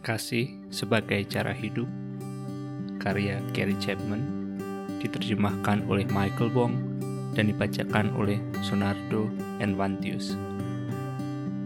Kasih 0.00 0.56
sebagai 0.72 1.28
cara 1.28 1.52
hidup 1.52 1.84
karya 2.96 3.36
Gary 3.52 3.76
Chapman 3.76 4.24
diterjemahkan 4.96 5.84
oleh 5.92 6.08
Michael 6.08 6.48
Wong 6.56 6.72
dan 7.36 7.52
dibacakan 7.52 8.16
oleh 8.16 8.40
Sonardo 8.64 9.28
Envantius. 9.60 10.40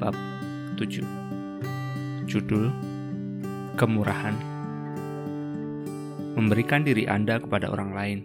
Bab 0.02 0.18
7 0.74 2.26
Judul 2.26 2.74
Kemurahan. 3.78 4.34
Memberikan 6.34 6.82
diri 6.82 7.06
Anda 7.06 7.38
kepada 7.38 7.70
orang 7.70 7.90
lain. 7.94 8.18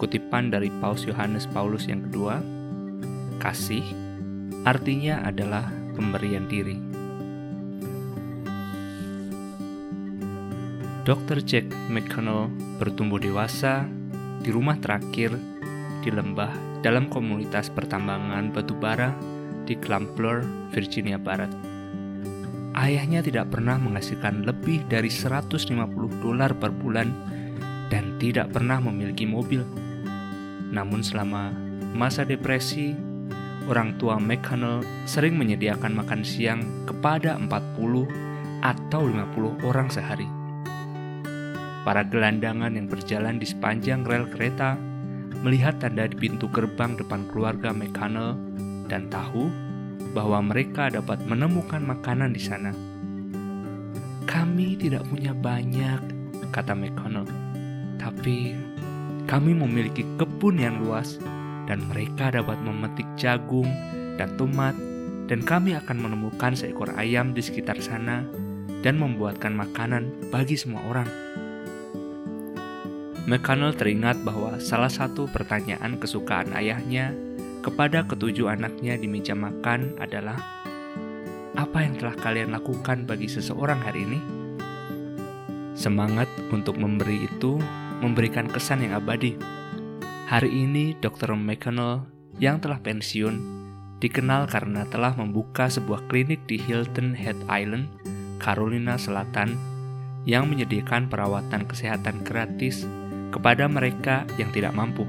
Kutipan 0.00 0.48
dari 0.48 0.72
Paus 0.80 1.04
Yohanes 1.04 1.44
Paulus 1.52 1.84
yang 1.84 2.08
kedua 2.08 2.40
Kasih 3.36 3.84
artinya 4.64 5.20
adalah 5.20 5.68
pemberian 5.92 6.48
diri. 6.48 6.91
Dr. 11.02 11.42
Jack 11.42 11.66
McConnell 11.90 12.46
bertumbuh 12.78 13.18
dewasa 13.18 13.82
di 14.38 14.54
rumah 14.54 14.78
terakhir 14.78 15.34
di 15.98 16.14
lembah 16.14 16.78
dalam 16.78 17.10
komunitas 17.10 17.74
pertambangan 17.74 18.54
batu 18.54 18.78
bara 18.78 19.10
di 19.66 19.74
Clampler, 19.74 20.46
Virginia 20.70 21.18
Barat. 21.18 21.50
Ayahnya 22.78 23.18
tidak 23.18 23.50
pernah 23.50 23.82
menghasilkan 23.82 24.46
lebih 24.46 24.86
dari 24.86 25.10
150 25.10 25.74
dolar 26.22 26.54
per 26.54 26.70
bulan 26.70 27.10
dan 27.90 28.14
tidak 28.22 28.54
pernah 28.54 28.78
memiliki 28.78 29.26
mobil. 29.26 29.66
Namun 30.70 31.02
selama 31.02 31.50
masa 31.98 32.22
depresi, 32.22 32.94
orang 33.66 33.98
tua 33.98 34.22
McConnell 34.22 34.86
sering 35.10 35.34
menyediakan 35.34 35.98
makan 35.98 36.22
siang 36.22 36.62
kepada 36.86 37.34
40 37.42 38.06
atau 38.62 39.02
50 39.02 39.66
orang 39.66 39.90
sehari. 39.90 40.41
Para 41.82 42.06
gelandangan 42.06 42.78
yang 42.78 42.86
berjalan 42.86 43.42
di 43.42 43.46
sepanjang 43.46 44.06
rel 44.06 44.30
kereta 44.30 44.78
melihat 45.42 45.82
tanda 45.82 46.06
di 46.06 46.14
pintu 46.14 46.46
gerbang 46.46 46.94
depan 46.94 47.26
keluarga 47.26 47.74
McConnell 47.74 48.38
dan 48.86 49.10
tahu 49.10 49.50
bahwa 50.14 50.38
mereka 50.44 50.92
dapat 50.92 51.18
menemukan 51.26 51.82
makanan 51.82 52.30
di 52.30 52.42
sana. 52.42 52.70
Kami 54.22 54.78
tidak 54.78 55.02
punya 55.10 55.34
banyak, 55.34 55.98
kata 56.54 56.78
McConnell, 56.78 57.26
tapi 57.98 58.54
kami 59.26 59.50
memiliki 59.50 60.06
kebun 60.14 60.62
yang 60.62 60.78
luas 60.86 61.18
dan 61.66 61.82
mereka 61.90 62.30
dapat 62.30 62.58
memetik 62.62 63.06
jagung 63.18 63.66
dan 64.14 64.30
tomat 64.38 64.78
dan 65.26 65.42
kami 65.42 65.74
akan 65.74 65.98
menemukan 65.98 66.54
seekor 66.54 66.90
ayam 66.94 67.34
di 67.34 67.42
sekitar 67.42 67.78
sana 67.82 68.26
dan 68.82 68.98
membuatkan 68.98 69.54
makanan 69.54 70.10
bagi 70.30 70.58
semua 70.58 70.82
orang. 70.90 71.08
McConnell 73.22 73.70
teringat 73.78 74.18
bahwa 74.26 74.58
salah 74.58 74.90
satu 74.90 75.30
pertanyaan 75.30 75.94
kesukaan 75.94 76.50
ayahnya 76.58 77.14
kepada 77.62 78.02
ketujuh 78.02 78.50
anaknya 78.50 78.98
di 78.98 79.06
meja 79.06 79.38
makan 79.38 79.94
adalah, 80.02 80.34
"Apa 81.54 81.86
yang 81.86 81.94
telah 81.94 82.18
kalian 82.18 82.50
lakukan 82.50 83.06
bagi 83.06 83.30
seseorang 83.30 83.78
hari 83.78 84.10
ini?" 84.10 84.20
Semangat 85.78 86.26
untuk 86.50 86.74
memberi 86.74 87.30
itu 87.30 87.62
memberikan 88.02 88.50
kesan 88.50 88.82
yang 88.82 88.98
abadi. 88.98 89.38
Hari 90.26 90.50
ini, 90.50 90.98
Dr. 90.98 91.38
McConnell 91.38 92.02
yang 92.42 92.58
telah 92.58 92.82
pensiun 92.82 93.38
dikenal 94.02 94.50
karena 94.50 94.82
telah 94.90 95.14
membuka 95.14 95.70
sebuah 95.70 96.10
klinik 96.10 96.42
di 96.50 96.58
Hilton 96.58 97.14
Head 97.14 97.38
Island, 97.46 97.86
Carolina 98.42 98.98
Selatan, 98.98 99.54
yang 100.26 100.50
menyediakan 100.50 101.06
perawatan 101.06 101.70
kesehatan 101.70 102.26
gratis 102.26 102.82
kepada 103.32 103.64
mereka 103.66 104.28
yang 104.36 104.52
tidak 104.52 104.76
mampu. 104.76 105.08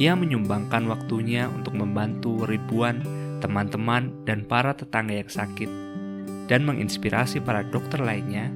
Ia 0.00 0.16
menyumbangkan 0.16 0.88
waktunya 0.88 1.46
untuk 1.52 1.76
membantu 1.76 2.48
ribuan 2.48 3.04
teman-teman 3.44 4.24
dan 4.24 4.48
para 4.48 4.72
tetangga 4.72 5.20
yang 5.20 5.28
sakit, 5.28 5.68
dan 6.48 6.64
menginspirasi 6.64 7.44
para 7.44 7.60
dokter 7.68 8.00
lainnya 8.00 8.48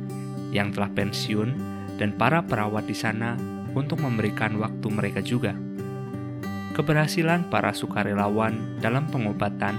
yang 0.55 0.73
telah 0.73 0.89
pensiun 0.95 1.53
dan 2.01 2.17
para 2.17 2.41
perawat 2.41 2.89
di 2.89 2.97
sana 2.97 3.37
untuk 3.77 4.01
memberikan 4.01 4.57
waktu 4.57 4.87
mereka 4.89 5.21
juga. 5.21 5.53
Keberhasilan 6.73 7.49
para 7.53 7.73
sukarelawan 7.73 8.81
dalam 8.81 9.09
pengobatan 9.09 9.77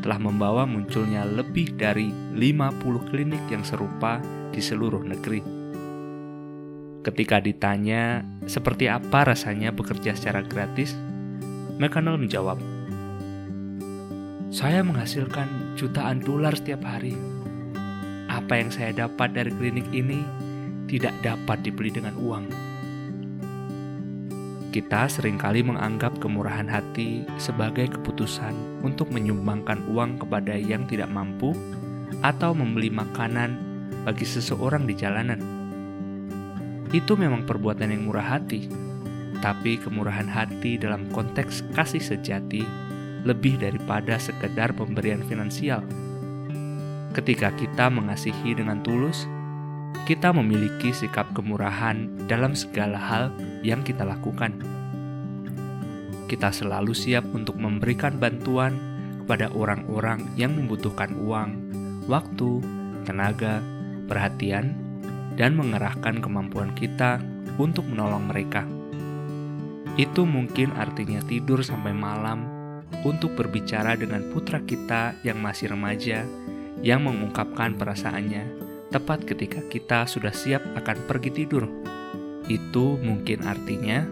telah 0.00 0.18
membawa 0.20 0.64
munculnya 0.64 1.26
lebih 1.26 1.74
dari 1.76 2.08
50 2.36 3.10
klinik 3.10 3.42
yang 3.50 3.66
serupa 3.66 4.22
di 4.52 4.60
seluruh 4.62 5.04
negeri. 5.04 5.57
Ketika 6.98 7.38
ditanya 7.38 8.26
seperti 8.50 8.90
apa 8.90 9.22
rasanya 9.22 9.70
bekerja 9.70 10.18
secara 10.18 10.42
gratis, 10.42 10.98
McConnell 11.78 12.18
menjawab, 12.18 12.58
"Saya 14.50 14.82
menghasilkan 14.82 15.78
jutaan 15.78 16.18
dolar 16.18 16.58
setiap 16.58 16.82
hari. 16.82 17.14
Apa 18.26 18.58
yang 18.58 18.74
saya 18.74 18.90
dapat 18.90 19.30
dari 19.30 19.54
klinik 19.54 19.86
ini 19.94 20.26
tidak 20.90 21.14
dapat 21.22 21.62
dibeli 21.62 21.94
dengan 21.94 22.18
uang." 22.18 22.50
Kita 24.74 25.06
sering 25.06 25.38
kali 25.38 25.62
menganggap 25.62 26.18
kemurahan 26.18 26.66
hati 26.66 27.24
sebagai 27.38 27.94
keputusan 27.94 28.82
untuk 28.82 29.08
menyumbangkan 29.14 29.86
uang 29.86 30.18
kepada 30.18 30.58
yang 30.58 30.82
tidak 30.90 31.08
mampu 31.08 31.54
atau 32.26 32.52
membeli 32.52 32.90
makanan 32.90 33.54
bagi 34.02 34.26
seseorang 34.26 34.84
di 34.84 34.98
jalanan 34.98 35.57
itu 36.94 37.16
memang 37.16 37.44
perbuatan 37.44 37.92
yang 37.92 38.08
murah 38.08 38.38
hati, 38.38 38.68
tapi 39.44 39.76
kemurahan 39.76 40.26
hati 40.26 40.80
dalam 40.80 41.06
konteks 41.12 41.62
kasih 41.76 42.00
sejati 42.00 42.64
lebih 43.26 43.60
daripada 43.60 44.16
sekedar 44.16 44.72
pemberian 44.72 45.20
finansial. 45.26 45.84
Ketika 47.12 47.52
kita 47.52 47.90
mengasihi 47.90 48.54
dengan 48.56 48.80
tulus, 48.80 49.26
kita 50.08 50.32
memiliki 50.32 50.94
sikap 50.94 51.32
kemurahan 51.36 52.08
dalam 52.30 52.56
segala 52.56 52.96
hal 52.96 53.24
yang 53.60 53.84
kita 53.84 54.06
lakukan. 54.06 54.56
Kita 56.28 56.52
selalu 56.52 56.92
siap 56.92 57.24
untuk 57.32 57.56
memberikan 57.56 58.20
bantuan 58.20 58.76
kepada 59.24 59.52
orang-orang 59.52 60.24
yang 60.40 60.56
membutuhkan 60.56 61.12
uang, 61.20 61.50
waktu, 62.08 62.64
tenaga, 63.04 63.60
perhatian, 64.08 64.87
dan 65.38 65.54
mengerahkan 65.54 66.18
kemampuan 66.18 66.74
kita 66.74 67.22
untuk 67.56 67.86
menolong 67.86 68.26
mereka. 68.26 68.66
Itu 69.94 70.26
mungkin 70.26 70.74
artinya 70.74 71.22
tidur 71.22 71.62
sampai 71.62 71.94
malam 71.94 72.44
untuk 73.06 73.38
berbicara 73.38 73.94
dengan 73.94 74.26
putra 74.34 74.58
kita 74.62 75.14
yang 75.22 75.38
masih 75.38 75.70
remaja 75.70 76.26
yang 76.82 77.06
mengungkapkan 77.06 77.74
perasaannya 77.74 78.66
tepat 78.90 79.26
ketika 79.26 79.60
kita 79.66 80.06
sudah 80.10 80.34
siap 80.34 80.62
akan 80.74 80.98
pergi 81.06 81.30
tidur. 81.30 81.66
Itu 82.50 82.98
mungkin 82.98 83.44
artinya 83.44 84.02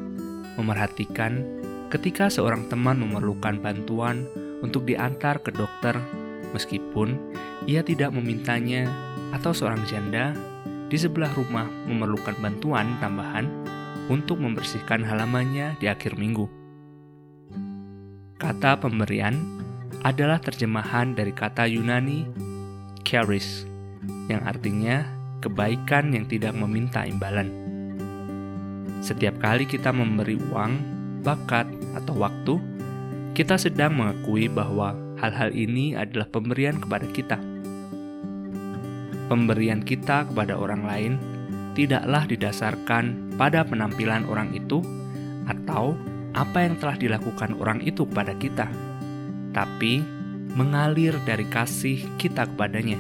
memerhatikan 0.61 1.43
ketika 1.89 2.29
seorang 2.29 2.67
teman 2.67 2.99
memerlukan 3.01 3.63
bantuan 3.63 4.27
untuk 4.61 4.85
diantar 4.85 5.41
ke 5.41 5.55
dokter 5.55 5.97
meskipun 6.51 7.17
ia 7.71 7.81
tidak 7.87 8.13
memintanya 8.13 8.91
atau 9.31 9.55
seorang 9.55 9.83
janda 9.89 10.35
di 10.87 10.97
sebelah 10.99 11.31
rumah 11.35 11.67
memerlukan 11.91 12.39
bantuan 12.39 12.95
tambahan 13.03 13.51
untuk 14.07 14.39
membersihkan 14.39 15.03
halamannya 15.03 15.75
di 15.83 15.91
akhir 15.91 16.15
minggu. 16.15 16.47
Kata 18.39 18.79
pemberian 18.79 19.35
adalah 20.07 20.39
terjemahan 20.39 21.17
dari 21.17 21.35
kata 21.35 21.67
Yunani 21.67 22.29
charis, 23.03 23.67
yang 24.31 24.43
artinya 24.47 25.03
kebaikan 25.43 26.15
yang 26.15 26.27
tidak 26.31 26.55
meminta 26.55 27.03
imbalan. 27.03 27.51
Setiap 29.03 29.39
kali 29.43 29.67
kita 29.67 29.91
memberi 29.91 30.39
uang, 30.51 30.73
bakat, 31.23 31.67
atau 31.95 32.15
waktu, 32.19 32.55
kita 33.35 33.59
sedang 33.59 33.95
mengakui 33.95 34.47
bahwa 34.51 34.95
hal-hal 35.19 35.51
ini 35.55 35.95
adalah 35.95 36.29
pemberian 36.29 36.79
kepada 36.79 37.07
kita 37.11 37.39
pemberian 39.27 39.83
kita 39.83 40.27
kepada 40.31 40.55
orang 40.55 40.83
lain 40.87 41.13
tidaklah 41.77 42.25
didasarkan 42.25 43.37
pada 43.37 43.61
penampilan 43.67 44.25
orang 44.27 44.49
itu 44.57 44.81
atau 45.45 45.93
apa 46.33 46.65
yang 46.65 46.75
telah 46.81 46.97
dilakukan 46.97 47.53
orang 47.61 47.85
itu 47.85 48.09
kepada 48.09 48.33
kita, 48.37 48.67
tapi 49.53 50.01
mengalir 50.57 51.17
dari 51.29 51.45
kasih 51.45 52.01
kita 52.17 52.49
kepadanya. 52.49 52.97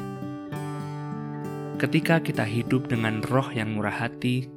Ketika 1.77 2.21
kita 2.21 2.45
hidup 2.45 2.89
dengan 2.89 3.21
roh 3.25 3.49
yang 3.53 3.77
murah 3.77 3.93
hati, 3.93 4.49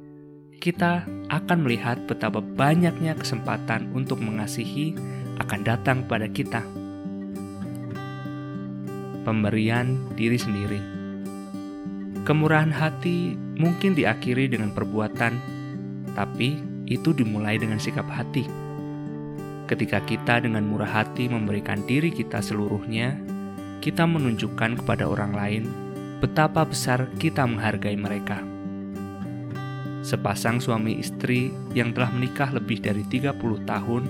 kita 0.60 1.04
akan 1.28 1.58
melihat 1.64 2.00
betapa 2.08 2.40
banyaknya 2.40 3.16
kesempatan 3.16 3.92
untuk 3.92 4.20
mengasihi 4.20 4.96
akan 5.40 5.60
datang 5.64 6.04
pada 6.08 6.28
kita. 6.28 6.64
Pemberian 9.20 10.00
diri 10.16 10.40
sendiri 10.40 10.99
Kemurahan 12.20 12.68
hati 12.68 13.32
mungkin 13.56 13.96
diakhiri 13.96 14.52
dengan 14.52 14.76
perbuatan, 14.76 15.40
tapi 16.12 16.60
itu 16.84 17.16
dimulai 17.16 17.56
dengan 17.56 17.80
sikap 17.80 18.04
hati. 18.12 18.44
Ketika 19.64 20.04
kita 20.04 20.44
dengan 20.44 20.68
murah 20.68 21.00
hati 21.00 21.32
memberikan 21.32 21.80
diri 21.88 22.12
kita 22.12 22.44
seluruhnya, 22.44 23.16
kita 23.80 24.04
menunjukkan 24.04 24.84
kepada 24.84 25.08
orang 25.08 25.32
lain 25.32 25.64
betapa 26.20 26.68
besar 26.68 27.08
kita 27.16 27.48
menghargai 27.48 27.96
mereka. 27.96 28.44
Sepasang 30.04 30.60
suami 30.60 31.00
istri 31.00 31.48
yang 31.72 31.96
telah 31.96 32.12
menikah 32.12 32.52
lebih 32.52 32.84
dari 32.84 33.00
30 33.08 33.32
tahun 33.64 34.02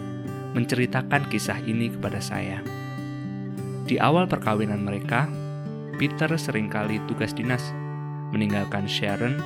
menceritakan 0.58 1.30
kisah 1.30 1.62
ini 1.62 1.94
kepada 1.94 2.18
saya. 2.18 2.58
Di 3.86 4.02
awal 4.02 4.26
perkawinan 4.26 4.82
mereka, 4.82 5.30
Peter 5.94 6.30
sering 6.34 6.66
kali 6.66 6.98
tugas 7.06 7.30
dinas 7.30 7.70
meninggalkan 8.30 8.86
Sharon 8.86 9.38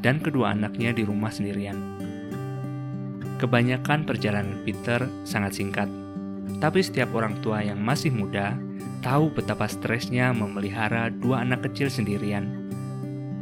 dan 0.00 0.20
kedua 0.20 0.52
anaknya 0.52 0.92
di 0.92 1.02
rumah 1.02 1.32
sendirian. 1.32 1.76
Kebanyakan 3.36 4.08
perjalanan 4.08 4.64
Peter 4.64 5.04
sangat 5.28 5.60
singkat, 5.60 5.88
tapi 6.56 6.80
setiap 6.80 7.12
orang 7.12 7.36
tua 7.44 7.60
yang 7.60 7.76
masih 7.76 8.08
muda 8.08 8.56
tahu 9.04 9.28
betapa 9.28 9.68
stresnya 9.68 10.32
memelihara 10.32 11.12
dua 11.12 11.44
anak 11.44 11.68
kecil 11.68 11.92
sendirian. 11.92 12.66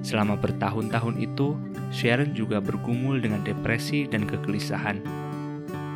Selama 0.04 0.36
bertahun-tahun 0.36 1.16
itu, 1.16 1.56
Sharon 1.88 2.36
juga 2.36 2.60
bergumul 2.60 3.22
dengan 3.22 3.40
depresi 3.40 4.04
dan 4.04 4.28
kegelisahan. 4.28 5.00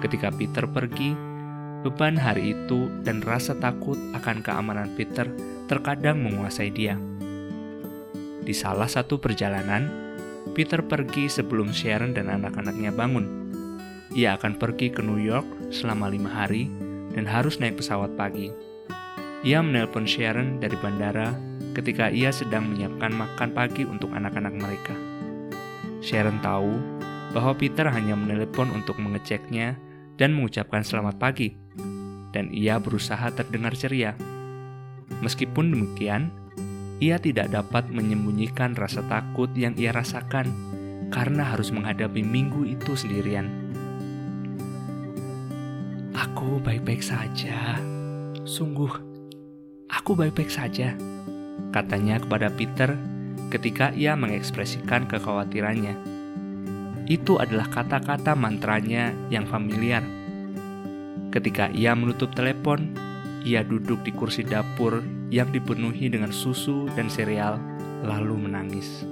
Ketika 0.00 0.32
Peter 0.32 0.64
pergi, 0.64 1.12
beban 1.84 2.16
hari 2.16 2.54
itu 2.56 2.88
dan 3.04 3.20
rasa 3.20 3.52
takut 3.58 3.98
akan 4.16 4.40
keamanan 4.40 4.94
Peter 4.96 5.28
terkadang 5.68 6.22
menguasai 6.24 6.72
dia. 6.72 6.96
Di 8.48 8.56
salah 8.56 8.88
satu 8.88 9.20
perjalanan, 9.20 9.92
Peter 10.56 10.80
pergi 10.80 11.28
sebelum 11.28 11.68
Sharon 11.68 12.16
dan 12.16 12.32
anak-anaknya 12.32 12.96
bangun. 12.96 13.52
Ia 14.16 14.40
akan 14.40 14.56
pergi 14.56 14.88
ke 14.88 15.04
New 15.04 15.20
York 15.20 15.68
selama 15.68 16.08
lima 16.08 16.32
hari 16.32 16.72
dan 17.12 17.28
harus 17.28 17.60
naik 17.60 17.76
pesawat 17.76 18.16
pagi. 18.16 18.48
Ia 19.44 19.60
menelpon 19.60 20.08
Sharon 20.08 20.64
dari 20.64 20.80
bandara 20.80 21.36
ketika 21.76 22.08
ia 22.08 22.32
sedang 22.32 22.72
menyiapkan 22.72 23.12
makan 23.12 23.52
pagi 23.52 23.84
untuk 23.84 24.16
anak-anak 24.16 24.56
mereka. 24.56 24.96
Sharon 26.00 26.40
tahu 26.40 26.72
bahwa 27.36 27.52
Peter 27.52 27.84
hanya 27.84 28.16
menelepon 28.16 28.72
untuk 28.72 28.96
mengeceknya 28.96 29.76
dan 30.16 30.32
mengucapkan 30.32 30.80
selamat 30.80 31.20
pagi, 31.20 31.52
dan 32.32 32.48
ia 32.48 32.80
berusaha 32.80 33.28
terdengar 33.28 33.76
ceria. 33.76 34.16
Meskipun 35.20 35.68
demikian, 35.68 36.32
ia 36.98 37.22
tidak 37.22 37.54
dapat 37.54 37.86
menyembunyikan 37.94 38.74
rasa 38.74 39.06
takut 39.06 39.46
yang 39.54 39.78
ia 39.78 39.94
rasakan 39.94 40.50
karena 41.14 41.46
harus 41.46 41.70
menghadapi 41.70 42.26
minggu 42.26 42.66
itu 42.66 42.98
sendirian. 42.98 43.46
Aku 46.10 46.58
baik-baik 46.58 46.98
saja. 46.98 47.78
Sungguh, 48.42 48.90
aku 49.86 50.18
baik-baik 50.18 50.50
saja, 50.50 50.98
katanya 51.70 52.18
kepada 52.18 52.50
Peter 52.50 52.98
ketika 53.54 53.94
ia 53.94 54.18
mengekspresikan 54.18 55.06
kekhawatirannya. 55.06 55.94
Itu 57.06 57.38
adalah 57.38 57.70
kata-kata 57.70 58.34
mantranya 58.34 59.14
yang 59.30 59.46
familiar. 59.46 60.02
Ketika 61.30 61.70
ia 61.70 61.94
menutup 61.94 62.34
telepon, 62.34 62.92
ia 63.46 63.62
duduk 63.62 64.02
di 64.02 64.12
kursi 64.12 64.44
dapur 64.44 65.17
yang 65.28 65.52
dipenuhi 65.52 66.08
dengan 66.08 66.32
susu 66.32 66.88
dan 66.96 67.12
sereal, 67.12 67.60
lalu 68.04 68.48
menangis. 68.48 69.04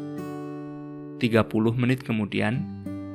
30 1.17 1.49
menit 1.77 2.05
kemudian, 2.05 2.65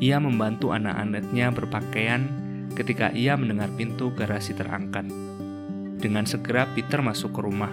ia 0.01 0.17
membantu 0.17 0.73
anak-anaknya 0.73 1.53
berpakaian 1.53 2.25
ketika 2.73 3.13
ia 3.13 3.37
mendengar 3.37 3.69
pintu 3.77 4.09
garasi 4.13 4.57
terangkat. 4.57 5.05
Dengan 6.01 6.25
segera 6.25 6.65
Peter 6.73 6.97
masuk 7.05 7.37
ke 7.37 7.41
rumah. 7.45 7.69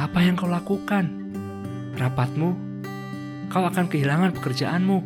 Apa 0.00 0.24
yang 0.24 0.40
kau 0.40 0.48
lakukan? 0.48 1.04
Rapatmu? 2.00 2.50
Kau 3.52 3.64
akan 3.68 3.92
kehilangan 3.92 4.32
pekerjaanmu. 4.40 4.98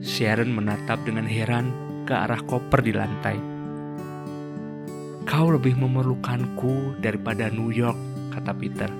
Sharon 0.00 0.48
menatap 0.52 1.04
dengan 1.04 1.28
heran 1.28 1.68
ke 2.08 2.16
arah 2.16 2.40
koper 2.40 2.80
di 2.80 2.96
lantai. 2.96 3.57
Kau 5.38 5.54
lebih 5.54 5.78
memerlukanku 5.78 6.98
daripada 6.98 7.46
New 7.46 7.70
York, 7.70 7.94
kata 8.34 8.50
Peter. 8.58 8.90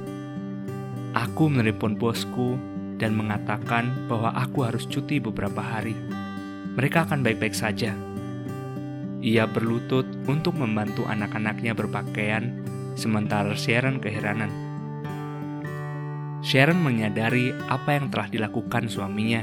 Aku 1.11 1.51
menelepon 1.51 1.99
bosku 1.99 2.55
dan 2.95 3.19
mengatakan 3.19 4.07
bahwa 4.07 4.31
aku 4.31 4.63
harus 4.63 4.87
cuti 4.87 5.19
beberapa 5.19 5.59
hari. 5.59 5.99
Mereka 6.79 7.11
akan 7.11 7.27
baik-baik 7.27 7.59
saja. 7.59 7.91
Ia 9.19 9.51
berlutut 9.51 10.07
untuk 10.31 10.55
membantu 10.55 11.11
anak-anaknya 11.11 11.75
berpakaian, 11.75 12.55
sementara 12.95 13.59
Sharon 13.59 13.99
keheranan. 13.99 14.55
Sharon 16.47 16.79
menyadari 16.79 17.51
apa 17.67 17.99
yang 17.99 18.15
telah 18.15 18.31
dilakukan 18.31 18.87
suaminya, 18.87 19.43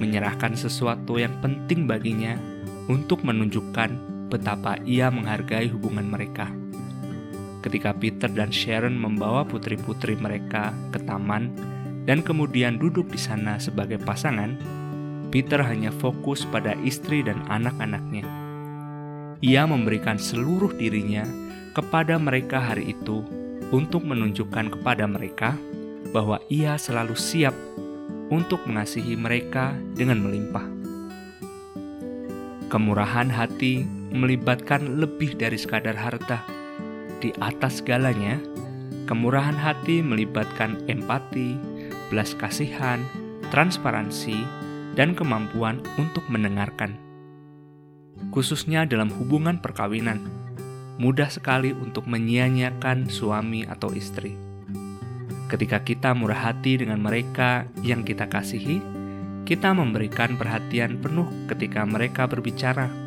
menyerahkan 0.00 0.56
sesuatu 0.56 1.20
yang 1.20 1.36
penting 1.44 1.84
baginya 1.84 2.40
untuk 2.88 3.20
menunjukkan 3.20 4.15
betapa 4.26 4.78
ia 4.82 5.08
menghargai 5.08 5.70
hubungan 5.70 6.06
mereka. 6.06 6.50
Ketika 7.62 7.90
Peter 7.98 8.30
dan 8.30 8.54
Sharon 8.54 8.94
membawa 8.94 9.42
putri-putri 9.42 10.14
mereka 10.14 10.70
ke 10.94 11.02
taman 11.02 11.50
dan 12.06 12.22
kemudian 12.22 12.78
duduk 12.78 13.10
di 13.10 13.18
sana 13.18 13.58
sebagai 13.58 13.98
pasangan, 13.98 14.54
Peter 15.34 15.58
hanya 15.58 15.90
fokus 15.90 16.46
pada 16.46 16.78
istri 16.86 17.26
dan 17.26 17.42
anak-anaknya. 17.50 18.22
Ia 19.42 19.66
memberikan 19.66 20.16
seluruh 20.16 20.70
dirinya 20.78 21.26
kepada 21.74 22.16
mereka 22.16 22.62
hari 22.62 22.94
itu 22.94 23.26
untuk 23.74 24.06
menunjukkan 24.06 24.78
kepada 24.78 25.04
mereka 25.10 25.58
bahwa 26.14 26.38
ia 26.46 26.78
selalu 26.78 27.18
siap 27.18 27.52
untuk 28.30 28.62
mengasihi 28.64 29.18
mereka 29.18 29.74
dengan 29.94 30.22
melimpah. 30.22 30.66
Kemurahan 32.66 33.30
hati 33.30 33.86
melibatkan 34.12 35.00
lebih 35.00 35.34
dari 35.34 35.58
sekadar 35.58 35.96
harta. 35.96 36.42
Di 37.18 37.32
atas 37.40 37.80
segalanya, 37.80 38.38
kemurahan 39.08 39.56
hati 39.56 40.04
melibatkan 40.04 40.78
empati, 40.86 41.56
belas 42.12 42.36
kasihan, 42.36 43.02
transparansi, 43.48 44.36
dan 44.94 45.16
kemampuan 45.16 45.80
untuk 45.96 46.24
mendengarkan. 46.28 46.96
Khususnya 48.32 48.88
dalam 48.88 49.12
hubungan 49.12 49.60
perkawinan, 49.60 50.20
mudah 50.96 51.28
sekali 51.28 51.72
untuk 51.76 52.08
menyia-nyiakan 52.08 53.08
suami 53.12 53.68
atau 53.68 53.92
istri. 53.92 54.36
Ketika 55.46 55.84
kita 55.86 56.10
murah 56.16 56.50
hati 56.50 56.80
dengan 56.80 56.98
mereka 56.98 57.70
yang 57.84 58.02
kita 58.02 58.26
kasihi, 58.26 58.82
kita 59.46 59.70
memberikan 59.70 60.34
perhatian 60.34 60.98
penuh 60.98 61.30
ketika 61.46 61.86
mereka 61.86 62.26
berbicara 62.26 63.05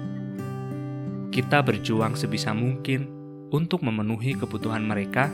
kita 1.30 1.62
berjuang 1.62 2.18
sebisa 2.18 2.58
mungkin 2.58 3.06
untuk 3.54 3.86
memenuhi 3.86 4.34
kebutuhan 4.34 4.82
mereka, 4.82 5.30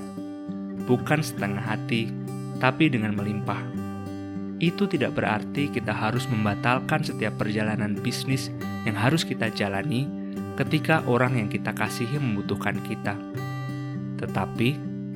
bukan 0.87 1.23
setengah 1.23 1.63
hati, 1.63 2.11
tapi 2.59 2.91
dengan 2.91 3.15
melimpah. 3.15 3.59
Itu 4.59 4.87
tidak 4.87 5.15
berarti 5.19 5.71
kita 5.71 5.91
harus 5.91 6.27
membatalkan 6.27 7.03
setiap 7.03 7.39
perjalanan 7.39 7.95
bisnis 7.95 8.51
yang 8.87 8.95
harus 8.95 9.23
kita 9.23 9.51
jalani 9.51 10.07
ketika 10.55 11.03
orang 11.07 11.39
yang 11.39 11.47
kita 11.51 11.75
kasihi 11.75 12.19
membutuhkan 12.19 12.79
kita. 12.83 13.15
Tetapi, 14.19 14.69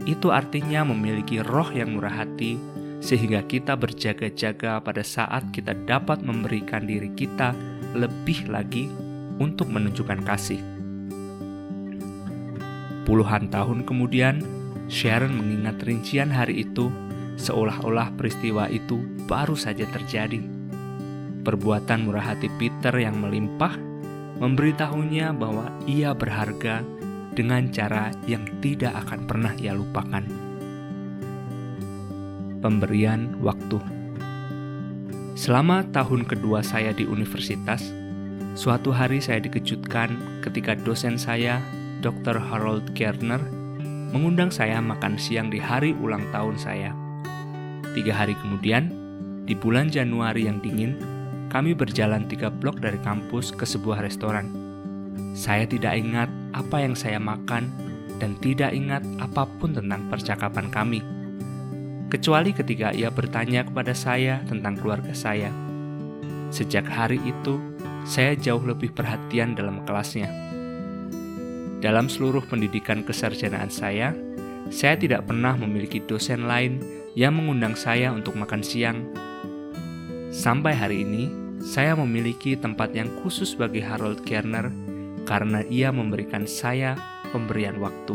itu 0.07 0.31
artinya 0.31 0.87
memiliki 0.87 1.43
roh 1.43 1.67
yang 1.71 1.95
murah 1.95 2.23
hati, 2.23 2.59
sehingga 2.99 3.43
kita 3.47 3.79
berjaga-jaga 3.79 4.83
pada 4.83 5.03
saat 5.03 5.47
kita 5.55 5.71
dapat 5.87 6.19
memberikan 6.19 6.83
diri 6.83 7.11
kita 7.15 7.55
lebih 7.95 8.51
lagi 8.51 9.08
untuk 9.39 9.71
menunjukkan 9.71 10.21
kasih. 10.27 10.61
Puluhan 13.07 13.49
tahun 13.49 13.89
kemudian, 13.89 14.45
Sharon 14.85 15.33
mengingat 15.33 15.81
rincian 15.81 16.29
hari 16.29 16.61
itu 16.67 16.93
seolah-olah 17.39 18.13
peristiwa 18.13 18.69
itu 18.69 19.01
baru 19.25 19.57
saja 19.57 19.87
terjadi. 19.89 20.43
Perbuatan 21.41 22.05
murah 22.05 22.35
hati 22.35 22.51
Peter 22.61 22.93
yang 22.99 23.17
melimpah 23.17 23.73
memberitahunya 24.37 25.33
bahwa 25.33 25.73
ia 25.89 26.13
berharga 26.13 26.85
dengan 27.33 27.71
cara 27.71 28.11
yang 28.27 28.43
tidak 28.59 28.93
akan 29.07 29.25
pernah 29.25 29.53
ia 29.57 29.73
lupakan. 29.73 30.21
Pemberian 32.59 33.39
waktu 33.39 33.79
Selama 35.39 35.87
tahun 35.95 36.27
kedua 36.27 36.59
saya 36.59 36.91
di 36.91 37.07
universitas, 37.07 37.95
Suatu 38.59 38.91
hari 38.91 39.23
saya 39.23 39.39
dikejutkan 39.39 40.43
ketika 40.43 40.75
dosen 40.75 41.15
saya, 41.15 41.63
Dr. 42.03 42.35
Harold 42.35 42.91
Gardner, 42.91 43.39
mengundang 44.11 44.51
saya 44.51 44.83
makan 44.83 45.15
siang 45.15 45.47
di 45.47 45.63
hari 45.63 45.95
ulang 45.95 46.27
tahun 46.35 46.59
saya. 46.59 46.91
Tiga 47.95 48.11
hari 48.11 48.35
kemudian, 48.35 48.91
di 49.47 49.55
bulan 49.55 49.87
Januari 49.87 50.51
yang 50.51 50.59
dingin, 50.59 50.99
kami 51.47 51.71
berjalan 51.71 52.27
tiga 52.27 52.51
blok 52.51 52.83
dari 52.83 52.99
kampus 52.99 53.55
ke 53.55 53.63
sebuah 53.63 54.03
restoran. 54.03 54.51
Saya 55.31 55.63
tidak 55.63 55.95
ingat 55.95 56.27
apa 56.51 56.83
yang 56.83 56.99
saya 56.99 57.15
makan 57.15 57.71
dan 58.19 58.35
tidak 58.43 58.75
ingat 58.75 59.07
apa 59.23 59.47
pun 59.55 59.71
tentang 59.71 60.11
percakapan 60.11 60.67
kami. 60.67 60.99
Kecuali 62.11 62.51
ketika 62.51 62.91
ia 62.91 63.07
bertanya 63.07 63.63
kepada 63.63 63.95
saya 63.95 64.43
tentang 64.51 64.75
keluarga 64.75 65.15
saya. 65.15 65.47
Sejak 66.51 66.83
hari 66.83 67.23
itu, 67.23 67.68
saya 68.05 68.35
jauh 68.35 68.61
lebih 68.61 68.91
perhatian 68.91 69.55
dalam 69.55 69.83
kelasnya. 69.87 70.29
Dalam 71.79 72.11
seluruh 72.11 72.43
pendidikan 72.45 73.07
kesarjanaan 73.07 73.71
saya, 73.71 74.11
saya 74.69 74.99
tidak 74.99 75.25
pernah 75.25 75.55
memiliki 75.55 76.03
dosen 76.03 76.45
lain 76.45 76.83
yang 77.15 77.35
mengundang 77.39 77.73
saya 77.73 78.11
untuk 78.11 78.35
makan 78.35 78.61
siang 78.61 78.99
Sampai 80.29 80.77
hari 80.77 81.01
ini, 81.01 81.25
saya 81.57 81.97
memiliki 81.97 82.53
tempat 82.53 82.93
yang 82.93 83.09
khusus 83.25 83.57
bagi 83.57 83.81
Harold 83.81 84.21
Kerner 84.29 84.69
karena 85.25 85.65
ia 85.65 85.89
memberikan 85.89 86.45
saya 86.45 86.93
pemberian 87.33 87.81
waktu. 87.81 88.13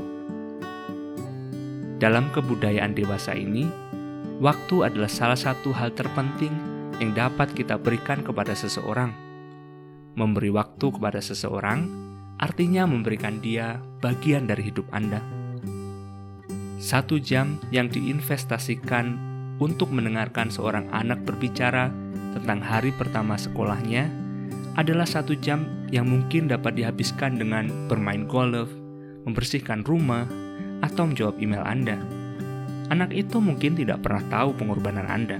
Dalam 1.98 2.30
kebudayaan 2.30 2.94
dewasa 2.94 3.34
ini, 3.34 3.66
waktu 4.38 4.86
adalah 4.86 5.10
salah 5.10 5.34
satu 5.34 5.74
hal 5.74 5.90
terpenting 5.90 6.54
yang 7.02 7.10
dapat 7.18 7.50
kita 7.50 7.82
berikan 7.82 8.22
kepada 8.22 8.54
seseorang. 8.54 9.23
Memberi 10.14 10.50
waktu 10.54 10.94
kepada 10.94 11.18
seseorang 11.18 11.90
artinya 12.38 12.86
memberikan 12.86 13.42
dia 13.42 13.82
bagian 13.98 14.46
dari 14.46 14.70
hidup 14.70 14.86
Anda. 14.94 15.18
Satu 16.78 17.18
jam 17.18 17.58
yang 17.74 17.90
diinvestasikan 17.90 19.18
untuk 19.58 19.90
mendengarkan 19.90 20.50
seorang 20.50 20.86
anak 20.90 21.22
berbicara 21.26 21.90
tentang 22.34 22.62
hari 22.62 22.90
pertama 22.94 23.38
sekolahnya 23.38 24.10
adalah 24.74 25.06
satu 25.06 25.38
jam 25.38 25.86
yang 25.94 26.10
mungkin 26.10 26.50
dapat 26.50 26.74
dihabiskan 26.74 27.38
dengan 27.38 27.70
bermain 27.86 28.26
golf, 28.26 28.70
membersihkan 29.26 29.86
rumah, 29.86 30.26
atau 30.82 31.06
menjawab 31.06 31.38
email 31.38 31.62
Anda. 31.62 31.98
Anak 32.90 33.14
itu 33.14 33.38
mungkin 33.38 33.78
tidak 33.78 34.02
pernah 34.02 34.22
tahu 34.28 34.52
pengorbanan 34.58 35.06
Anda, 35.06 35.38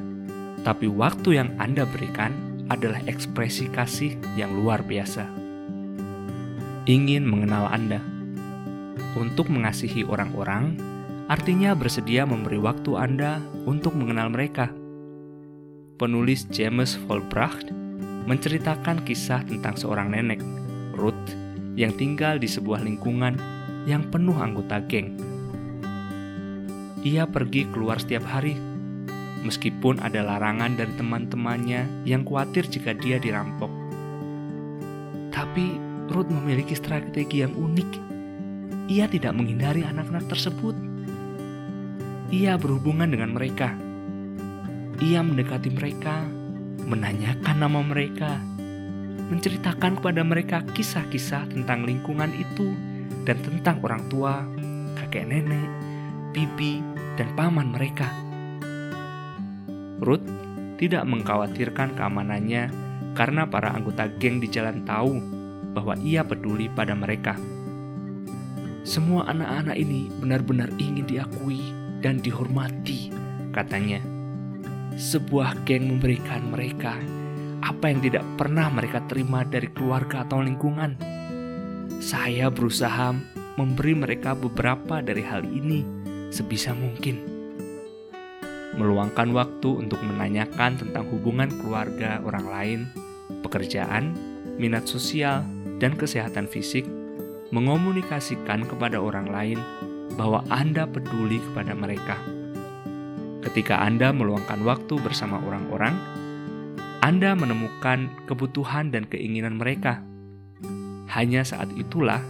tapi 0.63 0.87
waktu 0.89 1.43
yang 1.43 1.51
Anda 1.59 1.85
berikan 1.85 2.33
adalah 2.73 3.01
ekspresi 3.05 3.69
kasih 3.69 4.17
yang 4.39 4.55
luar 4.57 4.81
biasa. 4.85 5.29
Ingin 6.85 7.25
mengenal 7.25 7.69
Anda 7.73 8.01
untuk 9.17 9.49
mengasihi 9.49 10.05
orang-orang, 10.05 10.77
artinya 11.33 11.73
bersedia 11.73 12.29
memberi 12.29 12.61
waktu 12.61 12.97
Anda 12.97 13.41
untuk 13.65 13.97
mengenal 13.97 14.29
mereka 14.33 14.73
penulis 15.95 16.45
James 16.51 16.99
Volbracht 17.07 17.71
menceritakan 18.27 19.07
kisah 19.07 19.47
tentang 19.47 19.79
seorang 19.79 20.11
nenek, 20.11 20.43
Ruth, 20.97 21.33
yang 21.79 21.95
tinggal 21.95 22.41
di 22.41 22.51
sebuah 22.51 22.83
lingkungan 22.83 23.39
yang 23.87 24.09
penuh 24.11 24.35
anggota 24.35 24.83
geng. 24.85 25.15
Ia 27.05 27.29
pergi 27.29 27.69
keluar 27.69 28.01
setiap 28.01 28.25
hari, 28.25 28.57
meskipun 29.45 30.01
ada 30.01 30.25
larangan 30.25 30.75
dari 30.75 30.91
teman-temannya 30.97 32.09
yang 32.09 32.25
khawatir 32.25 32.67
jika 32.67 32.97
dia 32.97 33.21
dirampok. 33.21 33.71
Tapi 35.31 35.77
Ruth 36.09 36.33
memiliki 36.33 36.73
strategi 36.73 37.45
yang 37.45 37.53
unik. 37.55 37.91
Ia 38.89 39.09
tidak 39.09 39.33
menghindari 39.37 39.85
anak-anak 39.85 40.27
tersebut. 40.29 40.77
Ia 42.35 42.57
berhubungan 42.57 43.13
dengan 43.13 43.37
mereka 43.37 43.73
ia 45.03 45.27
mendekati 45.27 45.75
mereka, 45.75 46.23
menanyakan 46.87 47.57
nama 47.59 47.81
mereka, 47.83 48.39
menceritakan 49.27 49.99
kepada 49.99 50.23
mereka 50.23 50.63
kisah-kisah 50.71 51.51
tentang 51.51 51.83
lingkungan 51.83 52.31
itu 52.31 52.71
dan 53.27 53.43
tentang 53.43 53.83
orang 53.83 54.07
tua, 54.07 54.47
kakek 54.95 55.27
nenek, 55.27 55.67
bibi, 56.31 56.79
dan 57.19 57.27
paman 57.35 57.75
mereka. 57.75 58.07
Ruth 60.05 60.25
tidak 60.77 61.09
mengkhawatirkan 61.09 61.97
keamanannya 61.97 62.69
karena 63.17 63.49
para 63.49 63.73
anggota 63.73 64.07
geng 64.21 64.39
di 64.39 64.53
jalan 64.53 64.85
tahu 64.85 65.19
bahwa 65.73 65.97
ia 66.05 66.23
peduli 66.23 66.69
pada 66.69 66.93
mereka. 66.93 67.35
Semua 68.85 69.25
anak-anak 69.33 69.81
ini 69.81 70.13
benar-benar 70.21 70.69
ingin 70.77 71.09
diakui 71.09 71.73
dan 72.05 72.21
dihormati, 72.21 73.09
katanya 73.57 74.05
sebuah 74.95 75.67
geng 75.67 75.91
memberikan 75.91 76.53
mereka 76.55 76.95
apa 77.65 77.89
yang 77.91 78.05
tidak 78.05 78.25
pernah 78.37 78.69
mereka 78.69 79.01
terima 79.09 79.43
dari 79.43 79.73
keluarga 79.73 80.23
atau 80.23 80.45
lingkungan. 80.45 81.01
Saya 81.99 82.53
berusaha 82.53 83.17
memberi 83.57 83.97
mereka 83.97 84.37
beberapa 84.37 85.01
dari 85.01 85.25
hal 85.25 85.49
ini 85.49 85.81
sebisa 86.29 86.77
mungkin. 86.77 87.34
Meluangkan 88.75 89.31
waktu 89.31 89.87
untuk 89.87 90.03
menanyakan 90.03 90.79
tentang 90.79 91.07
hubungan 91.15 91.51
keluarga 91.63 92.19
orang 92.27 92.47
lain, 92.51 92.81
pekerjaan, 93.47 94.15
minat 94.59 94.87
sosial, 94.91 95.47
dan 95.79 95.95
kesehatan 95.95 96.51
fisik, 96.51 96.87
mengomunikasikan 97.55 98.67
kepada 98.67 98.99
orang 98.99 99.31
lain 99.31 99.59
bahwa 100.19 100.43
Anda 100.51 100.87
peduli 100.91 101.39
kepada 101.39 101.75
mereka 101.75 102.19
Ketika 103.45 103.85
Anda 103.85 104.09
meluangkan 104.09 104.65
waktu 104.65 104.97
bersama 105.05 105.37
orang-orang, 105.37 105.93
Anda 107.05 107.37
menemukan 107.37 108.09
kebutuhan 108.25 108.89
dan 108.89 109.05
keinginan 109.05 109.61
mereka. 109.61 110.01
Hanya 111.13 111.45
saat 111.45 111.69
itulah 111.77 112.25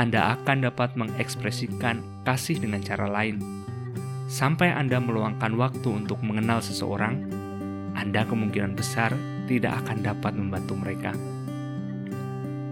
Anda 0.00 0.32
akan 0.40 0.64
dapat 0.64 0.96
mengekspresikan 0.96 2.24
kasih 2.24 2.56
dengan 2.56 2.80
cara 2.80 3.04
lain. 3.04 3.36
Sampai 4.26 4.74
Anda 4.74 4.98
meluangkan 4.98 5.54
waktu 5.54 5.86
untuk 5.86 6.18
mengenal 6.26 6.58
seseorang, 6.58 7.30
Anda 7.94 8.26
kemungkinan 8.26 8.74
besar 8.74 9.14
tidak 9.46 9.86
akan 9.86 10.02
dapat 10.02 10.34
membantu 10.34 10.74
mereka. 10.74 11.14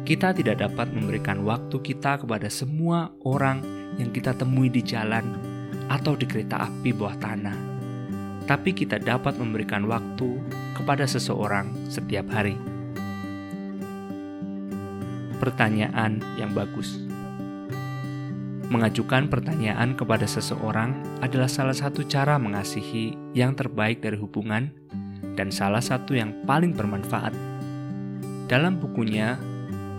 Kita 0.05 0.35
tidak 0.37 0.61
dapat 0.61 0.93
memberikan 0.93 1.47
waktu 1.47 1.81
kita 1.81 2.21
kepada 2.27 2.51
semua 2.53 3.09
orang 3.25 3.63
yang 3.97 4.11
kita 4.11 4.35
temui 4.35 4.69
di 4.69 4.83
jalan 4.85 5.25
atau 5.89 6.19
di 6.19 6.27
kereta 6.29 6.67
api 6.69 6.91
bawah 6.93 7.17
tanah 7.17 7.75
tapi 8.45 8.77
kita 8.77 9.01
dapat 9.01 9.41
memberikan 9.41 9.89
waktu 9.89 10.37
kepada 10.77 11.09
seseorang 11.09 11.73
setiap 11.89 12.29
hari. 12.29 12.57
Pertanyaan 15.41 16.21
yang 16.41 16.53
bagus 16.57 17.04
mengajukan 18.73 19.29
pertanyaan 19.29 19.97
kepada 19.97 20.25
seseorang 20.25 20.97
adalah 21.21 21.49
salah 21.49 21.77
satu 21.77 22.05
cara 22.07 22.41
mengasihi 22.41 23.17
yang 23.37 23.53
terbaik 23.53 24.01
dari 24.01 24.17
hubungan 24.17 24.73
dan 25.35 25.51
salah 25.51 25.83
satu 25.83 26.15
yang 26.15 26.33
paling 26.47 26.73
bermanfaat. 26.73 27.35
Dalam 28.47 28.79
bukunya 28.79 29.41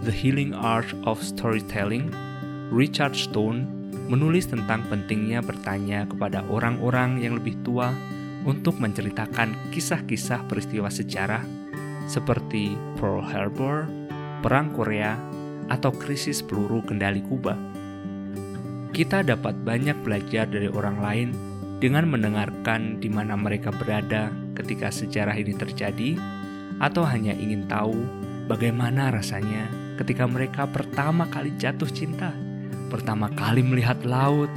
The 0.06 0.14
Healing 0.14 0.54
Art 0.54 0.90
of 1.10 1.22
Storytelling, 1.22 2.14
Richard 2.70 3.18
Stone 3.18 3.66
menulis 4.06 4.46
tentang 4.46 4.86
pentingnya 4.86 5.42
bertanya 5.42 6.06
kepada 6.06 6.46
orang-orang 6.48 7.22
yang 7.22 7.42
lebih 7.42 7.58
tua 7.66 7.90
untuk 8.46 8.78
menceritakan 8.78 9.74
kisah-kisah 9.74 10.46
peristiwa 10.46 10.94
sejarah 10.94 11.42
seperti 12.06 12.78
Pearl 13.02 13.26
Harbor, 13.26 13.90
Perang 14.46 14.70
Korea, 14.78 15.18
atau 15.74 15.90
krisis 15.90 16.46
peluru 16.46 16.86
kendali 16.86 17.26
Kuba. 17.26 17.58
Kita 18.96 19.28
dapat 19.28 19.60
banyak 19.60 20.08
belajar 20.08 20.48
dari 20.48 20.72
orang 20.72 21.04
lain 21.04 21.30
dengan 21.84 22.08
mendengarkan 22.08 23.04
di 23.04 23.12
mana 23.12 23.36
mereka 23.36 23.68
berada 23.68 24.32
ketika 24.56 24.88
sejarah 24.88 25.36
ini 25.36 25.52
terjadi, 25.52 26.16
atau 26.80 27.04
hanya 27.04 27.36
ingin 27.36 27.68
tahu 27.68 27.92
bagaimana 28.48 29.12
rasanya 29.12 29.68
ketika 30.00 30.24
mereka 30.24 30.64
pertama 30.72 31.28
kali 31.28 31.52
jatuh 31.60 31.92
cinta, 31.92 32.32
pertama 32.88 33.28
kali 33.36 33.68
melihat 33.68 34.00
laut, 34.08 34.48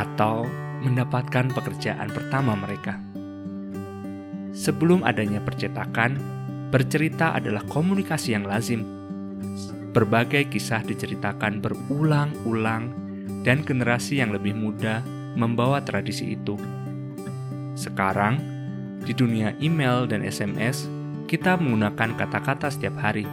atau 0.00 0.48
mendapatkan 0.80 1.52
pekerjaan 1.52 2.08
pertama 2.08 2.56
mereka. 2.56 2.96
Sebelum 4.56 5.04
adanya 5.04 5.44
percetakan, 5.44 6.16
bercerita 6.72 7.36
adalah 7.36 7.60
komunikasi 7.68 8.32
yang 8.32 8.48
lazim. 8.48 8.80
Berbagai 9.92 10.48
kisah 10.48 10.80
diceritakan 10.88 11.60
berulang-ulang, 11.60 13.07
dan 13.42 13.62
generasi 13.62 14.18
yang 14.22 14.34
lebih 14.34 14.54
muda 14.54 15.02
membawa 15.38 15.82
tradisi 15.82 16.34
itu. 16.34 16.58
Sekarang, 17.78 18.42
di 19.06 19.14
dunia 19.14 19.54
email 19.62 20.10
dan 20.10 20.26
SMS, 20.26 20.90
kita 21.30 21.54
menggunakan 21.60 22.18
kata-kata 22.18 22.72
setiap 22.72 22.98
hari, 22.98 23.28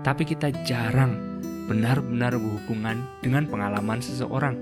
tapi 0.00 0.24
kita 0.24 0.54
jarang 0.64 1.42
benar-benar 1.68 2.36
berhubungan 2.36 3.04
dengan 3.20 3.44
pengalaman 3.48 4.00
seseorang. 4.00 4.56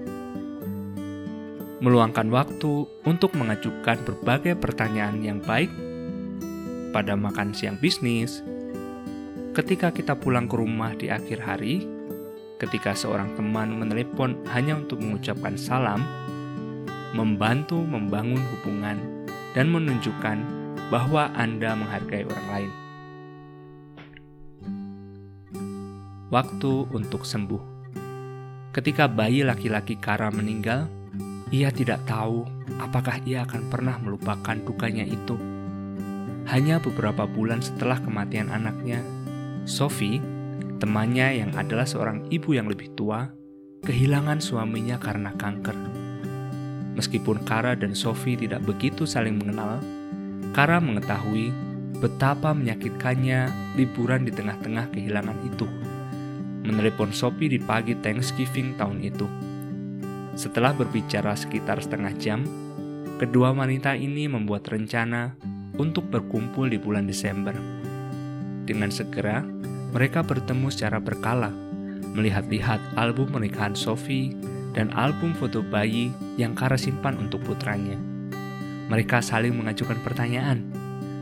meluangkan 1.82 2.30
waktu 2.30 2.86
untuk 3.02 3.34
mengajukan 3.34 3.98
berbagai 4.06 4.54
pertanyaan 4.54 5.18
yang 5.18 5.42
baik 5.42 5.66
pada 6.94 7.18
makan 7.18 7.50
siang 7.50 7.74
bisnis, 7.82 8.38
ketika 9.50 9.90
kita 9.90 10.14
pulang 10.14 10.46
ke 10.46 10.62
rumah 10.62 10.94
di 10.94 11.10
akhir 11.10 11.42
hari, 11.42 11.82
ketika 12.62 12.94
seorang 12.94 13.34
teman 13.34 13.74
menelepon 13.74 14.38
hanya 14.54 14.78
untuk 14.78 15.02
mengucapkan 15.02 15.58
salam, 15.58 16.06
membantu 17.10 17.82
membangun 17.82 18.38
hubungan, 18.38 19.26
dan 19.52 19.66
menunjukkan 19.68 20.38
bahwa 20.88 21.34
Anda 21.34 21.74
menghargai 21.74 22.22
orang 22.22 22.46
lain. 22.54 22.72
Waktu 26.30 26.72
untuk 26.94 27.26
sembuh. 27.26 27.74
Ketika 28.72 29.04
bayi 29.04 29.44
laki-laki 29.44 30.00
Kara 30.00 30.32
meninggal, 30.32 30.88
ia 31.52 31.68
tidak 31.68 32.08
tahu 32.08 32.48
apakah 32.80 33.20
ia 33.28 33.44
akan 33.44 33.68
pernah 33.68 34.00
melupakan 34.00 34.56
dukanya 34.56 35.04
itu. 35.04 35.36
Hanya 36.48 36.80
beberapa 36.80 37.28
bulan 37.28 37.60
setelah 37.60 38.00
kematian 38.00 38.48
anaknya, 38.48 39.04
Sophie, 39.68 40.24
temannya 40.82 41.38
yang 41.46 41.54
adalah 41.54 41.86
seorang 41.86 42.26
ibu 42.34 42.58
yang 42.58 42.66
lebih 42.66 42.90
tua, 42.98 43.30
kehilangan 43.86 44.42
suaminya 44.42 44.98
karena 44.98 45.30
kanker. 45.38 45.78
Meskipun 46.98 47.46
Kara 47.46 47.78
dan 47.78 47.94
Sophie 47.94 48.34
tidak 48.34 48.66
begitu 48.66 49.06
saling 49.06 49.38
mengenal, 49.38 49.78
Kara 50.50 50.82
mengetahui 50.82 51.54
betapa 52.02 52.50
menyakitkannya 52.50 53.46
liburan 53.78 54.26
di 54.26 54.34
tengah-tengah 54.34 54.90
kehilangan 54.90 55.38
itu 55.46 55.70
menelepon 56.62 57.10
Sophie 57.10 57.50
di 57.50 57.58
pagi 57.58 57.98
Thanksgiving 57.98 58.78
tahun 58.78 59.02
itu. 59.02 59.26
Setelah 60.38 60.72
berbicara 60.72 61.34
sekitar 61.34 61.82
setengah 61.82 62.14
jam, 62.16 62.46
kedua 63.18 63.52
wanita 63.52 63.98
ini 63.98 64.30
membuat 64.30 64.70
rencana 64.70 65.36
untuk 65.76 66.08
berkumpul 66.08 66.70
di 66.70 66.78
bulan 66.78 67.04
Desember. 67.04 67.52
Dengan 68.62 68.88
segera, 68.94 69.42
mereka 69.92 70.24
bertemu 70.24 70.72
secara 70.72 70.98
berkala, 70.98 71.52
melihat-lihat 72.16 72.80
album 72.96 73.30
pernikahan 73.30 73.76
Sophie 73.76 74.34
dan 74.72 74.88
album 74.96 75.36
foto 75.36 75.60
bayi 75.60 76.10
yang 76.40 76.56
Kara 76.56 76.80
simpan 76.80 77.20
untuk 77.20 77.44
putranya. 77.44 78.00
Mereka 78.88 79.20
saling 79.20 79.52
mengajukan 79.52 80.00
pertanyaan, 80.00 80.64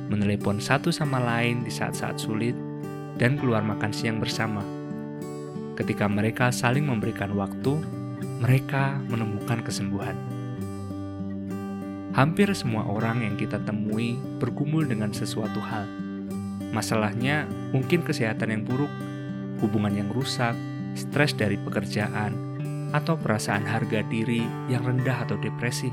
menelepon 0.08 0.62
satu 0.62 0.94
sama 0.94 1.18
lain 1.18 1.66
di 1.66 1.70
saat-saat 1.70 2.16
sulit, 2.16 2.54
dan 3.18 3.36
keluar 3.36 3.60
makan 3.60 3.92
siang 3.92 4.16
bersama 4.16 4.62
ketika 5.80 6.04
mereka 6.04 6.52
saling 6.52 6.84
memberikan 6.84 7.32
waktu, 7.32 7.80
mereka 8.44 9.00
menemukan 9.08 9.64
kesembuhan. 9.64 10.12
Hampir 12.12 12.52
semua 12.52 12.84
orang 12.84 13.24
yang 13.24 13.40
kita 13.40 13.56
temui 13.64 14.20
bergumul 14.36 14.84
dengan 14.84 15.08
sesuatu 15.08 15.56
hal. 15.56 15.88
Masalahnya 16.70 17.50
mungkin 17.74 18.06
kesehatan 18.06 18.54
yang 18.54 18.62
buruk, 18.62 18.90
hubungan 19.58 19.94
yang 19.94 20.08
rusak, 20.14 20.54
stres 20.94 21.34
dari 21.34 21.58
pekerjaan, 21.58 22.50
atau 22.90 23.14
perasaan 23.14 23.66
harga 23.66 24.02
diri 24.06 24.42
yang 24.66 24.82
rendah 24.82 25.26
atau 25.26 25.38
depresi. 25.38 25.90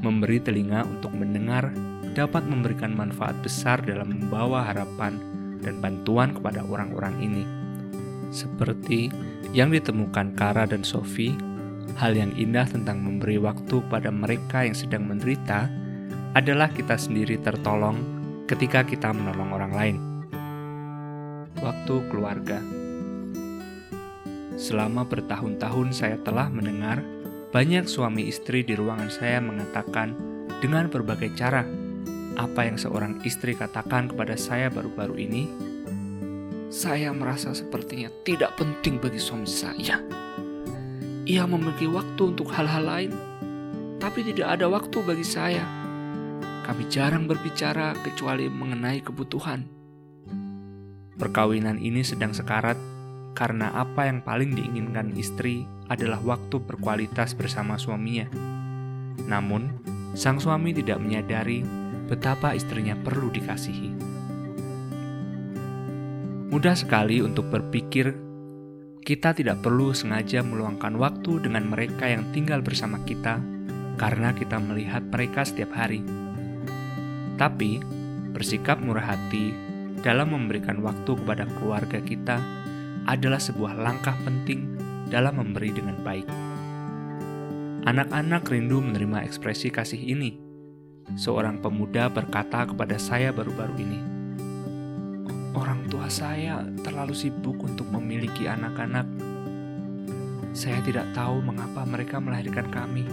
Memberi 0.00 0.40
telinga 0.40 0.84
untuk 0.84 1.16
mendengar 1.16 1.72
dapat 2.12 2.44
memberikan 2.44 2.92
manfaat 2.92 3.34
besar 3.40 3.80
dalam 3.80 4.12
membawa 4.12 4.68
harapan 4.68 5.16
dan 5.64 5.80
bantuan 5.80 6.36
kepada 6.36 6.60
orang-orang 6.64 7.16
ini. 7.24 7.44
Seperti 8.28 9.08
yang 9.56 9.72
ditemukan 9.72 10.36
Kara 10.36 10.68
dan 10.68 10.84
Sophie, 10.84 11.34
hal 11.96 12.12
yang 12.12 12.34
indah 12.36 12.66
tentang 12.68 13.00
memberi 13.00 13.40
waktu 13.40 13.80
pada 13.88 14.12
mereka 14.12 14.66
yang 14.66 14.76
sedang 14.76 15.08
menderita 15.08 15.70
adalah 16.34 16.66
kita 16.68 16.98
sendiri 16.98 17.38
tertolong 17.38 18.23
ketika 18.44 18.84
kita 18.84 19.08
menolong 19.12 19.50
orang 19.56 19.72
lain. 19.72 19.96
Waktu 21.64 21.94
keluarga 22.12 22.60
Selama 24.54 25.02
bertahun-tahun 25.08 25.88
saya 25.96 26.16
telah 26.20 26.46
mendengar 26.52 27.00
banyak 27.50 27.88
suami 27.88 28.28
istri 28.28 28.62
di 28.62 28.76
ruangan 28.76 29.10
saya 29.10 29.38
mengatakan 29.40 30.14
dengan 30.60 30.90
berbagai 30.90 31.34
cara 31.34 31.66
apa 32.34 32.66
yang 32.66 32.74
seorang 32.74 33.22
istri 33.22 33.54
katakan 33.54 34.10
kepada 34.10 34.34
saya 34.34 34.66
baru-baru 34.70 35.14
ini 35.22 35.42
saya 36.74 37.14
merasa 37.14 37.54
sepertinya 37.54 38.10
tidak 38.26 38.58
penting 38.58 38.98
bagi 38.98 39.22
suami 39.22 39.46
saya. 39.46 40.02
Ia 41.24 41.46
memiliki 41.46 41.86
waktu 41.86 42.34
untuk 42.34 42.50
hal-hal 42.50 42.82
lain, 42.82 43.12
tapi 44.02 44.26
tidak 44.26 44.58
ada 44.58 44.66
waktu 44.66 44.98
bagi 45.06 45.22
saya. 45.22 45.83
Kami 46.64 46.88
jarang 46.88 47.28
berbicara 47.28 47.92
kecuali 48.00 48.48
mengenai 48.48 49.04
kebutuhan. 49.04 49.68
Perkawinan 51.14 51.76
ini 51.76 52.00
sedang 52.00 52.32
sekarat 52.32 52.80
karena 53.36 53.68
apa 53.76 54.08
yang 54.08 54.24
paling 54.24 54.56
diinginkan 54.56 55.12
istri 55.14 55.68
adalah 55.92 56.18
waktu 56.24 56.56
berkualitas 56.64 57.36
bersama 57.36 57.76
suaminya. 57.76 58.26
Namun, 59.28 59.68
sang 60.16 60.40
suami 60.40 60.72
tidak 60.72 60.98
menyadari 61.04 61.60
betapa 62.08 62.56
istrinya 62.56 62.96
perlu 62.96 63.28
dikasihi. 63.28 63.90
Mudah 66.48 66.78
sekali 66.78 67.18
untuk 67.20 67.50
berpikir 67.50 68.14
kita 69.04 69.36
tidak 69.36 69.60
perlu 69.60 69.92
sengaja 69.92 70.40
meluangkan 70.40 70.96
waktu 70.96 71.44
dengan 71.44 71.68
mereka 71.68 72.08
yang 72.08 72.24
tinggal 72.32 72.64
bersama 72.64 72.96
kita 73.04 73.36
karena 74.00 74.32
kita 74.32 74.56
melihat 74.56 75.04
mereka 75.12 75.44
setiap 75.44 75.76
hari. 75.76 76.23
Tapi, 77.34 77.82
bersikap 78.30 78.78
murah 78.78 79.14
hati 79.14 79.54
dalam 80.04 80.34
memberikan 80.34 80.82
waktu 80.84 81.16
kepada 81.18 81.48
keluarga 81.58 81.98
kita 81.98 82.38
adalah 83.06 83.40
sebuah 83.40 83.78
langkah 83.78 84.14
penting 84.22 84.74
dalam 85.08 85.38
memberi 85.38 85.70
dengan 85.74 85.98
baik. 86.02 86.26
Anak-anak 87.84 88.48
rindu 88.48 88.80
menerima 88.80 89.28
ekspresi 89.28 89.68
kasih 89.68 90.00
ini. 90.00 90.40
Seorang 91.20 91.60
pemuda 91.60 92.08
berkata 92.08 92.64
kepada 92.64 92.96
saya 92.96 93.28
baru-baru 93.28 93.76
ini, 93.76 94.00
Orang 95.54 95.86
tua 95.86 96.10
saya 96.10 96.66
terlalu 96.82 97.14
sibuk 97.14 97.62
untuk 97.62 97.86
memiliki 97.92 98.50
anak-anak. 98.50 99.06
Saya 100.50 100.82
tidak 100.82 101.14
tahu 101.14 101.38
mengapa 101.44 101.86
mereka 101.86 102.18
melahirkan 102.18 102.66
kami. 102.74 103.06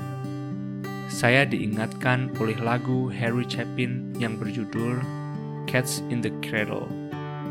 Saya 1.12 1.44
diingatkan 1.44 2.32
oleh 2.40 2.56
lagu 2.64 3.12
Harry 3.12 3.44
Chapin 3.44 4.16
yang 4.16 4.40
berjudul 4.40 5.04
Cats 5.68 6.00
in 6.08 6.24
the 6.24 6.32
Cradle 6.40 6.88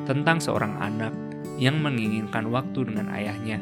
tentang 0.09 0.41
seorang 0.41 0.81
anak 0.81 1.13
yang 1.61 1.77
menginginkan 1.77 2.49
waktu 2.49 2.89
dengan 2.89 3.13
ayahnya. 3.13 3.61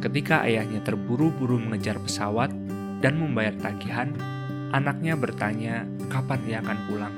Ketika 0.00 0.48
ayahnya 0.48 0.80
terburu-buru 0.80 1.60
mengejar 1.60 2.00
pesawat 2.00 2.48
dan 3.04 3.20
membayar 3.20 3.52
tagihan, 3.60 4.16
anaknya 4.72 5.20
bertanya 5.20 5.84
kapan 6.08 6.40
ia 6.48 6.58
akan 6.64 6.78
pulang. 6.88 7.14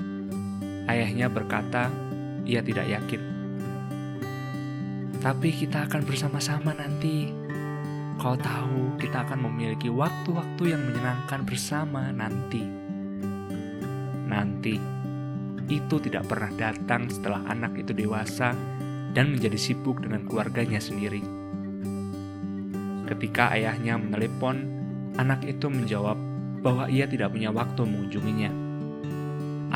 Ayahnya 0.91 1.31
berkata, 1.31 1.87
ia 2.43 2.67
tidak 2.67 2.91
yakin. 2.91 3.23
Tapi 5.23 5.55
kita 5.55 5.87
akan 5.87 6.03
bersama-sama 6.03 6.75
nanti. 6.75 7.31
Kau 8.19 8.35
tahu, 8.35 8.99
kita 8.99 9.23
akan 9.23 9.47
memiliki 9.47 9.87
waktu-waktu 9.87 10.75
yang 10.75 10.83
menyenangkan 10.83 11.47
bersama 11.47 12.11
nanti. 12.11 12.67
Nanti 14.27 14.75
itu 15.71 15.97
tidak 16.03 16.27
pernah 16.27 16.51
datang 16.59 17.07
setelah 17.07 17.47
anak 17.47 17.79
itu 17.79 17.95
dewasa 17.95 18.59
dan 19.15 19.31
menjadi 19.31 19.55
sibuk 19.55 20.03
dengan 20.03 20.27
keluarganya 20.27 20.83
sendiri. 20.83 21.23
Ketika 23.07 23.55
ayahnya 23.55 23.95
menelepon, 23.95 24.67
anak 25.15 25.47
itu 25.47 25.71
menjawab 25.71 26.19
bahwa 26.59 26.91
ia 26.91 27.07
tidak 27.07 27.31
punya 27.31 27.55
waktu 27.55 27.87
mengunjunginya. 27.87 28.51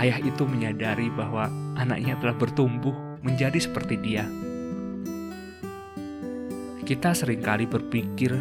Ayah 0.03 0.19
itu 0.19 0.43
menyadari 0.51 1.15
bahwa 1.15 1.47
anaknya 1.79 2.19
telah 2.19 2.35
bertumbuh 2.35 3.23
menjadi 3.23 3.63
seperti 3.63 4.03
dia. 4.03 4.27
Kita 6.83 7.15
sering 7.15 7.39
kali 7.39 7.71
berpikir 7.71 8.35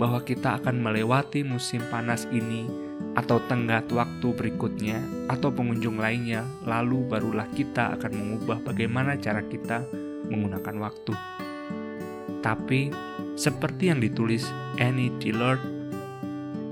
bahwa 0.00 0.24
kita 0.24 0.56
akan 0.58 0.80
melewati 0.80 1.44
musim 1.44 1.84
panas 1.92 2.24
ini 2.32 2.64
atau 3.12 3.36
tenggat 3.44 3.92
waktu 3.92 4.32
berikutnya 4.32 4.96
atau 5.28 5.52
pengunjung 5.52 6.00
lainnya, 6.00 6.48
lalu 6.64 7.04
barulah 7.04 7.44
kita 7.52 7.92
akan 8.00 8.12
mengubah 8.16 8.64
bagaimana 8.64 9.20
cara 9.20 9.44
kita 9.44 9.84
menggunakan 10.32 10.76
waktu. 10.80 11.12
Tapi, 12.40 12.88
seperti 13.36 13.92
yang 13.92 14.00
ditulis 14.00 14.48
Annie 14.80 15.12
Dillard, 15.20 15.60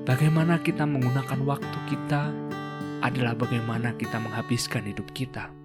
bagaimana 0.09 0.59
kita 0.65 0.89
menggunakan 0.89 1.45
waktu 1.45 1.79
kita 1.93 2.33
adalah 3.05 3.37
bagaimana 3.37 3.93
kita 3.95 4.17
menghabiskan 4.17 4.89
hidup 4.89 5.13
kita. 5.13 5.60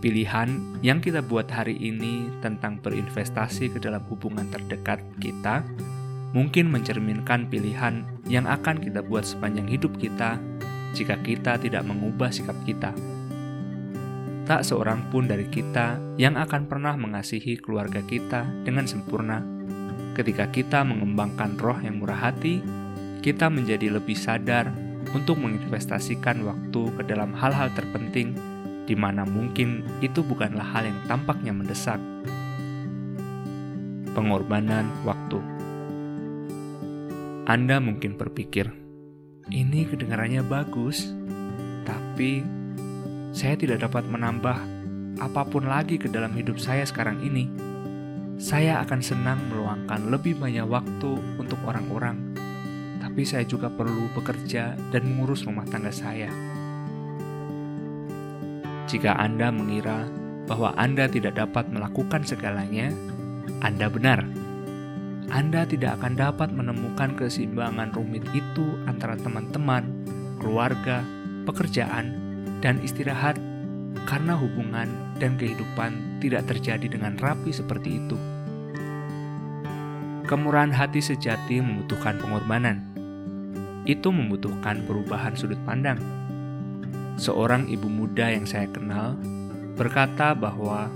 Pilihan 0.00 0.80
yang 0.80 1.04
kita 1.04 1.20
buat 1.20 1.44
hari 1.52 1.76
ini 1.76 2.32
tentang 2.40 2.80
berinvestasi 2.80 3.68
ke 3.68 3.78
dalam 3.84 4.00
hubungan 4.08 4.48
terdekat 4.48 5.04
kita 5.20 5.60
mungkin 6.32 6.72
mencerminkan 6.72 7.52
pilihan 7.52 8.08
yang 8.24 8.48
akan 8.48 8.80
kita 8.80 9.04
buat 9.04 9.28
sepanjang 9.28 9.68
hidup 9.68 9.92
kita 10.00 10.40
jika 10.96 11.20
kita 11.20 11.60
tidak 11.60 11.84
mengubah 11.84 12.32
sikap 12.32 12.56
kita. 12.64 12.96
Tak 14.48 14.64
seorang 14.64 15.12
pun 15.12 15.28
dari 15.28 15.44
kita 15.52 16.00
yang 16.16 16.40
akan 16.40 16.64
pernah 16.64 16.96
mengasihi 16.96 17.60
keluarga 17.60 18.00
kita 18.00 18.48
dengan 18.64 18.88
sempurna. 18.88 19.44
Ketika 20.16 20.48
kita 20.48 20.80
mengembangkan 20.80 21.60
roh 21.60 21.76
yang 21.76 22.00
murah 22.00 22.32
hati, 22.32 22.64
kita 23.20 23.52
menjadi 23.52 24.00
lebih 24.00 24.16
sadar 24.16 24.72
untuk 25.12 25.36
menginvestasikan 25.38 26.40
waktu 26.40 26.82
ke 26.96 27.02
dalam 27.04 27.36
hal-hal 27.36 27.68
terpenting 27.76 28.32
di 28.90 28.98
mana 28.98 29.22
mungkin 29.22 29.86
itu 30.02 30.18
bukanlah 30.26 30.66
hal 30.74 30.90
yang 30.90 30.98
tampaknya 31.06 31.54
mendesak. 31.54 32.02
Pengorbanan 34.10 34.90
waktu. 35.06 35.38
Anda 37.46 37.78
mungkin 37.78 38.18
berpikir, 38.18 38.66
ini 39.54 39.86
kedengarannya 39.86 40.42
bagus, 40.42 41.14
tapi 41.86 42.42
saya 43.30 43.54
tidak 43.54 43.86
dapat 43.86 44.10
menambah 44.10 44.58
apa 45.22 45.42
pun 45.46 45.70
lagi 45.70 45.94
ke 45.94 46.10
dalam 46.10 46.34
hidup 46.34 46.58
saya 46.58 46.82
sekarang 46.82 47.22
ini. 47.22 47.46
Saya 48.42 48.82
akan 48.82 48.98
senang 48.98 49.38
meluangkan 49.54 50.10
lebih 50.10 50.34
banyak 50.34 50.66
waktu 50.66 51.14
untuk 51.38 51.62
orang-orang, 51.62 52.18
tapi 52.98 53.22
saya 53.22 53.46
juga 53.46 53.70
perlu 53.70 54.10
bekerja 54.18 54.74
dan 54.90 55.02
mengurus 55.06 55.46
rumah 55.46 55.66
tangga 55.70 55.94
saya. 55.94 56.49
Jika 58.90 59.14
Anda 59.14 59.54
mengira 59.54 60.02
bahwa 60.50 60.74
Anda 60.74 61.06
tidak 61.06 61.38
dapat 61.38 61.70
melakukan 61.70 62.26
segalanya, 62.26 62.90
Anda 63.62 63.86
benar. 63.86 64.26
Anda 65.30 65.62
tidak 65.62 66.02
akan 66.02 66.18
dapat 66.18 66.50
menemukan 66.50 67.14
keseimbangan 67.14 67.94
rumit 67.94 68.26
itu 68.34 68.66
antara 68.90 69.14
teman-teman, 69.14 69.86
keluarga, 70.42 71.06
pekerjaan, 71.46 72.18
dan 72.58 72.82
istirahat 72.82 73.38
karena 74.10 74.34
hubungan 74.34 74.90
dan 75.22 75.38
kehidupan 75.38 76.18
tidak 76.18 76.50
terjadi 76.50 76.90
dengan 76.90 77.14
rapi 77.14 77.54
seperti 77.54 78.02
itu. 78.02 78.18
Kemurahan 80.26 80.74
hati 80.74 80.98
sejati 80.98 81.62
membutuhkan 81.62 82.18
pengorbanan. 82.18 82.82
Itu 83.86 84.10
membutuhkan 84.10 84.82
perubahan 84.82 85.38
sudut 85.38 85.62
pandang 85.62 86.19
seorang 87.20 87.68
ibu 87.68 87.84
muda 87.84 88.32
yang 88.32 88.48
saya 88.48 88.64
kenal 88.72 89.12
berkata 89.76 90.32
bahwa 90.32 90.88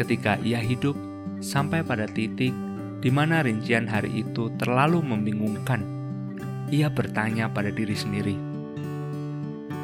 ketika 0.00 0.40
ia 0.40 0.64
hidup 0.64 0.96
sampai 1.44 1.84
pada 1.84 2.08
titik 2.08 2.56
di 3.04 3.10
mana 3.12 3.44
rincian 3.44 3.84
hari 3.84 4.24
itu 4.24 4.48
terlalu 4.56 5.04
membingungkan, 5.04 5.84
ia 6.72 6.88
bertanya 6.88 7.52
pada 7.52 7.68
diri 7.68 7.92
sendiri, 7.92 8.34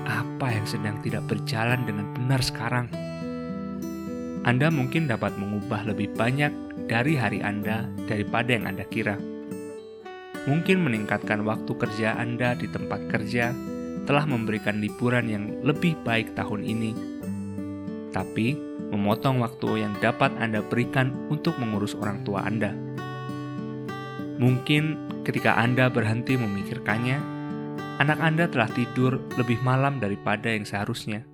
"Apa 0.09 0.57
yang 0.57 0.65
sedang 0.65 1.05
tidak 1.05 1.29
berjalan 1.29 1.85
dengan 1.85 2.17
benar 2.17 2.41
sekarang?" 2.41 2.89
Anda 4.49 4.73
mungkin 4.73 5.05
dapat 5.05 5.37
mengubah 5.37 5.85
lebih 5.85 6.17
banyak 6.17 6.53
dari 6.89 7.21
hari 7.21 7.45
Anda 7.45 7.85
daripada 8.09 8.57
yang 8.57 8.73
Anda 8.73 8.89
kira. 8.89 9.21
Mungkin 10.49 10.85
meningkatkan 10.85 11.45
waktu 11.45 11.73
kerja 11.77 12.17
Anda 12.21 12.53
di 12.53 12.69
tempat 12.69 13.09
kerja 13.09 13.57
telah 14.05 14.25
memberikan 14.29 14.81
liburan 14.81 15.27
yang 15.29 15.45
lebih 15.65 15.97
baik 16.05 16.37
tahun 16.37 16.65
ini, 16.65 16.93
tapi 18.13 18.57
memotong 18.93 19.43
waktu 19.43 19.83
yang 19.83 19.97
dapat 19.99 20.31
Anda 20.39 20.63
berikan 20.63 21.11
untuk 21.33 21.57
mengurus 21.59 21.97
orang 21.99 22.23
tua 22.23 22.45
Anda. 22.45 22.71
Mungkin 24.39 24.85
ketika 25.25 25.57
Anda 25.57 25.89
berhenti 25.89 26.37
memikirkannya, 26.37 27.19
anak 27.99 28.19
Anda 28.21 28.45
telah 28.47 28.71
tidur 28.71 29.19
lebih 29.35 29.59
malam 29.65 29.99
daripada 29.99 30.53
yang 30.53 30.69
seharusnya. 30.69 31.25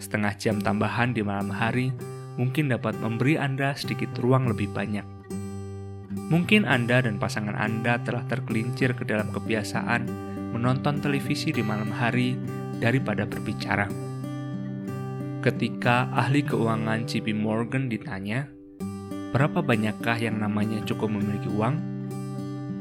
Setengah 0.00 0.32
jam 0.40 0.58
tambahan 0.58 1.12
di 1.12 1.20
malam 1.20 1.52
hari 1.52 1.92
mungkin 2.40 2.72
dapat 2.72 2.96
memberi 2.98 3.36
Anda 3.36 3.76
sedikit 3.76 4.16
ruang 4.16 4.48
lebih 4.48 4.72
banyak. 4.72 5.04
Mungkin 6.30 6.64
Anda 6.64 7.02
dan 7.02 7.18
pasangan 7.20 7.58
Anda 7.58 8.00
telah 8.02 8.24
tergelincir 8.26 8.94
ke 8.94 9.04
dalam 9.04 9.34
kebiasaan 9.34 10.29
menonton 10.50 10.98
televisi 10.98 11.54
di 11.54 11.62
malam 11.62 11.90
hari 11.90 12.34
daripada 12.78 13.26
berbicara. 13.26 13.86
Ketika 15.40 16.12
ahli 16.12 16.44
keuangan 16.44 17.08
JP 17.08 17.32
Morgan 17.32 17.88
ditanya, 17.88 18.44
berapa 19.32 19.64
banyakkah 19.64 20.20
yang 20.20 20.36
namanya 20.36 20.84
cukup 20.84 21.08
memiliki 21.08 21.48
uang? 21.48 21.80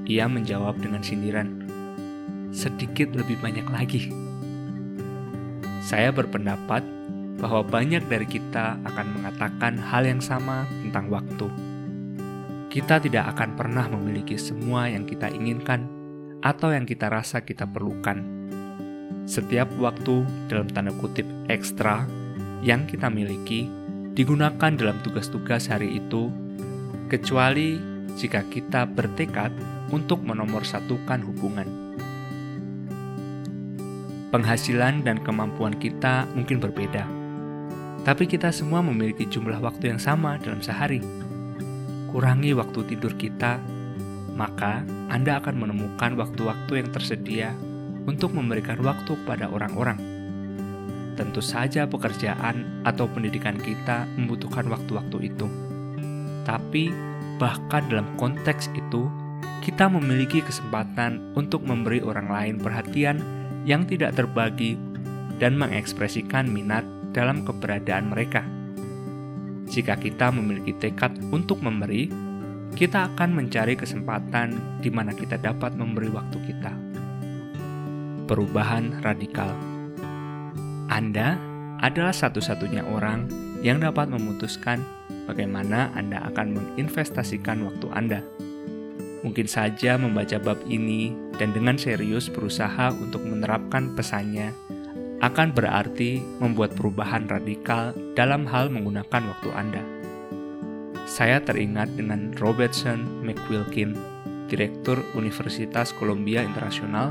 Ia 0.10 0.26
menjawab 0.26 0.82
dengan 0.82 1.06
sindiran, 1.06 1.64
sedikit 2.52 3.14
lebih 3.16 3.40
banyak 3.40 3.68
lagi. 3.70 4.10
Saya 5.86 6.12
berpendapat 6.12 6.84
bahwa 7.40 7.64
banyak 7.64 8.04
dari 8.12 8.28
kita 8.28 8.76
akan 8.84 9.08
mengatakan 9.16 9.80
hal 9.80 10.04
yang 10.04 10.20
sama 10.20 10.68
tentang 10.84 11.08
waktu. 11.08 11.48
Kita 12.70 13.00
tidak 13.02 13.34
akan 13.38 13.56
pernah 13.56 13.88
memiliki 13.88 14.36
semua 14.36 14.92
yang 14.92 15.08
kita 15.08 15.32
inginkan 15.32 15.99
atau 16.40 16.72
yang 16.72 16.88
kita 16.88 17.12
rasa 17.12 17.44
kita 17.44 17.68
perlukan. 17.68 18.24
Setiap 19.30 19.70
waktu 19.78 20.26
dalam 20.50 20.66
tanda 20.72 20.90
kutip 20.96 21.28
ekstra 21.52 22.08
yang 22.66 22.90
kita 22.90 23.12
miliki 23.12 23.70
digunakan 24.18 24.74
dalam 24.74 24.98
tugas-tugas 25.06 25.70
hari 25.70 26.02
itu, 26.02 26.34
kecuali 27.08 27.78
jika 28.18 28.44
kita 28.50 28.90
bertekad 28.90 29.54
untuk 29.94 30.26
menomorsatukan 30.26 31.24
hubungan. 31.24 31.68
Penghasilan 34.30 35.02
dan 35.02 35.22
kemampuan 35.26 35.74
kita 35.78 36.30
mungkin 36.38 36.62
berbeda, 36.62 37.06
tapi 38.06 38.30
kita 38.30 38.54
semua 38.54 38.82
memiliki 38.86 39.26
jumlah 39.26 39.58
waktu 39.58 39.94
yang 39.94 40.02
sama 40.02 40.38
dalam 40.38 40.62
sehari. 40.62 41.02
Kurangi 42.10 42.54
waktu 42.58 42.80
tidur 42.94 43.14
kita 43.18 43.62
maka 44.40 44.88
Anda 45.12 45.44
akan 45.44 45.60
menemukan 45.60 46.16
waktu-waktu 46.16 46.80
yang 46.80 46.90
tersedia 46.96 47.52
untuk 48.08 48.32
memberikan 48.32 48.80
waktu 48.80 49.20
kepada 49.20 49.52
orang-orang. 49.52 50.00
Tentu 51.20 51.44
saja 51.44 51.84
pekerjaan 51.84 52.88
atau 52.88 53.12
pendidikan 53.12 53.60
kita 53.60 54.08
membutuhkan 54.16 54.72
waktu-waktu 54.72 55.36
itu. 55.36 55.52
Tapi 56.48 56.88
bahkan 57.36 57.84
dalam 57.92 58.08
konteks 58.16 58.72
itu, 58.72 59.12
kita 59.60 59.92
memiliki 59.92 60.40
kesempatan 60.40 61.36
untuk 61.36 61.68
memberi 61.68 62.00
orang 62.00 62.32
lain 62.32 62.56
perhatian 62.64 63.20
yang 63.68 63.84
tidak 63.84 64.16
terbagi 64.16 64.80
dan 65.36 65.60
mengekspresikan 65.60 66.48
minat 66.48 66.88
dalam 67.12 67.44
keberadaan 67.44 68.08
mereka. 68.08 68.48
Jika 69.68 70.00
kita 70.00 70.32
memiliki 70.32 70.72
tekad 70.80 71.20
untuk 71.30 71.60
memberi, 71.60 72.29
kita 72.78 73.10
akan 73.14 73.34
mencari 73.34 73.74
kesempatan 73.74 74.82
di 74.84 74.94
mana 74.94 75.16
kita 75.16 75.42
dapat 75.42 75.74
memberi 75.74 76.10
waktu 76.14 76.38
kita. 76.46 76.74
Perubahan 78.30 79.02
radikal. 79.02 79.50
Anda 80.90 81.38
adalah 81.82 82.14
satu-satunya 82.14 82.86
orang 82.86 83.26
yang 83.66 83.82
dapat 83.82 84.10
memutuskan 84.14 84.86
bagaimana 85.26 85.90
Anda 85.98 86.22
akan 86.30 86.58
menginvestasikan 86.58 87.66
waktu 87.66 87.88
Anda. 87.90 88.22
Mungkin 89.26 89.50
saja 89.50 90.00
membaca 90.00 90.40
bab 90.40 90.62
ini 90.70 91.12
dan 91.36 91.52
dengan 91.52 91.76
serius 91.76 92.32
berusaha 92.32 92.94
untuk 92.96 93.26
menerapkan 93.26 93.92
pesannya 93.98 94.56
akan 95.20 95.52
berarti 95.52 96.24
membuat 96.40 96.80
perubahan 96.80 97.28
radikal 97.28 97.92
dalam 98.16 98.48
hal 98.48 98.72
menggunakan 98.72 99.36
waktu 99.36 99.50
Anda 99.52 99.99
saya 101.10 101.42
teringat 101.42 101.90
dengan 101.98 102.30
Robertson 102.38 103.26
McQuilkin, 103.26 103.98
Direktur 104.46 105.02
Universitas 105.18 105.90
Columbia 105.90 106.46
Internasional, 106.46 107.10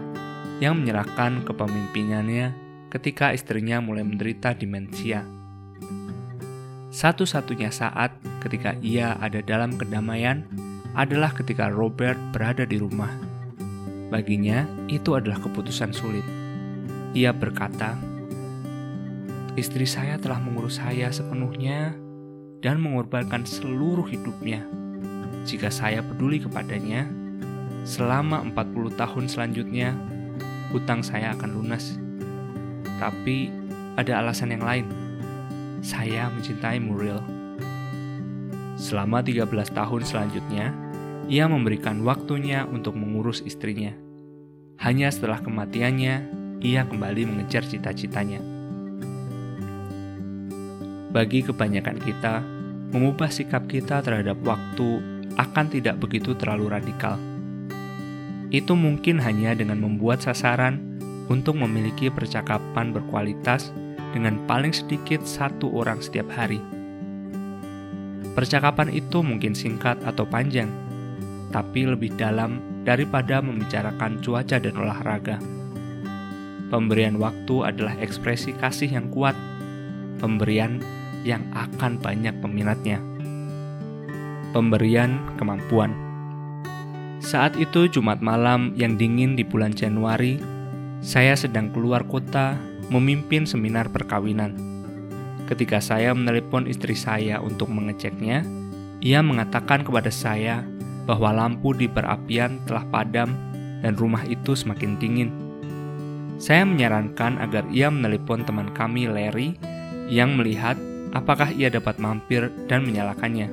yang 0.63 0.79
menyerahkan 0.79 1.43
kepemimpinannya 1.43 2.55
ketika 2.95 3.35
istrinya 3.35 3.83
mulai 3.83 4.07
menderita 4.07 4.55
demensia. 4.55 5.27
Satu-satunya 6.95 7.75
saat 7.75 8.15
ketika 8.39 8.79
ia 8.79 9.19
ada 9.19 9.43
dalam 9.43 9.75
kedamaian 9.75 10.47
adalah 10.95 11.35
ketika 11.35 11.67
Robert 11.67 12.17
berada 12.31 12.63
di 12.63 12.79
rumah. 12.79 13.11
Baginya, 14.09 14.65
itu 14.89 15.19
adalah 15.19 15.43
keputusan 15.43 15.91
sulit. 15.91 16.25
Ia 17.13 17.35
berkata, 17.35 17.99
"Istri 19.59 19.85
saya 19.85 20.17
telah 20.17 20.41
mengurus 20.41 20.81
saya 20.81 21.13
sepenuhnya 21.13 22.08
dan 22.59 22.83
mengorbankan 22.83 23.47
seluruh 23.47 24.07
hidupnya. 24.07 24.67
Jika 25.47 25.71
saya 25.71 26.03
peduli 26.03 26.43
kepadanya, 26.43 27.07
selama 27.87 28.43
40 28.53 28.99
tahun 28.99 29.25
selanjutnya, 29.31 29.95
hutang 30.75 31.01
saya 31.01 31.33
akan 31.39 31.51
lunas. 31.55 31.97
Tapi 32.99 33.49
ada 33.97 34.21
alasan 34.21 34.53
yang 34.53 34.65
lain. 34.67 34.87
Saya 35.81 36.27
mencintai 36.35 36.83
Muriel. 36.83 37.23
Selama 38.75 39.23
13 39.23 39.47
tahun 39.75 40.03
selanjutnya, 40.03 40.75
ia 41.31 41.45
memberikan 41.47 42.03
waktunya 42.03 42.67
untuk 42.67 42.99
mengurus 42.99 43.43
istrinya. 43.47 43.95
Hanya 44.79 45.11
setelah 45.11 45.43
kematiannya, 45.43 46.15
ia 46.63 46.83
kembali 46.87 47.23
mengejar 47.27 47.67
cita-citanya. 47.67 48.58
Bagi 51.09 51.41
kebanyakan 51.41 51.97
kita, 52.05 52.45
mengubah 52.93 53.33
sikap 53.33 53.65
kita 53.65 54.05
terhadap 54.05 54.37
waktu 54.45 55.01
akan 55.41 55.67
tidak 55.73 55.97
begitu 56.01 56.37
terlalu 56.37 56.69
radikal. 56.69 57.17
Itu 58.53 58.77
mungkin 58.77 59.21
hanya 59.21 59.57
dengan 59.57 59.81
membuat 59.81 60.21
sasaran 60.21 60.81
untuk 61.29 61.57
memiliki 61.57 62.09
percakapan 62.13 62.93
berkualitas 62.93 63.73
dengan 64.13 64.41
paling 64.49 64.73
sedikit 64.73 65.25
satu 65.25 65.69
orang 65.73 66.01
setiap 66.01 66.29
hari. 66.33 66.61
Percakapan 68.33 68.93
itu 68.93 69.21
mungkin 69.21 69.53
singkat 69.53 70.01
atau 70.05 70.25
panjang, 70.25 70.69
tapi 71.53 71.89
lebih 71.89 72.17
dalam 72.17 72.61
daripada 72.85 73.41
membicarakan 73.45 74.21
cuaca 74.25 74.57
dan 74.57 74.75
olahraga. 74.77 75.37
Pemberian 76.69 77.17
waktu 77.17 77.65
adalah 77.65 77.97
ekspresi 78.01 78.53
kasih 78.57 78.93
yang 78.93 79.09
kuat, 79.09 79.37
pemberian 80.21 80.81
yang 81.29 81.45
akan 81.53 82.01
banyak 82.01 82.33
peminatnya. 82.41 83.05
Pemberian 84.57 85.21
kemampuan. 85.37 85.93
Saat 87.21 87.61
itu 87.61 87.85
Jumat 87.93 88.25
malam 88.25 88.73
yang 88.81 88.97
dingin 88.97 89.37
di 89.37 89.45
bulan 89.45 89.77
Januari, 89.77 90.41
saya 91.05 91.37
sedang 91.37 91.69
keluar 91.69 92.09
kota 92.09 92.57
memimpin 92.89 93.45
seminar 93.45 93.93
perkawinan. 93.93 94.57
Ketika 95.45 95.85
saya 95.85 96.17
menelepon 96.17 96.65
istri 96.65 96.97
saya 96.97 97.45
untuk 97.45 97.69
mengeceknya, 97.69 98.41
ia 99.05 99.21
mengatakan 99.21 99.85
kepada 99.85 100.09
saya 100.09 100.65
bahwa 101.05 101.33
lampu 101.33 101.77
di 101.77 101.85
perapian 101.85 102.57
telah 102.65 102.85
padam 102.89 103.29
dan 103.85 103.93
rumah 103.97 104.25
itu 104.25 104.57
semakin 104.57 104.97
dingin. 104.97 105.31
Saya 106.41 106.65
menyarankan 106.65 107.43
agar 107.43 107.67
ia 107.69 107.91
menelepon 107.93 108.47
teman 108.47 108.71
kami 108.73 109.11
Larry 109.11 109.59
yang 110.09 110.39
melihat 110.39 110.79
apakah 111.13 111.53
ia 111.53 111.73
dapat 111.73 111.97
mampir 111.97 112.53
dan 112.69 112.85
menyalakannya. 112.85 113.49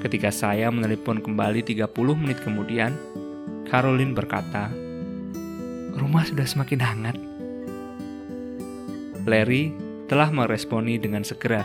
Ketika 0.00 0.32
saya 0.32 0.72
menelepon 0.72 1.20
kembali 1.20 1.60
30 1.60 1.90
menit 2.16 2.40
kemudian, 2.40 2.96
Caroline 3.68 4.16
berkata, 4.16 4.72
Rumah 5.90 6.24
sudah 6.24 6.46
semakin 6.48 6.80
hangat. 6.80 7.16
Larry 9.28 9.76
telah 10.08 10.32
meresponi 10.32 10.96
dengan 10.96 11.22
segera, 11.22 11.62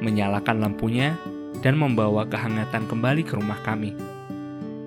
menyalakan 0.00 0.64
lampunya 0.64 1.14
dan 1.60 1.76
membawa 1.76 2.24
kehangatan 2.24 2.88
kembali 2.88 3.22
ke 3.22 3.36
rumah 3.36 3.60
kami. 3.60 3.92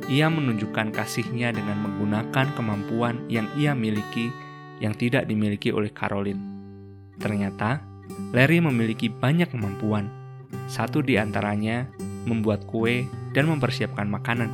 Ia 0.10 0.28
menunjukkan 0.28 0.92
kasihnya 0.92 1.56
dengan 1.56 1.80
menggunakan 1.80 2.52
kemampuan 2.58 3.24
yang 3.32 3.48
ia 3.56 3.72
miliki 3.72 4.34
yang 4.84 4.92
tidak 4.98 5.30
dimiliki 5.30 5.72
oleh 5.72 5.94
Caroline. 5.94 6.42
Ternyata, 7.22 7.93
Larry 8.34 8.64
memiliki 8.64 9.10
banyak 9.10 9.54
kemampuan. 9.54 10.10
Satu 10.70 11.02
di 11.02 11.18
antaranya 11.18 11.90
membuat 12.26 12.66
kue, 12.66 13.06
dan 13.34 13.50
mempersiapkan 13.50 14.06
makanan. 14.08 14.50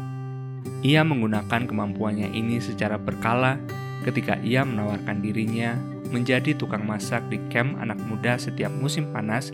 Ia 0.82 1.04
menggunakan 1.04 1.68
kemampuannya 1.68 2.32
ini 2.32 2.64
secara 2.64 2.96
berkala 2.96 3.60
ketika 4.08 4.40
ia 4.40 4.64
menawarkan 4.64 5.20
dirinya 5.20 5.76
menjadi 6.10 6.56
tukang 6.56 6.88
masak 6.88 7.22
di 7.28 7.38
camp 7.52 7.78
anak 7.78 8.00
muda 8.08 8.40
setiap 8.40 8.72
musim 8.72 9.12
panas, 9.12 9.52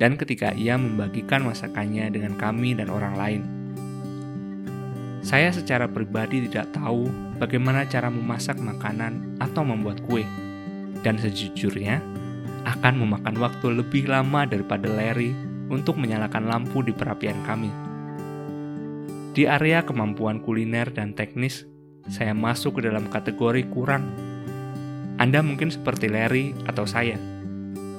dan 0.00 0.16
ketika 0.16 0.54
ia 0.56 0.78
membagikan 0.80 1.44
masakannya 1.44 2.08
dengan 2.08 2.38
kami 2.38 2.72
dan 2.72 2.88
orang 2.88 3.14
lain. 3.18 3.42
Saya 5.20 5.52
secara 5.52 5.84
pribadi 5.84 6.48
tidak 6.48 6.72
tahu 6.72 7.12
bagaimana 7.36 7.84
cara 7.84 8.08
memasak 8.08 8.56
makanan 8.56 9.36
atau 9.36 9.60
membuat 9.60 10.00
kue, 10.08 10.24
dan 11.04 11.20
sejujurnya 11.20 12.00
akan 12.64 13.04
memakan 13.06 13.36
waktu 13.40 13.80
lebih 13.80 14.08
lama 14.10 14.44
daripada 14.44 14.88
Larry 14.88 15.32
untuk 15.70 15.96
menyalakan 15.96 16.50
lampu 16.50 16.82
di 16.82 16.90
perapian 16.90 17.38
kami. 17.46 17.70
Di 19.30 19.46
area 19.46 19.86
kemampuan 19.86 20.42
kuliner 20.42 20.90
dan 20.90 21.14
teknis, 21.14 21.64
saya 22.10 22.34
masuk 22.34 22.82
ke 22.82 22.90
dalam 22.90 23.06
kategori 23.06 23.62
kurang. 23.70 24.10
Anda 25.22 25.38
mungkin 25.44 25.70
seperti 25.70 26.10
Larry 26.10 26.52
atau 26.66 26.84
saya. 26.88 27.14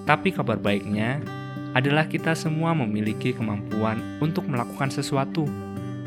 Tapi 0.03 0.35
kabar 0.35 0.59
baiknya 0.59 1.23
adalah 1.71 2.09
kita 2.11 2.35
semua 2.35 2.75
memiliki 2.75 3.31
kemampuan 3.31 4.03
untuk 4.19 4.43
melakukan 4.49 4.91
sesuatu 4.91 5.47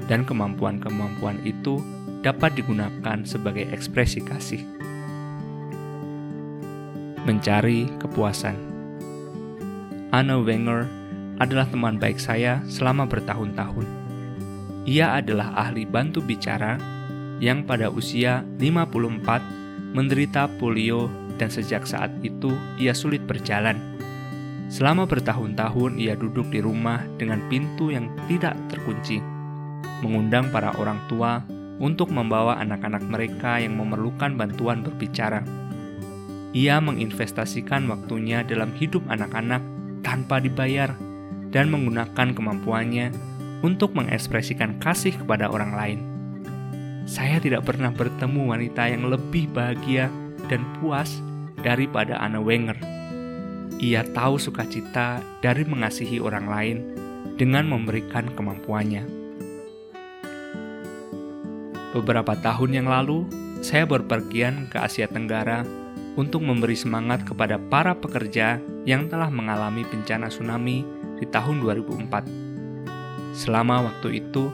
dan 0.04 0.28
kemampuan-kemampuan 0.28 1.40
itu 1.48 1.80
dapat 2.20 2.52
digunakan 2.56 3.24
sebagai 3.24 3.64
ekspresi 3.72 4.20
kasih. 4.20 4.60
Mencari 7.24 7.88
kepuasan. 7.96 8.52
Anna 10.12 10.37
Wenger 10.37 10.84
adalah 11.40 11.64
teman 11.64 11.96
baik 11.96 12.20
saya 12.20 12.60
selama 12.68 13.08
bertahun-tahun. 13.08 13.88
Ia 14.84 15.16
adalah 15.24 15.56
ahli 15.56 15.88
bantu 15.88 16.20
bicara 16.20 16.76
yang 17.40 17.64
pada 17.64 17.88
usia 17.88 18.44
54 18.60 19.96
menderita 19.96 20.52
polio 20.60 21.08
dan 21.40 21.48
sejak 21.48 21.88
saat 21.88 22.12
itu 22.20 22.52
ia 22.76 22.92
sulit 22.92 23.24
berjalan. 23.24 23.80
Selama 24.68 25.08
bertahun-tahun 25.08 25.96
ia 25.96 26.20
duduk 26.20 26.52
di 26.52 26.60
rumah 26.60 27.08
dengan 27.16 27.40
pintu 27.48 27.88
yang 27.88 28.12
tidak 28.28 28.52
terkunci, 28.68 29.24
mengundang 30.04 30.52
para 30.52 30.76
orang 30.76 31.00
tua 31.08 31.40
untuk 31.80 32.12
membawa 32.12 32.60
anak-anak 32.60 33.00
mereka 33.08 33.64
yang 33.64 33.80
memerlukan 33.80 34.37
bantuan 34.37 34.84
berbicara. 34.84 35.63
Ia 36.54 36.78
menginvestasikan 36.78 37.90
waktunya 37.90 38.46
dalam 38.46 38.70
hidup 38.78 39.02
anak-anak 39.10 39.58
tanpa 40.06 40.38
dibayar 40.38 40.94
dan 41.50 41.66
menggunakan 41.66 42.30
kemampuannya 42.30 43.10
untuk 43.66 43.98
mengekspresikan 43.98 44.78
kasih 44.78 45.18
kepada 45.18 45.50
orang 45.50 45.74
lain. 45.74 46.00
Saya 47.10 47.42
tidak 47.42 47.66
pernah 47.66 47.90
bertemu 47.90 48.54
wanita 48.54 48.86
yang 48.86 49.10
lebih 49.10 49.50
bahagia 49.50 50.06
dan 50.46 50.62
puas 50.78 51.18
daripada 51.58 52.22
Anna 52.22 52.38
Wenger. 52.38 52.78
Ia 53.82 54.06
tahu 54.14 54.38
sukacita 54.38 55.18
dari 55.42 55.66
mengasihi 55.66 56.22
orang 56.22 56.46
lain 56.46 56.76
dengan 57.34 57.66
memberikan 57.66 58.30
kemampuannya. 58.30 59.02
Beberapa 61.90 62.38
tahun 62.38 62.70
yang 62.78 62.86
lalu, 62.86 63.26
saya 63.58 63.90
berpergian 63.90 64.70
ke 64.70 64.78
Asia 64.78 65.10
Tenggara 65.10 65.84
untuk 66.14 66.46
memberi 66.46 66.79
semangat 66.79 67.27
kepada 67.27 67.59
para 67.59 67.94
pekerja 67.94 68.62
yang 68.87 69.11
telah 69.11 69.31
mengalami 69.31 69.83
bencana 69.87 70.31
tsunami 70.31 70.87
di 71.18 71.27
tahun 71.31 71.62
2004. 71.62 73.35
Selama 73.35 73.90
waktu 73.90 74.22
itu, 74.22 74.50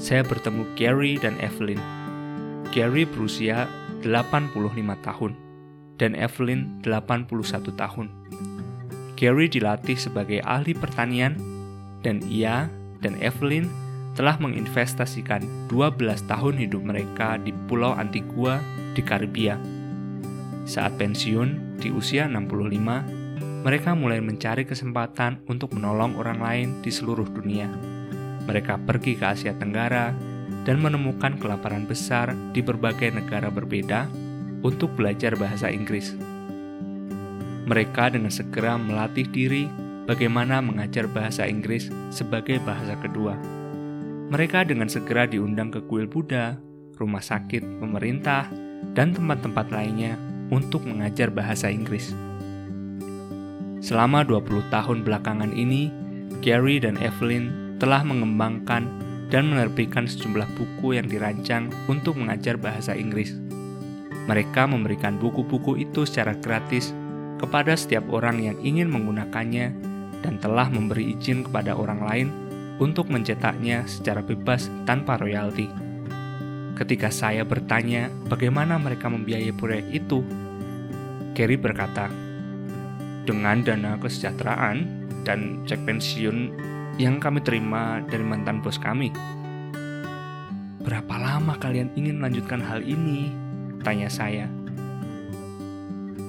saya 0.00 0.24
bertemu 0.24 0.64
Gary 0.72 1.20
dan 1.20 1.36
Evelyn. 1.36 1.80
Gary 2.72 3.04
berusia 3.04 3.68
85 4.00 4.56
tahun 5.04 5.32
dan 6.00 6.16
Evelyn 6.16 6.80
81 6.80 7.28
tahun. 7.76 8.08
Gary 9.14 9.46
dilatih 9.46 9.94
sebagai 9.94 10.40
ahli 10.42 10.74
pertanian 10.74 11.36
dan 12.02 12.24
ia 12.26 12.66
dan 13.04 13.14
Evelyn 13.22 13.70
telah 14.18 14.36
menginvestasikan 14.40 15.44
12 15.70 16.00
tahun 16.26 16.54
hidup 16.58 16.82
mereka 16.82 17.38
di 17.38 17.54
Pulau 17.68 17.94
Antigua 17.94 18.58
di 18.92 19.00
Karibia. 19.00 19.56
Saat 20.62 20.94
pensiun 20.94 21.78
di 21.82 21.90
usia 21.90 22.30
65, 22.30 23.66
mereka 23.66 23.94
mulai 23.98 24.22
mencari 24.22 24.62
kesempatan 24.62 25.42
untuk 25.50 25.74
menolong 25.74 26.14
orang 26.18 26.38
lain 26.38 26.68
di 26.82 26.90
seluruh 26.90 27.26
dunia. 27.26 27.66
Mereka 28.46 28.82
pergi 28.86 29.18
ke 29.18 29.26
Asia 29.26 29.54
Tenggara 29.54 30.14
dan 30.62 30.78
menemukan 30.78 31.38
kelaparan 31.38 31.86
besar 31.86 32.34
di 32.54 32.62
berbagai 32.62 33.10
negara 33.10 33.50
berbeda 33.50 34.06
untuk 34.62 34.94
belajar 34.94 35.34
bahasa 35.34 35.66
Inggris. 35.70 36.14
Mereka 37.66 38.14
dengan 38.14 38.30
segera 38.30 38.78
melatih 38.78 39.26
diri 39.30 39.66
bagaimana 40.06 40.58
mengajar 40.62 41.06
bahasa 41.10 41.46
Inggris 41.46 41.90
sebagai 42.10 42.58
bahasa 42.62 42.98
kedua. 42.98 43.34
Mereka 44.30 44.66
dengan 44.66 44.86
segera 44.86 45.26
diundang 45.26 45.70
ke 45.70 45.82
kuil 45.86 46.06
Buddha, 46.06 46.58
rumah 46.98 47.22
sakit, 47.22 47.82
pemerintah, 47.82 48.46
dan 48.94 49.14
tempat-tempat 49.14 49.70
lainnya 49.70 50.18
untuk 50.52 50.84
mengajar 50.84 51.32
bahasa 51.32 51.72
Inggris. 51.72 52.12
Selama 53.80 54.22
20 54.22 54.68
tahun 54.68 55.02
belakangan 55.02 55.50
ini, 55.56 55.88
Gary 56.44 56.78
dan 56.78 57.00
Evelyn 57.00 57.76
telah 57.80 58.04
mengembangkan 58.04 58.86
dan 59.32 59.48
menerbitkan 59.48 60.04
sejumlah 60.04 60.46
buku 60.54 61.00
yang 61.00 61.08
dirancang 61.08 61.72
untuk 61.88 62.20
mengajar 62.20 62.60
bahasa 62.60 62.92
Inggris. 62.92 63.32
Mereka 64.28 64.70
memberikan 64.70 65.18
buku-buku 65.18 65.82
itu 65.82 66.06
secara 66.06 66.36
gratis 66.38 66.94
kepada 67.42 67.74
setiap 67.74 68.06
orang 68.12 68.38
yang 68.38 68.56
ingin 68.62 68.86
menggunakannya 68.86 69.74
dan 70.22 70.38
telah 70.38 70.70
memberi 70.70 71.18
izin 71.18 71.42
kepada 71.42 71.74
orang 71.74 72.00
lain 72.06 72.28
untuk 72.78 73.10
mencetaknya 73.10 73.82
secara 73.90 74.22
bebas 74.22 74.70
tanpa 74.86 75.18
royalti. 75.18 75.66
Ketika 76.78 77.10
saya 77.10 77.42
bertanya 77.42 78.08
bagaimana 78.30 78.78
mereka 78.78 79.10
membiayai 79.10 79.52
proyek 79.58 79.90
itu, 79.90 80.22
Gary 81.32 81.56
berkata, 81.56 82.12
"Dengan 83.24 83.64
dana 83.64 83.96
kesejahteraan 83.96 85.08
dan 85.24 85.64
cek 85.64 85.80
pensiun 85.88 86.52
yang 87.00 87.16
kami 87.16 87.40
terima 87.40 88.04
dari 88.04 88.24
mantan 88.24 88.60
bos 88.60 88.76
kami." 88.76 89.08
Berapa 90.82 91.14
lama 91.16 91.56
kalian 91.56 91.94
ingin 91.94 92.18
melanjutkan 92.18 92.60
hal 92.60 92.82
ini? 92.82 93.32
Tanya 93.80 94.10
saya. 94.10 94.50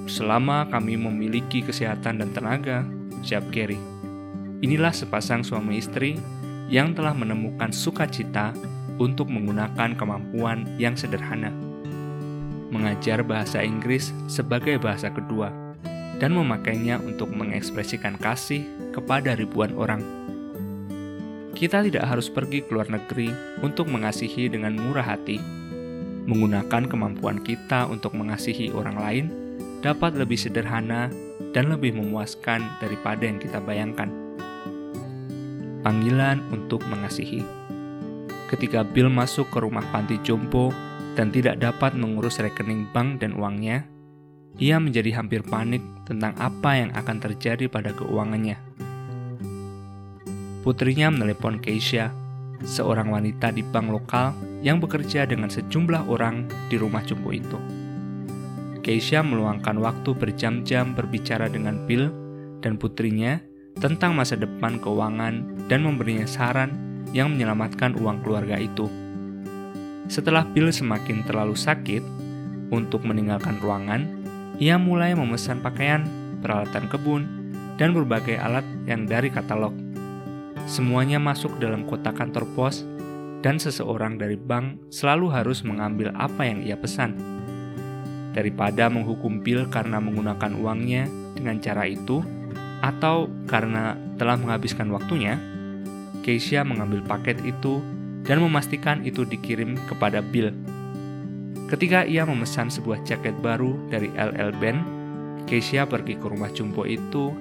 Selama 0.06 0.70
kami 0.70 0.94
memiliki 0.94 1.64
kesehatan 1.64 2.22
dan 2.22 2.30
tenaga, 2.30 2.86
jawab 3.26 3.50
Gary. 3.50 3.80
Inilah 4.62 4.94
sepasang 4.94 5.42
suami 5.42 5.82
istri 5.82 6.16
yang 6.70 6.94
telah 6.94 7.12
menemukan 7.12 7.74
sukacita 7.74 8.54
untuk 8.96 9.26
menggunakan 9.26 9.98
kemampuan 9.98 10.64
yang 10.78 10.94
sederhana. 10.94 11.73
Mengajar 12.74 13.22
bahasa 13.22 13.62
Inggris 13.62 14.10
sebagai 14.26 14.82
bahasa 14.82 15.06
kedua 15.06 15.54
dan 16.18 16.34
memakainya 16.34 16.98
untuk 16.98 17.30
mengekspresikan 17.30 18.18
kasih 18.18 18.66
kepada 18.90 19.38
ribuan 19.38 19.70
orang. 19.78 20.02
Kita 21.54 21.86
tidak 21.86 22.10
harus 22.10 22.26
pergi 22.26 22.66
ke 22.66 22.74
luar 22.74 22.90
negeri 22.90 23.30
untuk 23.62 23.86
mengasihi 23.86 24.50
dengan 24.50 24.74
murah 24.74 25.06
hati. 25.06 25.38
Menggunakan 26.26 26.90
kemampuan 26.90 27.38
kita 27.46 27.86
untuk 27.86 28.18
mengasihi 28.18 28.74
orang 28.74 28.98
lain 28.98 29.24
dapat 29.78 30.18
lebih 30.18 30.34
sederhana 30.34 31.14
dan 31.54 31.70
lebih 31.70 31.94
memuaskan 31.94 32.64
daripada 32.82 33.22
yang 33.22 33.38
kita 33.38 33.62
bayangkan. 33.62 34.10
Panggilan 35.86 36.42
untuk 36.50 36.82
mengasihi. 36.90 37.44
Ketika 38.50 38.82
Bill 38.82 39.12
masuk 39.12 39.46
ke 39.52 39.62
rumah 39.62 39.84
panti 39.94 40.18
jompo 40.26 40.74
dan 41.14 41.30
tidak 41.30 41.62
dapat 41.62 41.94
mengurus 41.94 42.42
rekening 42.42 42.90
bank 42.90 43.22
dan 43.22 43.34
uangnya, 43.38 43.86
ia 44.58 44.78
menjadi 44.78 45.18
hampir 45.18 45.42
panik 45.46 45.82
tentang 46.06 46.34
apa 46.38 46.78
yang 46.78 46.90
akan 46.94 47.18
terjadi 47.18 47.66
pada 47.66 47.90
keuangannya 47.94 48.58
putrinya 50.64 51.12
menelepon 51.12 51.60
Keisha, 51.60 52.08
seorang 52.64 53.12
wanita 53.12 53.52
di 53.52 53.60
bank 53.60 53.92
lokal 53.92 54.32
yang 54.64 54.80
bekerja 54.80 55.28
dengan 55.28 55.52
sejumlah 55.52 56.08
orang 56.08 56.48
di 56.72 56.80
rumah 56.80 57.04
jumbo 57.04 57.36
itu. 57.36 57.60
Keisha 58.80 59.20
meluangkan 59.20 59.76
waktu 59.76 60.16
berjam-jam 60.16 60.96
berbicara 60.96 61.52
dengan 61.52 61.84
Bill 61.84 62.08
dan 62.64 62.80
putrinya 62.80 63.36
tentang 63.76 64.16
masa 64.16 64.40
depan 64.40 64.80
keuangan 64.80 65.68
dan 65.68 65.84
memberinya 65.84 66.24
saran 66.24 66.72
yang 67.12 67.36
menyelamatkan 67.36 68.00
uang 68.00 68.24
keluarga 68.24 68.56
itu. 68.56 68.88
Setelah 70.04 70.44
Bill 70.44 70.68
semakin 70.68 71.24
terlalu 71.24 71.56
sakit 71.56 72.04
untuk 72.68 73.08
meninggalkan 73.08 73.56
ruangan, 73.60 74.04
ia 74.60 74.76
mulai 74.76 75.16
memesan 75.16 75.64
pakaian, 75.64 76.04
peralatan 76.44 76.86
kebun, 76.92 77.22
dan 77.80 77.96
berbagai 77.96 78.36
alat 78.38 78.62
yang 78.84 79.08
dari 79.08 79.32
katalog. 79.32 79.72
Semuanya 80.68 81.16
masuk 81.16 81.56
dalam 81.56 81.88
kotak 81.88 82.20
kantor 82.20 82.44
pos, 82.52 82.84
dan 83.44 83.60
seseorang 83.60 84.16
dari 84.16 84.40
bank 84.40 84.88
selalu 84.88 85.28
harus 85.28 85.60
mengambil 85.60 86.12
apa 86.16 86.48
yang 86.48 86.64
ia 86.64 86.76
pesan. 86.76 87.16
Daripada 88.32 88.88
menghukum 88.88 89.44
Bill 89.44 89.68
karena 89.68 90.00
menggunakan 90.00 90.52
uangnya 90.56 91.08
dengan 91.36 91.60
cara 91.60 91.84
itu, 91.84 92.24
atau 92.84 93.28
karena 93.48 93.96
telah 94.20 94.36
menghabiskan 94.36 94.92
waktunya, 94.92 95.40
Keisha 96.24 96.64
mengambil 96.64 97.04
paket 97.04 97.36
itu 97.44 97.84
dan 98.24 98.40
memastikan 98.40 99.04
itu 99.04 99.22
dikirim 99.28 99.76
kepada 99.86 100.24
Bill. 100.24 100.50
Ketika 101.68 102.04
ia 102.04 102.24
memesan 102.24 102.68
sebuah 102.72 103.04
jaket 103.04 103.36
baru 103.40 103.76
dari 103.88 104.08
LL 104.16 104.52
Ben, 104.56 104.80
Keisha 105.44 105.84
pergi 105.84 106.16
ke 106.16 106.26
rumah 106.28 106.48
jumbo 106.52 106.88
itu 106.88 107.32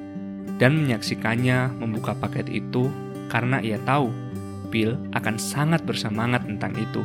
dan 0.60 0.84
menyaksikannya 0.84 1.72
membuka 1.80 2.12
paket 2.16 2.52
itu 2.52 2.92
karena 3.32 3.64
ia 3.64 3.80
tahu 3.88 4.12
Bill 4.68 5.00
akan 5.16 5.36
sangat 5.40 5.86
bersemangat 5.88 6.44
tentang 6.50 6.76
itu. 6.76 7.04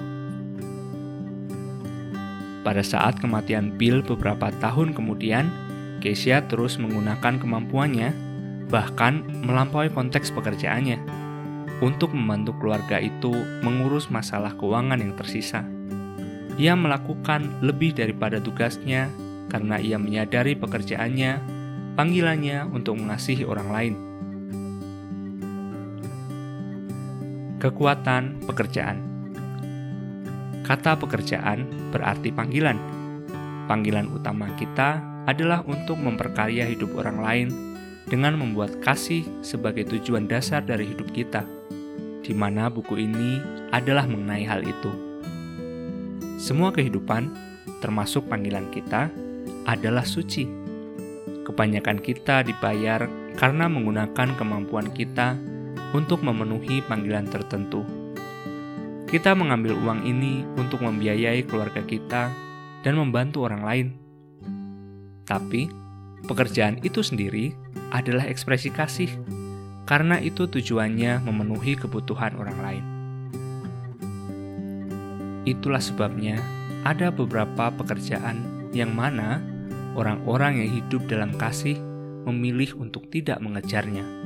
Pada 2.66 2.82
saat 2.84 3.16
kematian 3.22 3.76
Bill 3.78 4.02
beberapa 4.04 4.50
tahun 4.60 4.92
kemudian, 4.92 5.48
Keisha 6.04 6.44
terus 6.48 6.76
menggunakan 6.76 7.40
kemampuannya, 7.40 8.12
bahkan 8.68 9.24
melampaui 9.44 9.88
konteks 9.88 10.32
pekerjaannya, 10.32 11.00
untuk 11.78 12.10
membantu 12.10 12.58
keluarga 12.58 12.98
itu 12.98 13.30
mengurus 13.62 14.10
masalah 14.10 14.54
keuangan 14.58 14.98
yang 14.98 15.14
tersisa. 15.14 15.62
Ia 16.58 16.74
melakukan 16.74 17.62
lebih 17.62 17.94
daripada 17.94 18.42
tugasnya 18.42 19.06
karena 19.46 19.78
ia 19.78 19.94
menyadari 19.94 20.58
pekerjaannya, 20.58 21.38
panggilannya 21.94 22.66
untuk 22.74 22.98
mengasihi 22.98 23.46
orang 23.46 23.68
lain. 23.70 23.94
Kekuatan 27.62 28.42
pekerjaan. 28.46 28.98
Kata 30.66 30.98
pekerjaan 30.98 31.90
berarti 31.94 32.34
panggilan. 32.34 32.78
Panggilan 33.70 34.10
utama 34.10 34.50
kita 34.58 35.02
adalah 35.30 35.62
untuk 35.66 36.00
memperkaya 36.00 36.66
hidup 36.66 36.96
orang 36.98 37.18
lain 37.20 37.48
dengan 38.08 38.40
membuat 38.40 38.80
kasih 38.80 39.22
sebagai 39.44 39.84
tujuan 39.92 40.24
dasar 40.24 40.64
dari 40.64 40.88
hidup 40.88 41.12
kita, 41.12 41.44
di 42.28 42.36
mana 42.36 42.68
buku 42.68 43.00
ini 43.00 43.40
adalah 43.72 44.04
mengenai 44.04 44.44
hal 44.44 44.60
itu. 44.60 44.92
Semua 46.36 46.68
kehidupan, 46.68 47.32
termasuk 47.80 48.28
panggilan 48.28 48.68
kita, 48.68 49.08
adalah 49.64 50.04
suci. 50.04 50.44
Kebanyakan 51.48 52.04
kita 52.04 52.44
dibayar 52.44 53.08
karena 53.40 53.64
menggunakan 53.72 54.36
kemampuan 54.36 54.92
kita 54.92 55.40
untuk 55.96 56.20
memenuhi 56.20 56.84
panggilan 56.84 57.24
tertentu. 57.24 57.88
Kita 59.08 59.32
mengambil 59.32 59.72
uang 59.72 60.04
ini 60.04 60.44
untuk 60.60 60.84
membiayai 60.84 61.48
keluarga 61.48 61.80
kita 61.80 62.28
dan 62.84 62.94
membantu 63.00 63.48
orang 63.48 63.62
lain. 63.64 63.88
Tapi, 65.24 65.64
pekerjaan 66.28 66.84
itu 66.84 67.00
sendiri 67.00 67.56
adalah 67.88 68.28
ekspresi 68.28 68.68
kasih, 68.68 69.08
karena 69.88 70.20
itu 70.20 70.44
tujuannya 70.44 71.24
memenuhi 71.24 71.80
kebutuhan 71.80 72.36
orang 72.36 72.58
lain. 72.60 72.84
Itulah 75.48 75.80
sebabnya 75.80 76.36
ada 76.84 77.08
beberapa 77.08 77.72
pekerjaan 77.72 78.68
yang 78.76 78.92
mana 78.92 79.40
orang-orang 79.96 80.60
yang 80.60 80.84
hidup 80.84 81.08
dalam 81.08 81.32
kasih 81.40 81.80
memilih 82.28 82.76
untuk 82.76 83.08
tidak 83.08 83.40
mengejarnya 83.40 84.18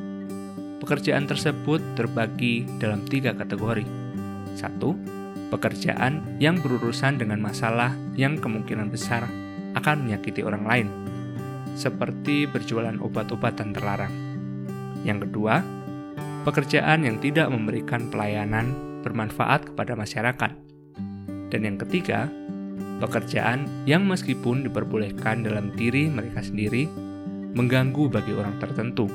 Pekerjaan 0.82 1.30
tersebut 1.30 1.78
terbagi 1.94 2.66
dalam 2.82 3.06
tiga 3.06 3.30
kategori. 3.38 3.86
Satu, 4.58 4.98
pekerjaan 5.54 6.42
yang 6.42 6.58
berurusan 6.58 7.22
dengan 7.22 7.38
masalah 7.38 7.94
yang 8.18 8.34
kemungkinan 8.34 8.90
besar 8.90 9.30
akan 9.78 10.02
menyakiti 10.02 10.42
orang 10.42 10.66
lain, 10.66 10.88
seperti 11.78 12.50
berjualan 12.50 12.98
obat-obatan 12.98 13.70
terlarang. 13.70 14.31
Yang 15.02 15.28
kedua, 15.28 15.62
pekerjaan 16.46 17.06
yang 17.06 17.18
tidak 17.18 17.50
memberikan 17.50 18.10
pelayanan 18.10 18.74
bermanfaat 19.02 19.72
kepada 19.72 19.98
masyarakat. 19.98 20.52
Dan 21.50 21.60
yang 21.66 21.76
ketiga, 21.76 22.30
pekerjaan 23.02 23.66
yang 23.84 24.06
meskipun 24.06 24.64
diperbolehkan 24.66 25.42
dalam 25.42 25.74
diri 25.74 26.06
mereka 26.08 26.40
sendiri, 26.40 26.86
mengganggu 27.52 28.08
bagi 28.08 28.32
orang 28.32 28.56
tertentu 28.56 29.10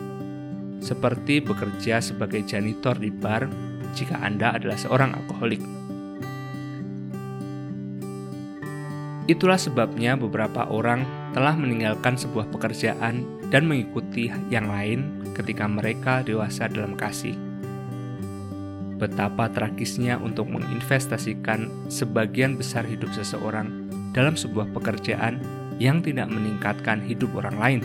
seperti 0.78 1.42
bekerja 1.42 1.98
sebagai 2.02 2.46
janitor 2.46 2.98
di 2.98 3.10
bar 3.10 3.50
jika 3.98 4.22
Anda 4.22 4.54
adalah 4.54 4.78
seorang 4.78 5.10
alkoholik. 5.18 5.62
Itulah 9.28 9.60
sebabnya 9.60 10.16
beberapa 10.16 10.70
orang 10.72 11.04
telah 11.36 11.52
meninggalkan 11.60 12.16
sebuah 12.16 12.48
pekerjaan 12.48 13.28
dan 13.52 13.68
mengikuti 13.68 14.32
yang 14.48 14.72
lain 14.72 15.17
ketika 15.38 15.70
mereka 15.70 16.26
dewasa 16.26 16.66
dalam 16.66 16.98
kasih. 16.98 17.38
Betapa 18.98 19.46
tragisnya 19.54 20.18
untuk 20.18 20.50
menginvestasikan 20.50 21.70
sebagian 21.86 22.58
besar 22.58 22.82
hidup 22.82 23.14
seseorang 23.14 23.70
dalam 24.18 24.34
sebuah 24.34 24.74
pekerjaan 24.74 25.38
yang 25.78 26.02
tidak 26.02 26.26
meningkatkan 26.34 27.06
hidup 27.06 27.30
orang 27.38 27.58
lain. 27.62 27.82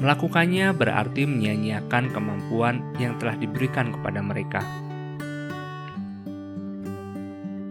Melakukannya 0.00 0.72
berarti 0.72 1.28
menyia-nyiakan 1.28 2.10
kemampuan 2.10 2.80
yang 2.96 3.20
telah 3.20 3.36
diberikan 3.36 3.92
kepada 3.92 4.24
mereka. 4.24 4.64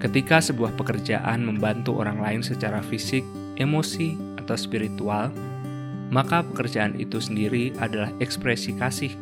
Ketika 0.01 0.41
sebuah 0.41 0.73
pekerjaan 0.77 1.45
membantu 1.45 1.97
orang 2.01 2.21
lain 2.21 2.41
secara 2.41 2.81
fisik, 2.81 3.21
emosi, 3.57 4.17
atau 4.41 4.57
spiritual, 4.57 5.29
maka 6.11 6.43
pekerjaan 6.43 6.99
itu 6.99 7.17
sendiri 7.23 7.71
adalah 7.79 8.11
ekspresi 8.19 8.75
kasih. 8.75 9.15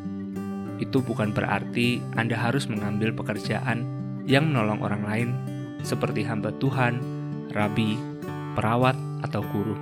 itu 0.80 1.04
bukan 1.04 1.36
berarti 1.36 2.00
Anda 2.16 2.40
harus 2.40 2.72
mengambil 2.72 3.12
pekerjaan 3.12 3.84
yang 4.24 4.48
menolong 4.48 4.80
orang 4.80 5.04
lain, 5.04 5.30
seperti 5.84 6.24
hamba 6.24 6.56
Tuhan, 6.56 7.04
rabi, 7.52 8.00
perawat, 8.56 8.96
atau 9.20 9.44
guru. 9.52 9.76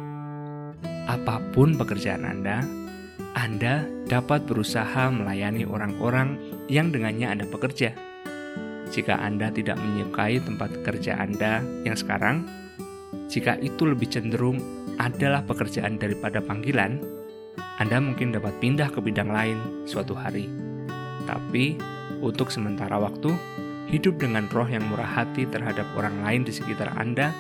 Apa 1.06 1.38
pun 1.54 1.78
pekerjaan 1.78 2.26
Anda, 2.26 2.66
Anda 3.38 3.86
dapat 4.10 4.50
berusaha 4.50 5.14
melayani 5.14 5.70
orang-orang 5.70 6.42
yang 6.66 6.90
dengannya 6.90 7.30
Anda 7.30 7.46
bekerja. 7.46 7.94
Jika 8.90 9.20
Anda 9.20 9.52
tidak 9.52 9.78
menyukai 9.78 10.42
tempat 10.42 10.82
kerja 10.82 11.20
Anda 11.22 11.62
yang 11.86 11.94
sekarang, 11.94 12.48
jika 13.28 13.60
itu 13.60 13.84
lebih 13.86 14.08
cenderung 14.10 14.58
adalah 14.98 15.46
pekerjaan 15.46 16.02
daripada 16.02 16.42
panggilan, 16.42 17.02
Anda 17.78 18.02
mungkin 18.02 18.34
dapat 18.34 18.58
pindah 18.58 18.90
ke 18.90 19.00
bidang 19.02 19.30
lain 19.30 19.58
suatu 19.86 20.18
hari. 20.18 20.50
Tapi, 21.26 21.78
untuk 22.22 22.50
sementara 22.50 22.98
waktu, 22.98 23.34
hidup 23.88 24.20
dengan 24.20 24.50
roh 24.52 24.68
yang 24.68 24.84
murah 24.90 25.08
hati 25.08 25.48
terhadap 25.48 25.86
orang 25.96 26.20
lain 26.26 26.42
di 26.44 26.52
sekitar 26.52 26.92
Anda 26.98 27.32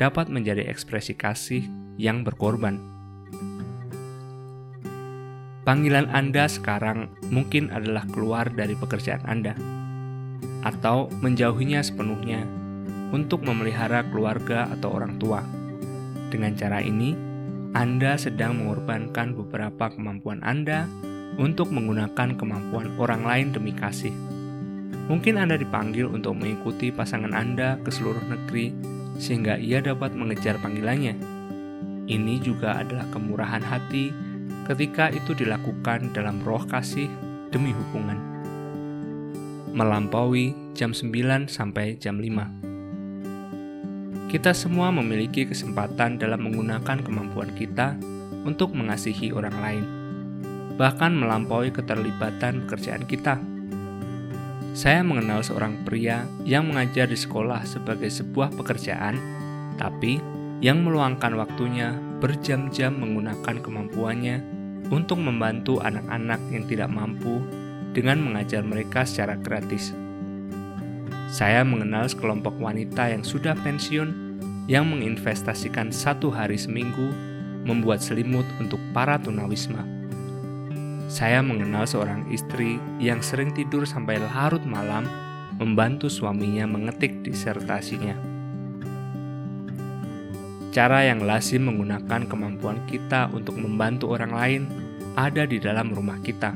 dapat 0.00 0.30
menjadi 0.30 0.66
ekspresi 0.70 1.14
kasih 1.14 1.66
yang 1.98 2.22
berkorban. 2.22 2.78
Panggilan 5.64 6.12
Anda 6.12 6.44
sekarang 6.44 7.08
mungkin 7.32 7.72
adalah 7.72 8.04
keluar 8.12 8.52
dari 8.52 8.76
pekerjaan 8.76 9.24
Anda, 9.24 9.56
atau 10.60 11.08
menjauhinya 11.24 11.80
sepenuhnya 11.80 12.44
untuk 13.16 13.46
memelihara 13.48 14.04
keluarga 14.12 14.68
atau 14.68 14.92
orang 14.92 15.16
tua. 15.16 15.63
Dengan 16.34 16.58
cara 16.58 16.82
ini, 16.82 17.14
Anda 17.78 18.18
sedang 18.18 18.58
mengorbankan 18.58 19.38
beberapa 19.38 19.86
kemampuan 19.94 20.42
Anda 20.42 20.90
untuk 21.38 21.70
menggunakan 21.70 22.34
kemampuan 22.34 22.98
orang 22.98 23.22
lain 23.22 23.48
demi 23.54 23.70
kasih. 23.70 24.10
Mungkin 25.06 25.38
Anda 25.38 25.54
dipanggil 25.54 26.10
untuk 26.10 26.34
mengikuti 26.34 26.90
pasangan 26.90 27.30
Anda 27.30 27.78
ke 27.86 27.94
seluruh 27.94 28.26
negeri 28.26 28.74
sehingga 29.14 29.54
ia 29.62 29.78
dapat 29.78 30.18
mengejar 30.18 30.58
panggilannya. 30.58 31.14
Ini 32.10 32.34
juga 32.42 32.82
adalah 32.82 33.06
kemurahan 33.14 33.62
hati 33.62 34.10
ketika 34.66 35.14
itu 35.14 35.38
dilakukan 35.38 36.10
dalam 36.10 36.42
roh 36.42 36.66
kasih 36.66 37.06
demi 37.54 37.70
hubungan. 37.70 38.18
Melampaui 39.70 40.50
jam 40.74 40.90
9 40.90 41.46
sampai 41.46 41.94
jam 41.94 42.18
5. 42.18 42.73
Kita 44.34 44.50
semua 44.50 44.90
memiliki 44.90 45.46
kesempatan 45.46 46.18
dalam 46.18 46.50
menggunakan 46.50 47.06
kemampuan 47.06 47.54
kita 47.54 47.94
untuk 48.42 48.74
mengasihi 48.74 49.30
orang 49.30 49.56
lain 49.62 49.84
bahkan 50.74 51.14
melampaui 51.14 51.70
keterlibatan 51.70 52.66
pekerjaan 52.66 53.06
kita. 53.06 53.38
Saya 54.74 55.06
mengenal 55.06 55.46
seorang 55.46 55.86
pria 55.86 56.26
yang 56.42 56.66
mengajar 56.66 57.06
di 57.06 57.14
sekolah 57.14 57.62
sebagai 57.62 58.10
sebuah 58.10 58.50
pekerjaan, 58.58 59.14
tapi 59.78 60.18
yang 60.58 60.82
meluangkan 60.82 61.38
waktunya 61.38 61.94
berjam-jam 62.18 62.98
menggunakan 62.98 63.62
kemampuannya 63.62 64.42
untuk 64.90 65.22
membantu 65.22 65.78
anak-anak 65.78 66.42
yang 66.50 66.66
tidak 66.66 66.90
mampu 66.90 67.38
dengan 67.94 68.18
mengajar 68.18 68.66
mereka 68.66 69.06
secara 69.06 69.38
gratis. 69.38 69.94
Saya 71.30 71.62
mengenal 71.62 72.10
sekelompok 72.10 72.58
wanita 72.58 73.14
yang 73.14 73.22
sudah 73.22 73.54
pensiun 73.62 74.23
yang 74.64 74.88
menginvestasikan 74.88 75.92
satu 75.92 76.32
hari 76.32 76.56
seminggu 76.56 77.12
membuat 77.64 78.00
selimut 78.00 78.44
untuk 78.60 78.80
para 78.96 79.20
tunawisma. 79.20 79.84
Saya 81.08 81.44
mengenal 81.44 81.84
seorang 81.84 82.24
istri 82.32 82.80
yang 82.96 83.20
sering 83.20 83.52
tidur 83.52 83.84
sampai 83.84 84.16
larut 84.20 84.64
malam 84.64 85.04
membantu 85.60 86.08
suaminya 86.08 86.64
mengetik 86.64 87.20
disertasinya. 87.22 88.16
Cara 90.74 91.06
yang 91.06 91.22
lazim 91.22 91.70
menggunakan 91.70 92.26
kemampuan 92.26 92.82
kita 92.90 93.30
untuk 93.30 93.54
membantu 93.54 94.10
orang 94.10 94.32
lain 94.34 94.62
ada 95.14 95.46
di 95.46 95.62
dalam 95.62 95.94
rumah 95.94 96.18
kita. 96.18 96.50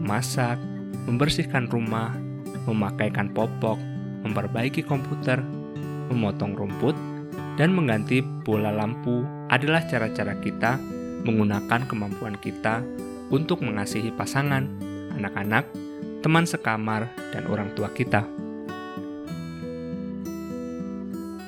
Masak, 0.00 0.56
membersihkan 1.04 1.68
rumah, 1.68 2.16
memakaikan 2.64 3.28
popok, 3.36 3.76
memperbaiki 4.24 4.80
komputer, 4.80 5.44
memotong 6.08 6.56
rumput, 6.56 6.96
dan 7.56 7.72
mengganti 7.72 8.20
bola 8.20 8.70
lampu 8.70 9.24
adalah 9.48 9.82
cara-cara 9.88 10.36
kita 10.38 10.76
menggunakan 11.24 11.88
kemampuan 11.88 12.36
kita 12.38 12.84
untuk 13.32 13.64
mengasihi 13.64 14.14
pasangan, 14.14 14.68
anak-anak, 15.18 15.66
teman 16.22 16.46
sekamar, 16.46 17.10
dan 17.34 17.48
orang 17.50 17.72
tua 17.74 17.90
kita. 17.90 18.22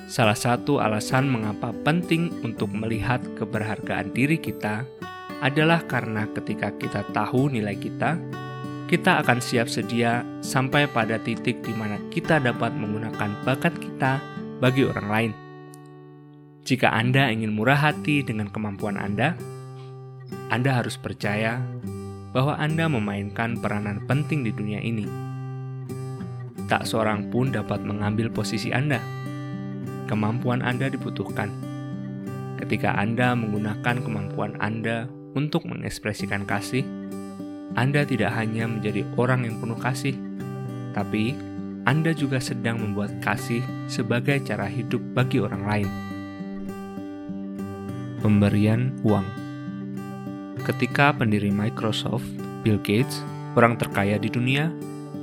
Salah 0.08 0.34
satu 0.34 0.80
alasan 0.80 1.28
mengapa 1.28 1.70
penting 1.84 2.32
untuk 2.40 2.72
melihat 2.72 3.20
keberhargaan 3.36 4.10
diri 4.16 4.40
kita 4.40 4.82
adalah 5.44 5.84
karena 5.84 6.26
ketika 6.32 6.72
kita 6.74 7.04
tahu 7.12 7.52
nilai 7.52 7.76
kita, 7.76 8.16
kita 8.88 9.20
akan 9.20 9.38
siap 9.38 9.68
sedia 9.68 10.24
sampai 10.40 10.88
pada 10.88 11.20
titik 11.20 11.60
di 11.60 11.76
mana 11.76 12.00
kita 12.08 12.40
dapat 12.40 12.72
menggunakan 12.72 13.44
bakat 13.44 13.76
kita 13.76 14.18
bagi 14.58 14.88
orang 14.88 15.08
lain. 15.12 15.47
Jika 16.68 16.92
Anda 16.92 17.32
ingin 17.32 17.56
murah 17.56 17.80
hati 17.80 18.20
dengan 18.20 18.52
kemampuan 18.52 19.00
Anda, 19.00 19.32
anda 20.48 20.80
harus 20.80 20.96
percaya 20.96 21.60
bahwa 22.32 22.56
Anda 22.56 22.88
memainkan 22.88 23.60
peranan 23.60 24.08
penting 24.08 24.44
di 24.44 24.52
dunia 24.52 24.80
ini. 24.80 25.04
Tak 26.68 26.88
seorang 26.88 27.28
pun 27.28 27.52
dapat 27.52 27.84
mengambil 27.84 28.32
posisi 28.32 28.72
Anda. 28.72 29.00
Kemampuan 30.08 30.64
Anda 30.64 30.88
dibutuhkan. 30.88 31.52
Ketika 32.56 32.96
Anda 32.96 33.36
menggunakan 33.36 34.00
kemampuan 34.00 34.56
Anda 34.60 35.04
untuk 35.36 35.68
mengekspresikan 35.68 36.48
kasih, 36.48 36.84
Anda 37.76 38.08
tidak 38.08 38.32
hanya 38.36 38.68
menjadi 38.68 39.04
orang 39.20 39.44
yang 39.44 39.60
penuh 39.60 39.76
kasih, 39.76 40.16
tapi 40.96 41.36
Anda 41.84 42.16
juga 42.16 42.40
sedang 42.40 42.80
membuat 42.80 43.20
kasih 43.20 43.60
sebagai 43.84 44.40
cara 44.48 44.64
hidup 44.64 45.00
bagi 45.12 45.44
orang 45.44 45.64
lain. 45.64 46.07
Pemberian 48.18 48.98
uang 49.06 49.48
ketika 50.68 51.16
pendiri 51.16 51.48
Microsoft, 51.48 52.28
Bill 52.60 52.76
Gates, 52.84 53.24
orang 53.56 53.80
terkaya 53.80 54.20
di 54.20 54.28
dunia, 54.28 54.68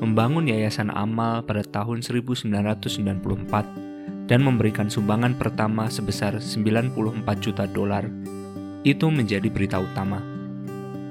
membangun 0.02 0.50
yayasan 0.50 0.90
amal 0.90 1.46
pada 1.46 1.62
tahun 1.62 2.02
1994 2.02 2.50
dan 4.26 4.42
memberikan 4.42 4.90
sumbangan 4.90 5.38
pertama 5.38 5.86
sebesar 5.86 6.42
94 6.42 6.98
juta 7.38 7.70
dolar. 7.70 8.10
Itu 8.82 9.14
menjadi 9.14 9.46
berita 9.54 9.78
utama. 9.78 10.18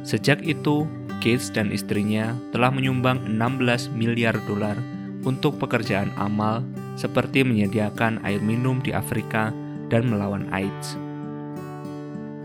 Sejak 0.03 0.43
itu, 0.43 0.91
Gates 1.23 1.49
dan 1.55 1.71
istrinya 1.71 2.35
telah 2.51 2.75
menyumbang 2.75 3.23
16 3.25 3.95
miliar 3.95 4.37
dolar 4.45 4.77
untuk 5.25 5.57
pekerjaan 5.63 6.13
amal 6.21 6.61
seperti 6.99 7.47
menyediakan 7.47 8.21
air 8.27 8.43
minum 8.43 8.83
di 8.83 8.93
Afrika 8.93 9.55
dan 9.89 10.11
melawan 10.11 10.45
AIDS. 10.53 11.04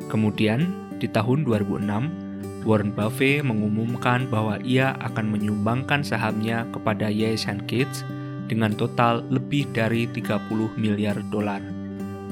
Kemudian, 0.09 0.73
di 0.97 1.05
tahun 1.05 1.45
2006, 1.45 2.65
Warren 2.67 2.91
Buffett 2.91 3.45
mengumumkan 3.45 4.27
bahwa 4.27 4.59
ia 4.65 4.97
akan 4.99 5.31
menyumbangkan 5.31 6.03
sahamnya 6.03 6.67
kepada 6.75 7.07
Yayasan 7.07 7.63
Gates 7.69 8.03
dengan 8.49 8.75
total 8.75 9.23
lebih 9.29 9.69
dari 9.71 10.09
30 10.09 10.75
miliar 10.75 11.21
dolar. 11.29 11.61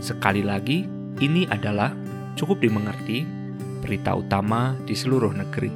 Sekali 0.01 0.43
lagi, 0.43 0.83
ini 1.23 1.47
adalah 1.47 1.93
cukup 2.35 2.59
dimengerti 2.59 3.23
berita 3.81 4.17
utama 4.17 4.73
di 4.83 4.97
seluruh 4.97 5.31
negeri. 5.31 5.71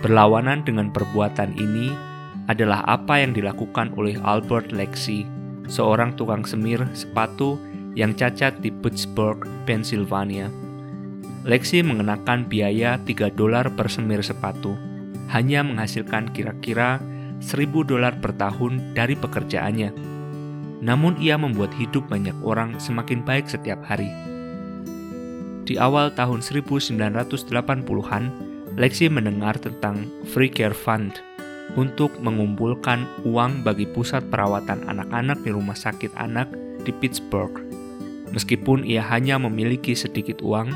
Berlawanan 0.00 0.64
dengan 0.64 0.92
perbuatan 0.92 1.56
ini 1.56 1.92
adalah 2.48 2.84
apa 2.84 3.24
yang 3.24 3.32
dilakukan 3.32 3.96
oleh 3.96 4.20
Albert 4.20 4.72
Lexi, 4.72 5.24
seorang 5.64 6.12
tukang 6.12 6.44
semir 6.44 6.84
sepatu 6.92 7.56
yang 7.94 8.14
cacat 8.14 8.58
di 8.58 8.74
Pittsburgh, 8.74 9.42
Pennsylvania 9.66 10.50
Lexi 11.44 11.84
mengenakan 11.84 12.48
biaya 12.48 12.96
3 13.04 13.28
dolar 13.36 13.68
per 13.76 13.92
semir 13.92 14.24
sepatu, 14.24 14.72
hanya 15.28 15.60
menghasilkan 15.60 16.32
kira-kira 16.32 17.04
1000 17.44 17.84
dolar 17.84 18.16
per 18.16 18.32
tahun 18.32 18.96
dari 18.96 19.12
pekerjaannya. 19.12 19.92
Namun 20.80 21.20
ia 21.20 21.36
membuat 21.36 21.68
hidup 21.76 22.08
banyak 22.08 22.32
orang 22.40 22.80
semakin 22.80 23.20
baik 23.20 23.44
setiap 23.44 23.76
hari. 23.84 24.08
Di 25.68 25.76
awal 25.76 26.16
tahun 26.16 26.40
1980-an, 26.40 28.24
Lexi 28.80 29.12
mendengar 29.12 29.60
tentang 29.60 30.08
Free 30.32 30.48
Care 30.48 30.72
Fund 30.72 31.20
untuk 31.76 32.10
mengumpulkan 32.24 33.04
uang 33.28 33.68
bagi 33.68 33.84
pusat 33.84 34.24
perawatan 34.32 34.88
anak-anak 34.88 35.44
di 35.44 35.52
rumah 35.52 35.76
sakit 35.76 36.16
anak 36.16 36.48
di 36.88 36.92
Pittsburgh. 36.92 37.63
Meskipun 38.34 38.82
ia 38.82 39.06
hanya 39.06 39.38
memiliki 39.38 39.94
sedikit 39.94 40.42
uang, 40.42 40.74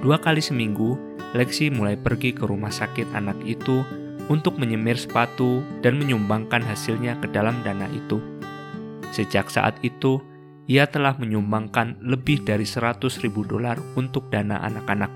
Dua 0.00 0.16
kali 0.16 0.40
seminggu, 0.40 0.96
Lexi 1.32 1.72
mulai 1.72 1.96
pergi 1.96 2.36
ke 2.36 2.44
rumah 2.44 2.68
sakit 2.68 3.12
anak 3.16 3.40
itu 3.44 3.84
untuk 4.28 4.60
menyemir 4.60 5.00
sepatu 5.00 5.64
dan 5.80 5.96
menyumbangkan 5.96 6.60
hasilnya 6.60 7.16
ke 7.24 7.28
dalam 7.32 7.56
dana 7.64 7.88
itu. 7.88 8.20
Sejak 9.12 9.48
saat 9.48 9.80
itu, 9.80 10.20
ia 10.68 10.84
telah 10.88 11.16
menyumbangkan 11.16 12.00
lebih 12.04 12.44
dari 12.44 12.68
100 12.68 13.00
ribu 13.24 13.48
dolar 13.48 13.80
untuk 13.96 14.28
dana 14.28 14.60
anak-anak. 14.60 15.08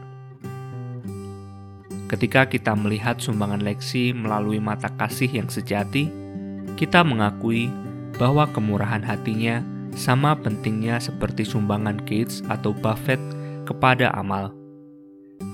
Ketika 2.09 2.49
kita 2.49 2.73
melihat 2.73 3.21
sumbangan 3.21 3.61
leksi 3.61 4.17
melalui 4.17 4.57
mata 4.57 4.89
kasih 4.89 5.29
yang 5.29 5.53
sejati, 5.53 6.09
kita 6.81 7.05
mengakui 7.05 7.69
bahwa 8.17 8.49
kemurahan 8.49 9.05
hatinya 9.05 9.61
sama 9.97 10.37
pentingnya 10.37 11.01
seperti 11.01 11.43
sumbangan 11.43 11.99
Gates 12.05 12.45
atau 12.53 12.77
Buffett 12.77 13.19
kepada 13.65 14.13
amal. 14.13 14.53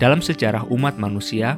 Dalam 0.02 0.18
sejarah 0.18 0.66
umat 0.68 0.98
manusia, 0.98 1.56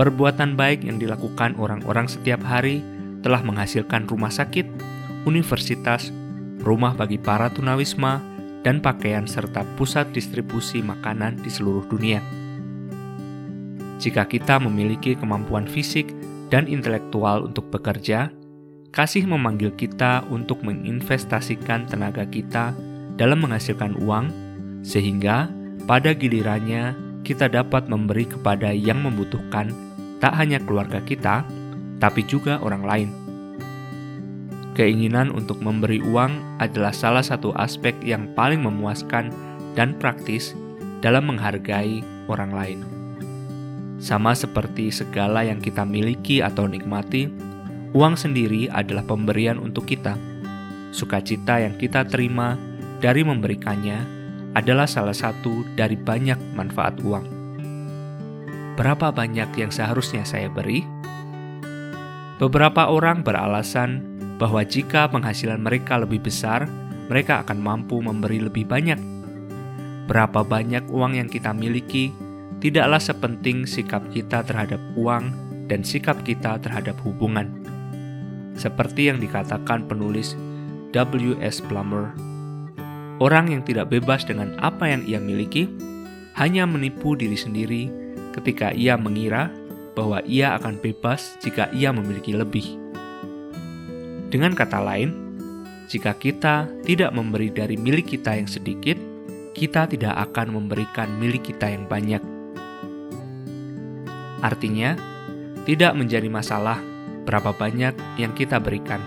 perbuatan 0.00 0.56
baik 0.56 0.82
yang 0.82 0.96
dilakukan 0.96 1.54
orang-orang 1.60 2.08
setiap 2.08 2.40
hari 2.40 2.80
telah 3.20 3.44
menghasilkan 3.44 4.08
rumah 4.08 4.32
sakit, 4.32 4.64
universitas, 5.28 6.08
rumah 6.64 6.96
bagi 6.96 7.20
para 7.20 7.52
tunawisma, 7.52 8.24
dan 8.64 8.82
pakaian 8.82 9.30
serta 9.30 9.62
pusat 9.78 10.10
distribusi 10.10 10.82
makanan 10.82 11.38
di 11.38 11.52
seluruh 11.52 11.86
dunia. 11.86 12.18
Jika 14.02 14.26
kita 14.26 14.58
memiliki 14.58 15.14
kemampuan 15.14 15.64
fisik 15.70 16.10
dan 16.50 16.66
intelektual 16.66 17.46
untuk 17.46 17.70
bekerja, 17.70 18.28
kasih 18.96 19.28
memanggil 19.28 19.76
kita 19.76 20.24
untuk 20.32 20.64
menginvestasikan 20.64 21.84
tenaga 21.84 22.24
kita 22.24 22.72
dalam 23.20 23.44
menghasilkan 23.44 23.92
uang, 24.00 24.32
sehingga 24.80 25.52
pada 25.84 26.16
gilirannya 26.16 26.96
kita 27.20 27.52
dapat 27.52 27.92
memberi 27.92 28.24
kepada 28.24 28.72
yang 28.72 29.04
membutuhkan, 29.04 29.68
tak 30.16 30.32
hanya 30.40 30.56
keluarga 30.64 31.04
kita, 31.04 31.44
tapi 32.00 32.24
juga 32.24 32.56
orang 32.64 32.88
lain. 32.88 33.10
Keinginan 34.72 35.28
untuk 35.28 35.60
memberi 35.60 36.00
uang 36.00 36.56
adalah 36.56 36.96
salah 36.96 37.24
satu 37.24 37.52
aspek 37.60 37.92
yang 38.00 38.32
paling 38.32 38.64
memuaskan 38.64 39.28
dan 39.76 39.92
praktis 40.00 40.56
dalam 41.04 41.28
menghargai 41.28 42.00
orang 42.32 42.52
lain. 42.52 42.80
Sama 44.00 44.32
seperti 44.32 44.88
segala 44.88 45.44
yang 45.44 45.60
kita 45.60 45.84
miliki 45.84 46.40
atau 46.40 46.64
nikmati, 46.64 47.28
uang 47.96 48.12
sendiri 48.20 48.68
adalah 48.68 49.08
pemberian 49.08 49.56
untuk 49.56 49.88
kita. 49.88 50.20
Sukacita 50.92 51.64
yang 51.64 51.80
kita 51.80 52.04
terima 52.04 52.60
dari 53.00 53.24
memberikannya 53.24 54.04
adalah 54.52 54.84
salah 54.84 55.16
satu 55.16 55.64
dari 55.72 55.96
banyak 55.96 56.36
manfaat 56.52 57.00
uang. 57.00 57.24
Berapa 58.76 59.08
banyak 59.08 59.48
yang 59.56 59.72
seharusnya 59.72 60.28
saya 60.28 60.52
beri? 60.52 60.84
Beberapa 62.36 62.92
orang 62.92 63.24
beralasan 63.24 64.04
bahwa 64.36 64.60
jika 64.60 65.08
penghasilan 65.08 65.64
mereka 65.64 65.96
lebih 65.96 66.20
besar, 66.20 66.68
mereka 67.08 67.40
akan 67.40 67.64
mampu 67.64 67.96
memberi 68.04 68.44
lebih 68.44 68.68
banyak. 68.68 69.00
Berapa 70.04 70.44
banyak 70.44 70.92
uang 70.92 71.16
yang 71.16 71.32
kita 71.32 71.56
miliki 71.56 72.12
tidaklah 72.60 73.00
sepenting 73.00 73.64
sikap 73.64 74.04
kita 74.12 74.44
terhadap 74.44 74.80
uang 75.00 75.32
dan 75.72 75.80
sikap 75.80 76.20
kita 76.28 76.60
terhadap 76.60 77.00
hubungan. 77.00 77.55
Seperti 78.56 79.12
yang 79.12 79.20
dikatakan 79.20 79.84
penulis 79.84 80.32
W.S. 80.96 81.60
Plummer, 81.60 82.16
orang 83.20 83.52
yang 83.52 83.62
tidak 83.64 83.92
bebas 83.92 84.24
dengan 84.24 84.56
apa 84.64 84.88
yang 84.88 85.04
ia 85.04 85.20
miliki 85.20 85.68
hanya 86.40 86.64
menipu 86.64 87.12
diri 87.12 87.36
sendiri 87.36 87.88
ketika 88.32 88.72
ia 88.72 88.96
mengira 88.96 89.52
bahwa 89.96 90.20
ia 90.28 90.56
akan 90.56 90.76
bebas 90.80 91.36
jika 91.40 91.68
ia 91.72 91.92
memiliki 91.92 92.36
lebih. 92.36 92.64
Dengan 94.28 94.52
kata 94.52 94.80
lain, 94.80 95.12
jika 95.88 96.12
kita 96.16 96.68
tidak 96.84 97.12
memberi 97.16 97.48
dari 97.48 97.80
milik 97.80 98.16
kita 98.16 98.36
yang 98.36 98.48
sedikit, 98.48 99.00
kita 99.56 99.88
tidak 99.88 100.12
akan 100.28 100.52
memberikan 100.52 101.08
milik 101.16 101.48
kita 101.52 101.72
yang 101.72 101.88
banyak. 101.88 102.20
Artinya, 104.44 104.96
tidak 105.64 105.96
menjadi 105.96 106.28
masalah 106.28 106.78
berapa 107.26 107.50
banyak 107.50 107.92
yang 108.16 108.32
kita 108.32 108.62
berikan, 108.62 109.02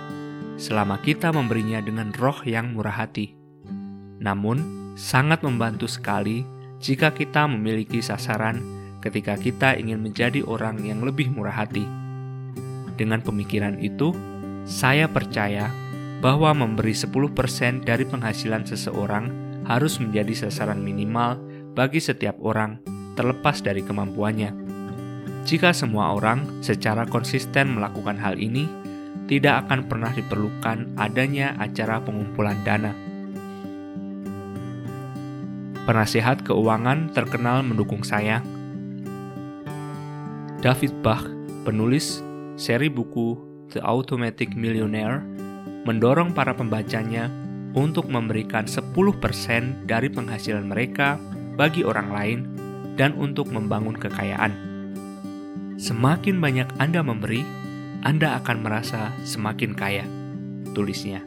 selama 0.60 1.00
kita 1.00 1.32
memberinya 1.32 1.80
dengan 1.80 2.12
roh 2.20 2.36
yang 2.44 2.76
murah 2.76 3.08
hati. 3.08 3.34
Namun, 4.20 4.92
sangat 5.00 5.40
membantu 5.42 5.88
sekali 5.88 6.44
jika 6.84 7.16
kita 7.16 7.48
memiliki 7.48 8.04
sasaran 8.04 8.60
ketika 9.00 9.40
kita 9.40 9.80
ingin 9.80 10.04
menjadi 10.04 10.44
orang 10.44 10.84
yang 10.84 11.00
lebih 11.00 11.32
murah 11.32 11.64
hati. 11.64 11.88
Dengan 13.00 13.24
pemikiran 13.24 13.80
itu, 13.80 14.12
saya 14.68 15.08
percaya 15.08 15.72
bahwa 16.20 16.52
memberi 16.52 16.92
10% 16.92 17.88
dari 17.88 18.04
penghasilan 18.04 18.68
seseorang 18.68 19.32
harus 19.64 20.04
menjadi 20.04 20.48
sasaran 20.48 20.84
minimal 20.84 21.40
bagi 21.72 22.04
setiap 22.04 22.36
orang 22.44 22.84
terlepas 23.16 23.64
dari 23.64 23.80
kemampuannya. 23.80 24.69
Jika 25.48 25.72
semua 25.72 26.16
orang 26.16 26.64
secara 26.64 27.08
konsisten 27.08 27.78
melakukan 27.78 28.20
hal 28.20 28.36
ini, 28.36 28.68
tidak 29.30 29.66
akan 29.66 29.86
pernah 29.86 30.10
diperlukan 30.10 30.98
adanya 30.98 31.54
acara 31.62 32.02
pengumpulan 32.02 32.58
dana. 32.66 32.92
Penasihat 35.86 36.42
keuangan 36.46 37.14
terkenal 37.14 37.62
mendukung 37.62 38.02
saya. 38.02 38.42
David 40.60 40.92
Bach, 41.06 41.24
penulis 41.64 42.20
seri 42.60 42.92
buku 42.92 43.38
The 43.72 43.80
Automatic 43.86 44.54
Millionaire 44.58 45.24
mendorong 45.88 46.36
para 46.36 46.52
pembacanya 46.52 47.32
untuk 47.78 48.10
memberikan 48.10 48.66
10% 48.66 48.94
dari 49.86 50.10
penghasilan 50.10 50.66
mereka 50.68 51.22
bagi 51.54 51.86
orang 51.86 52.10
lain 52.10 52.40
dan 52.98 53.14
untuk 53.16 53.50
membangun 53.54 53.96
kekayaan. 53.96 54.69
Semakin 55.80 56.44
banyak 56.44 56.68
Anda 56.76 57.00
memberi, 57.00 57.48
Anda 58.04 58.36
akan 58.44 58.68
merasa 58.68 59.16
semakin 59.24 59.72
kaya, 59.74 60.04
tulisnya. 60.76 61.24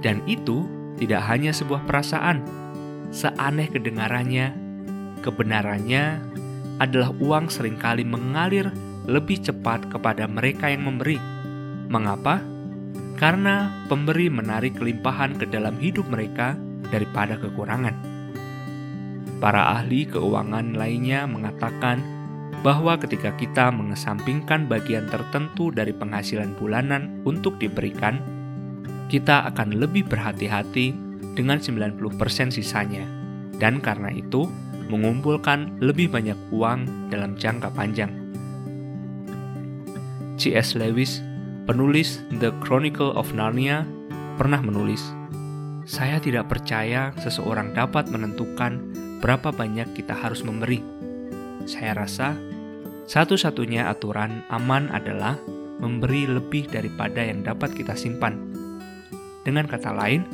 Dan 0.00 0.24
itu 0.24 0.64
tidak 0.96 1.28
hanya 1.28 1.52
sebuah 1.52 1.84
perasaan, 1.84 2.42
seaneh 3.12 3.68
kedengarannya, 3.68 4.56
kebenarannya 5.20 6.04
adalah 6.80 7.12
uang 7.20 7.52
sering 7.52 7.76
kali 7.76 8.08
mengalir 8.08 8.72
lebih 9.04 9.44
cepat 9.44 9.92
kepada 9.92 10.24
mereka 10.24 10.72
yang 10.72 10.88
memberi 10.88 11.38
Mengapa? 11.88 12.44
Karena 13.16 13.72
pemberi 13.88 14.28
menarik 14.28 14.76
kelimpahan 14.76 15.40
ke 15.40 15.48
dalam 15.48 15.80
hidup 15.80 16.04
mereka 16.12 16.52
daripada 16.92 17.40
kekurangan. 17.40 17.96
Para 19.40 19.72
ahli 19.80 20.04
keuangan 20.04 20.76
lainnya 20.76 21.24
mengatakan 21.24 22.17
bahwa 22.60 22.98
ketika 22.98 23.30
kita 23.38 23.70
mengesampingkan 23.70 24.66
bagian 24.66 25.06
tertentu 25.06 25.70
dari 25.70 25.94
penghasilan 25.94 26.58
bulanan 26.58 27.22
untuk 27.22 27.56
diberikan, 27.62 28.18
kita 29.06 29.46
akan 29.48 29.78
lebih 29.78 30.04
berhati-hati 30.10 30.92
dengan 31.38 31.62
90% 31.62 32.50
sisanya, 32.50 33.06
dan 33.62 33.78
karena 33.78 34.10
itu 34.10 34.50
mengumpulkan 34.90 35.78
lebih 35.78 36.10
banyak 36.10 36.36
uang 36.50 37.10
dalam 37.12 37.38
jangka 37.38 37.70
panjang. 37.72 38.10
C.S. 40.38 40.78
Lewis 40.78 41.22
Penulis 41.68 42.24
The 42.40 42.54
Chronicle 42.64 43.12
of 43.12 43.36
Narnia 43.36 43.84
pernah 44.40 44.64
menulis, 44.64 45.04
"Saya 45.84 46.16
tidak 46.16 46.48
percaya 46.48 47.12
seseorang 47.20 47.76
dapat 47.76 48.08
menentukan 48.08 48.80
berapa 49.20 49.52
banyak 49.52 49.92
kita 49.92 50.16
harus 50.16 50.40
memberi. 50.40 50.97
Saya 51.68 51.92
rasa 52.00 52.32
satu-satunya 53.04 53.92
aturan 53.92 54.40
aman 54.48 54.88
adalah 54.88 55.36
memberi 55.84 56.24
lebih 56.24 56.64
daripada 56.72 57.20
yang 57.20 57.44
dapat 57.44 57.76
kita 57.76 57.92
simpan. 57.92 58.40
Dengan 59.44 59.68
kata 59.68 59.92
lain, 59.92 60.24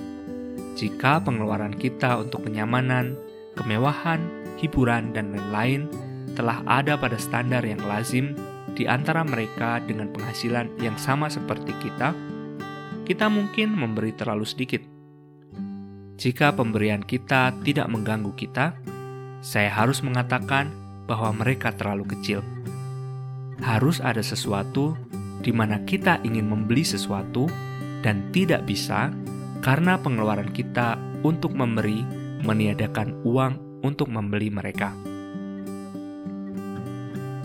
jika 0.78 1.18
pengeluaran 1.26 1.74
kita 1.74 2.22
untuk 2.22 2.46
kenyamanan, 2.46 3.18
kemewahan, 3.58 4.22
hiburan, 4.62 5.10
dan 5.10 5.34
lain-lain 5.34 5.90
telah 6.38 6.62
ada 6.70 6.94
pada 6.94 7.18
standar 7.18 7.66
yang 7.66 7.82
lazim 7.82 8.38
di 8.78 8.86
antara 8.86 9.26
mereka 9.26 9.82
dengan 9.82 10.14
penghasilan 10.14 10.70
yang 10.78 10.94
sama 10.98 11.26
seperti 11.26 11.74
kita, 11.82 12.14
kita 13.06 13.26
mungkin 13.26 13.74
memberi 13.74 14.14
terlalu 14.14 14.46
sedikit. 14.46 14.82
Jika 16.14 16.54
pemberian 16.54 17.02
kita 17.02 17.54
tidak 17.66 17.90
mengganggu 17.90 18.30
kita, 18.38 18.78
saya 19.42 19.70
harus 19.70 19.98
mengatakan 20.02 20.83
bahwa 21.04 21.32
mereka 21.36 21.72
terlalu 21.76 22.16
kecil. 22.16 22.40
Harus 23.60 24.02
ada 24.02 24.20
sesuatu 24.20 24.96
di 25.44 25.52
mana 25.52 25.80
kita 25.84 26.20
ingin 26.24 26.48
membeli 26.48 26.82
sesuatu 26.84 27.48
dan 28.00 28.32
tidak 28.32 28.64
bisa 28.64 29.12
karena 29.64 29.96
pengeluaran 30.00 30.52
kita 30.52 31.00
untuk 31.24 31.56
memberi 31.56 32.04
meniadakan 32.44 33.24
uang 33.24 33.80
untuk 33.80 34.12
membeli 34.12 34.52
mereka. 34.52 34.92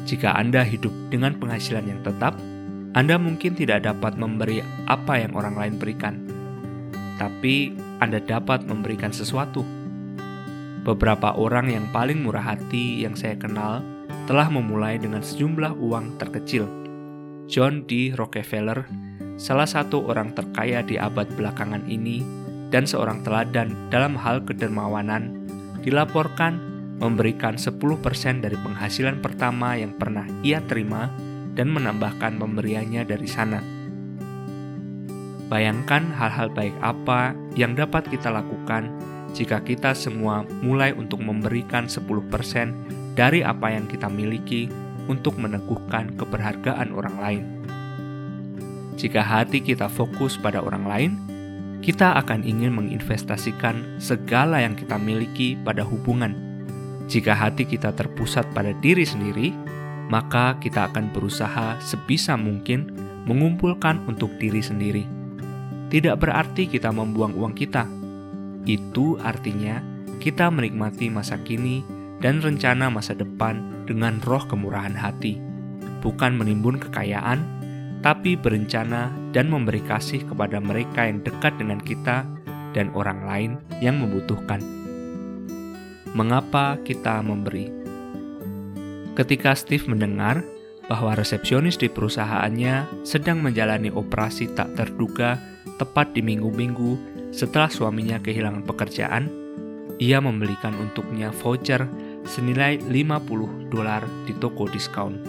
Jika 0.04 0.36
Anda 0.36 0.66
hidup 0.66 0.92
dengan 1.14 1.38
penghasilan 1.40 1.86
yang 1.86 2.02
tetap, 2.04 2.36
Anda 2.98 3.16
mungkin 3.16 3.56
tidak 3.56 3.86
dapat 3.86 4.18
memberi 4.18 4.60
apa 4.90 5.22
yang 5.22 5.38
orang 5.38 5.56
lain 5.56 5.76
berikan, 5.78 6.16
tapi 7.22 7.78
Anda 8.04 8.20
dapat 8.20 8.66
memberikan 8.66 9.14
sesuatu. 9.14 9.79
Beberapa 10.90 11.38
orang 11.38 11.70
yang 11.70 11.86
paling 11.94 12.26
murah 12.26 12.58
hati 12.58 13.06
yang 13.06 13.14
saya 13.14 13.38
kenal 13.38 13.86
telah 14.26 14.50
memulai 14.50 14.98
dengan 14.98 15.22
sejumlah 15.22 15.78
uang 15.78 16.18
terkecil. 16.18 16.66
John 17.46 17.86
D. 17.86 18.10
Rockefeller, 18.18 18.90
salah 19.38 19.70
satu 19.70 20.10
orang 20.10 20.34
terkaya 20.34 20.82
di 20.82 20.98
abad 20.98 21.30
belakangan 21.38 21.86
ini, 21.86 22.26
dan 22.74 22.90
seorang 22.90 23.22
teladan 23.22 23.70
dalam 23.94 24.18
hal 24.18 24.42
kedermawanan, 24.42 25.46
dilaporkan 25.86 26.58
memberikan 26.98 27.54
10% 27.54 28.42
dari 28.42 28.58
penghasilan 28.58 29.22
pertama 29.22 29.78
yang 29.78 29.94
pernah 29.94 30.26
ia 30.42 30.58
terima 30.66 31.14
dan 31.54 31.70
menambahkan 31.70 32.42
pemberiannya 32.42 33.06
dari 33.06 33.30
sana. 33.30 33.62
Bayangkan 35.54 36.10
hal-hal 36.18 36.50
baik 36.50 36.74
apa 36.82 37.38
yang 37.54 37.78
dapat 37.78 38.10
kita 38.10 38.34
lakukan 38.34 38.90
jika 39.36 39.62
kita 39.62 39.94
semua 39.94 40.44
mulai 40.62 40.94
untuk 40.94 41.22
memberikan 41.22 41.86
10% 41.86 42.10
dari 43.14 43.46
apa 43.46 43.74
yang 43.74 43.86
kita 43.86 44.08
miliki 44.08 44.70
untuk 45.10 45.38
meneguhkan 45.38 46.14
keberhargaan 46.18 46.94
orang 46.94 47.16
lain. 47.18 47.44
Jika 49.00 49.24
hati 49.24 49.64
kita 49.64 49.88
fokus 49.88 50.36
pada 50.36 50.60
orang 50.60 50.86
lain, 50.86 51.12
kita 51.80 52.20
akan 52.20 52.44
ingin 52.44 52.76
menginvestasikan 52.76 53.98
segala 53.98 54.60
yang 54.60 54.76
kita 54.76 55.00
miliki 55.00 55.56
pada 55.64 55.88
hubungan 55.88 56.50
jika 57.10 57.34
hati 57.34 57.66
kita 57.66 57.90
terpusat 57.98 58.54
pada 58.54 58.70
diri 58.86 59.02
sendiri, 59.02 59.50
maka 60.14 60.62
kita 60.62 60.94
akan 60.94 61.10
berusaha 61.10 61.82
sebisa 61.82 62.38
mungkin 62.38 62.86
mengumpulkan 63.26 64.06
untuk 64.06 64.30
diri 64.38 64.62
sendiri. 64.62 65.10
Tidak 65.90 66.14
berarti 66.22 66.70
kita 66.70 66.94
membuang 66.94 67.34
uang 67.34 67.58
kita. 67.58 67.90
Itu 68.70 69.18
artinya 69.18 69.82
kita 70.22 70.54
menikmati 70.54 71.10
masa 71.10 71.42
kini 71.42 71.82
dan 72.22 72.38
rencana 72.38 72.94
masa 72.94 73.18
depan 73.18 73.82
dengan 73.90 74.22
roh 74.22 74.46
kemurahan 74.46 74.94
hati, 74.94 75.42
bukan 76.06 76.38
menimbun 76.38 76.78
kekayaan, 76.78 77.42
tapi 78.06 78.38
berencana 78.38 79.10
dan 79.34 79.50
memberi 79.50 79.82
kasih 79.82 80.22
kepada 80.30 80.62
mereka 80.62 81.10
yang 81.10 81.26
dekat 81.26 81.58
dengan 81.58 81.82
kita 81.82 82.30
dan 82.78 82.94
orang 82.94 83.26
lain 83.26 83.52
yang 83.82 83.98
membutuhkan 83.98 84.62
mengapa 86.14 86.78
kita 86.86 87.22
memberi. 87.26 87.74
Ketika 89.18 89.58
Steve 89.58 89.90
mendengar 89.90 90.46
bahwa 90.90 91.14
resepsionis 91.14 91.78
di 91.78 91.90
perusahaannya 91.90 93.06
sedang 93.06 93.42
menjalani 93.46 93.94
operasi 93.94 94.50
tak 94.54 94.74
terduga 94.74 95.38
tepat 95.78 96.18
di 96.18 96.22
minggu-minggu 96.26 97.19
setelah 97.30 97.70
suaminya 97.70 98.18
kehilangan 98.18 98.66
pekerjaan, 98.66 99.30
ia 100.00 100.18
membelikan 100.24 100.74
untuknya 100.80 101.30
voucher 101.30 101.86
senilai 102.24 102.80
50 102.80 103.70
dolar 103.70 104.08
di 104.26 104.34
toko 104.38 104.66
diskon. 104.66 105.20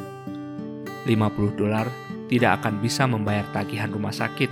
50 1.05 1.61
dolar 1.61 1.87
tidak 2.31 2.63
akan 2.63 2.79
bisa 2.79 3.05
membayar 3.11 3.45
tagihan 3.51 3.91
rumah 3.91 4.15
sakit, 4.15 4.49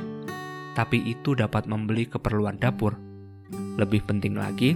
tapi 0.74 0.98
itu 1.06 1.38
dapat 1.38 1.70
membeli 1.70 2.10
keperluan 2.10 2.58
dapur. 2.58 2.98
Lebih 3.78 4.10
penting 4.10 4.34
lagi, 4.34 4.74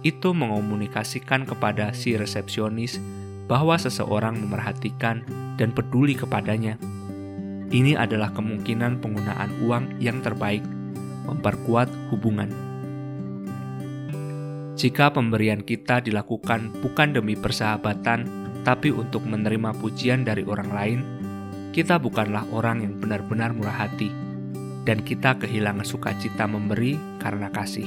itu 0.00 0.32
mengomunikasikan 0.32 1.44
kepada 1.44 1.92
si 1.92 2.16
resepsionis 2.16 2.96
bahwa 3.44 3.76
seseorang 3.76 4.40
memerhatikan 4.40 5.20
dan 5.60 5.76
peduli 5.76 6.16
kepadanya. 6.16 6.80
Ini 7.70 8.00
adalah 8.00 8.32
kemungkinan 8.32 9.04
penggunaan 9.04 9.60
uang 9.62 10.00
yang 10.00 10.24
terbaik, 10.24 10.64
memperkuat 11.26 11.88
hubungan. 12.12 12.48
Jika 14.80 15.12
pemberian 15.12 15.60
kita 15.60 16.00
dilakukan 16.00 16.72
bukan 16.80 17.12
demi 17.12 17.36
persahabatan, 17.36 18.24
tapi 18.64 18.88
untuk 18.88 19.24
menerima 19.28 19.76
pujian 19.76 20.24
dari 20.24 20.40
orang 20.44 20.70
lain, 20.72 21.00
kita 21.70 22.00
bukanlah 22.00 22.48
orang 22.50 22.80
yang 22.80 22.96
benar-benar 22.96 23.52
murah 23.52 23.86
hati, 23.86 24.08
dan 24.88 25.04
kita 25.04 25.36
kehilangan 25.36 25.84
sukacita 25.84 26.48
memberi 26.48 26.96
karena 27.20 27.52
kasih. 27.52 27.86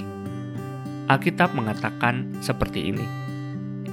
Alkitab 1.10 1.52
mengatakan 1.58 2.40
seperti 2.40 2.94
ini. 2.94 3.06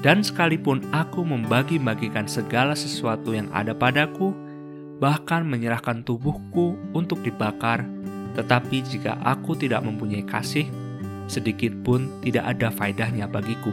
Dan 0.01 0.25
sekalipun 0.25 0.81
aku 0.97 1.21
membagi-bagikan 1.27 2.25
segala 2.25 2.73
sesuatu 2.73 3.37
yang 3.37 3.53
ada 3.53 3.77
padaku, 3.77 4.33
bahkan 4.97 5.45
menyerahkan 5.45 6.01
tubuhku 6.05 6.77
untuk 6.97 7.21
dibakar, 7.21 7.85
tetapi 8.37 8.83
jika 8.85 9.19
aku 9.23 9.59
tidak 9.59 9.83
mempunyai 9.83 10.23
kasih, 10.23 10.69
sedikit 11.27 11.75
pun 11.83 12.11
tidak 12.23 12.57
ada 12.57 12.69
faedahnya 12.71 13.27
bagiku. 13.31 13.73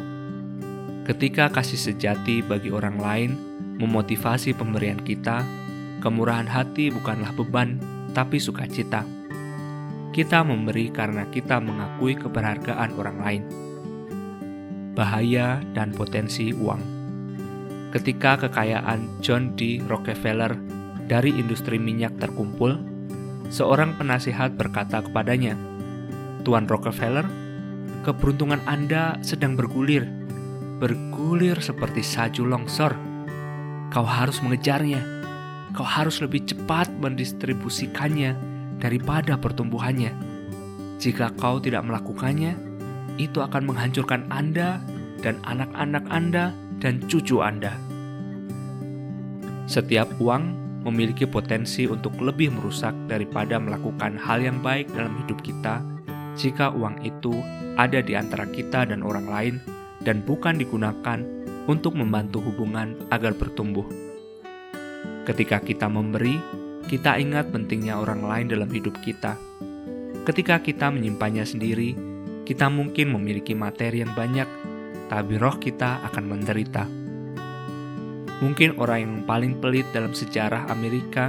Ketika 1.06 1.48
kasih 1.50 1.80
sejati 1.80 2.44
bagi 2.44 2.74
orang 2.74 2.98
lain 3.00 3.32
memotivasi 3.80 4.58
pemberian 4.58 5.00
kita, 5.00 5.46
kemurahan 6.04 6.50
hati 6.50 6.92
bukanlah 6.92 7.32
beban, 7.34 7.80
tapi 8.12 8.42
sukacita 8.42 9.18
kita 10.18 10.42
memberi 10.42 10.90
karena 10.90 11.30
kita 11.30 11.62
mengakui 11.62 12.18
keberhargaan 12.18 12.90
orang 12.98 13.18
lain. 13.22 13.44
Bahaya 14.98 15.62
dan 15.78 15.94
potensi 15.94 16.50
uang. 16.58 16.82
Ketika 17.94 18.42
kekayaan 18.42 19.22
John 19.22 19.54
D. 19.54 19.78
Rockefeller 19.86 20.58
dari 21.06 21.38
industri 21.38 21.78
minyak 21.78 22.18
terkumpul, 22.18 22.82
seorang 23.50 23.96
penasihat 23.96 24.56
berkata 24.56 25.02
kepadanya, 25.04 25.56
"Tuan 26.44 26.68
Rockefeller, 26.68 27.26
keberuntungan 28.04 28.62
Anda 28.68 29.20
sedang 29.24 29.56
bergulir, 29.56 30.08
bergulir 30.78 31.60
seperti 31.60 32.04
salju 32.04 32.46
longsor. 32.46 32.94
Kau 33.90 34.06
harus 34.06 34.44
mengejarnya. 34.44 35.02
Kau 35.72 35.88
harus 35.88 36.20
lebih 36.20 36.46
cepat 36.46 36.92
mendistribusikannya." 37.00 38.58
daripada 38.78 39.36
pertumbuhannya. 39.38 40.14
Jika 40.98 41.34
kau 41.38 41.62
tidak 41.62 41.86
melakukannya, 41.86 42.58
itu 43.18 43.42
akan 43.42 43.66
menghancurkan 43.66 44.30
Anda 44.30 44.82
dan 45.22 45.42
anak-anak 45.46 46.06
Anda 46.10 46.54
dan 46.82 47.02
cucu 47.10 47.42
Anda. 47.42 47.74
Setiap 49.66 50.08
uang 50.22 50.54
memiliki 50.88 51.28
potensi 51.28 51.84
untuk 51.84 52.16
lebih 52.24 52.56
merusak 52.56 52.96
daripada 53.12 53.60
melakukan 53.60 54.16
hal 54.16 54.40
yang 54.40 54.64
baik 54.64 54.88
dalam 54.96 55.12
hidup 55.24 55.44
kita 55.44 55.84
jika 56.40 56.72
uang 56.72 57.04
itu 57.04 57.36
ada 57.76 58.00
di 58.00 58.16
antara 58.16 58.48
kita 58.48 58.88
dan 58.88 59.04
orang 59.04 59.28
lain 59.28 59.56
dan 60.02 60.24
bukan 60.24 60.56
digunakan 60.56 61.20
untuk 61.68 62.00
membantu 62.00 62.40
hubungan 62.40 62.96
agar 63.12 63.36
bertumbuh. 63.36 63.84
Ketika 65.28 65.60
kita 65.60 65.92
memberi, 65.92 66.40
kita 66.88 67.20
ingat 67.20 67.52
pentingnya 67.52 68.00
orang 68.00 68.24
lain 68.24 68.48
dalam 68.48 68.72
hidup 68.72 68.96
kita. 69.04 69.36
Ketika 70.24 70.64
kita 70.64 70.88
menyimpannya 70.88 71.44
sendiri, 71.44 71.92
kita 72.48 72.72
mungkin 72.72 73.12
memiliki 73.12 73.52
materi 73.52 74.00
yang 74.00 74.16
banyak, 74.16 74.48
tapi 75.12 75.36
roh 75.36 75.60
kita 75.60 76.00
akan 76.08 76.24
menderita. 76.32 76.97
Mungkin 78.38 78.78
orang 78.78 79.00
yang 79.02 79.26
paling 79.26 79.58
pelit 79.58 79.90
dalam 79.98 80.14
sejarah 80.14 80.70
Amerika 80.70 81.26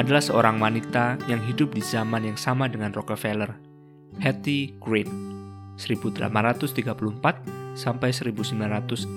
adalah 0.00 0.24
seorang 0.24 0.56
wanita 0.56 1.20
yang 1.28 1.44
hidup 1.44 1.76
di 1.76 1.84
zaman 1.84 2.24
yang 2.24 2.40
sama 2.40 2.72
dengan 2.72 2.88
Rockefeller, 2.96 3.52
Hattie 4.16 4.72
Green, 4.80 5.12
1834 5.76 6.72
sampai 7.76 8.16
1916. 8.16 9.12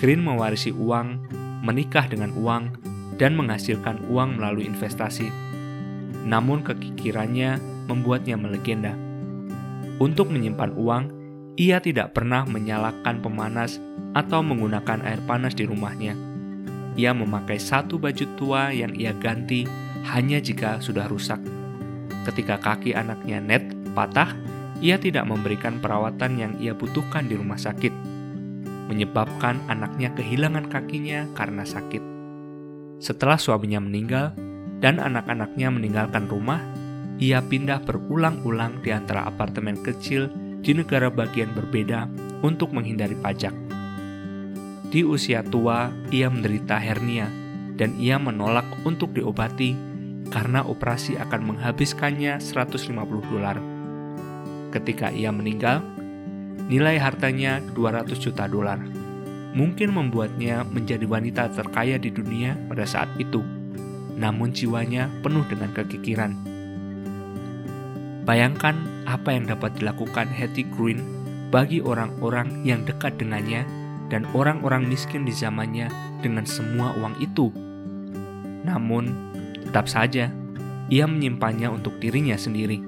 Green 0.00 0.24
mewarisi 0.24 0.72
uang, 0.72 1.28
menikah 1.60 2.08
dengan 2.08 2.32
uang, 2.40 2.80
dan 3.20 3.36
menghasilkan 3.36 4.08
uang 4.08 4.40
melalui 4.40 4.64
investasi. 4.64 5.28
Namun 6.24 6.64
kekikirannya 6.64 7.60
membuatnya 7.84 8.40
melegenda. 8.40 8.96
Untuk 10.00 10.32
menyimpan 10.32 10.72
uang, 10.72 11.19
ia 11.60 11.76
tidak 11.76 12.16
pernah 12.16 12.48
menyalakan 12.48 13.20
pemanas 13.20 13.76
atau 14.16 14.40
menggunakan 14.40 15.04
air 15.04 15.20
panas 15.28 15.52
di 15.52 15.68
rumahnya. 15.68 16.16
Ia 16.96 17.12
memakai 17.12 17.60
satu 17.60 18.00
baju 18.00 18.24
tua 18.40 18.72
yang 18.72 18.96
ia 18.96 19.12
ganti 19.12 19.68
hanya 20.08 20.40
jika 20.40 20.80
sudah 20.80 21.04
rusak. 21.04 21.36
Ketika 22.24 22.56
kaki 22.56 22.96
anaknya 22.96 23.44
Ned 23.44 23.76
patah, 23.92 24.32
ia 24.80 24.96
tidak 24.96 25.28
memberikan 25.28 25.84
perawatan 25.84 26.40
yang 26.40 26.52
ia 26.56 26.72
butuhkan 26.72 27.28
di 27.28 27.36
rumah 27.36 27.60
sakit, 27.60 27.92
menyebabkan 28.88 29.60
anaknya 29.68 30.16
kehilangan 30.16 30.64
kakinya 30.72 31.28
karena 31.36 31.68
sakit. 31.68 32.00
Setelah 33.04 33.36
suaminya 33.36 33.84
meninggal 33.84 34.32
dan 34.80 34.96
anak-anaknya 34.96 35.68
meninggalkan 35.68 36.24
rumah, 36.24 36.64
ia 37.20 37.44
pindah 37.44 37.84
berulang-ulang 37.84 38.80
di 38.80 38.96
antara 38.96 39.28
apartemen 39.28 39.76
kecil 39.84 40.32
di 40.60 40.76
negara 40.76 41.08
bagian 41.08 41.52
berbeda 41.56 42.06
untuk 42.44 42.72
menghindari 42.72 43.16
pajak. 43.16 43.52
Di 44.90 45.06
usia 45.06 45.40
tua, 45.46 45.88
ia 46.10 46.26
menderita 46.26 46.74
hernia 46.76 47.30
dan 47.78 47.94
ia 47.96 48.18
menolak 48.18 48.66
untuk 48.82 49.14
diobati 49.14 49.72
karena 50.28 50.66
operasi 50.66 51.16
akan 51.16 51.54
menghabiskannya 51.54 52.42
150 52.42 52.90
dolar. 53.30 53.56
Ketika 54.70 55.10
ia 55.10 55.30
meninggal, 55.30 55.82
nilai 56.70 56.98
hartanya 56.98 57.58
200 57.74 58.18
juta 58.18 58.46
dolar. 58.46 58.78
Mungkin 59.50 59.90
membuatnya 59.90 60.62
menjadi 60.62 61.02
wanita 61.06 61.50
terkaya 61.50 61.98
di 61.98 62.14
dunia 62.14 62.54
pada 62.70 62.86
saat 62.86 63.10
itu, 63.18 63.42
namun 64.14 64.54
jiwanya 64.54 65.10
penuh 65.26 65.42
dengan 65.50 65.74
kekikiran. 65.74 66.49
Bayangkan 68.28 68.76
apa 69.08 69.32
yang 69.32 69.48
dapat 69.48 69.80
dilakukan 69.80 70.28
Hetty 70.28 70.68
Green 70.68 71.00
bagi 71.50 71.82
orang-orang 71.82 72.62
yang 72.62 72.86
dekat 72.86 73.18
dengannya 73.18 73.66
dan 74.12 74.26
orang-orang 74.36 74.86
miskin 74.86 75.26
di 75.26 75.34
zamannya 75.34 75.90
dengan 76.20 76.44
semua 76.44 76.92
uang 77.00 77.16
itu. 77.18 77.48
Namun, 78.66 79.32
tetap 79.66 79.88
saja 79.88 80.28
ia 80.90 81.06
menyimpannya 81.06 81.70
untuk 81.70 81.96
dirinya 82.02 82.34
sendiri, 82.34 82.82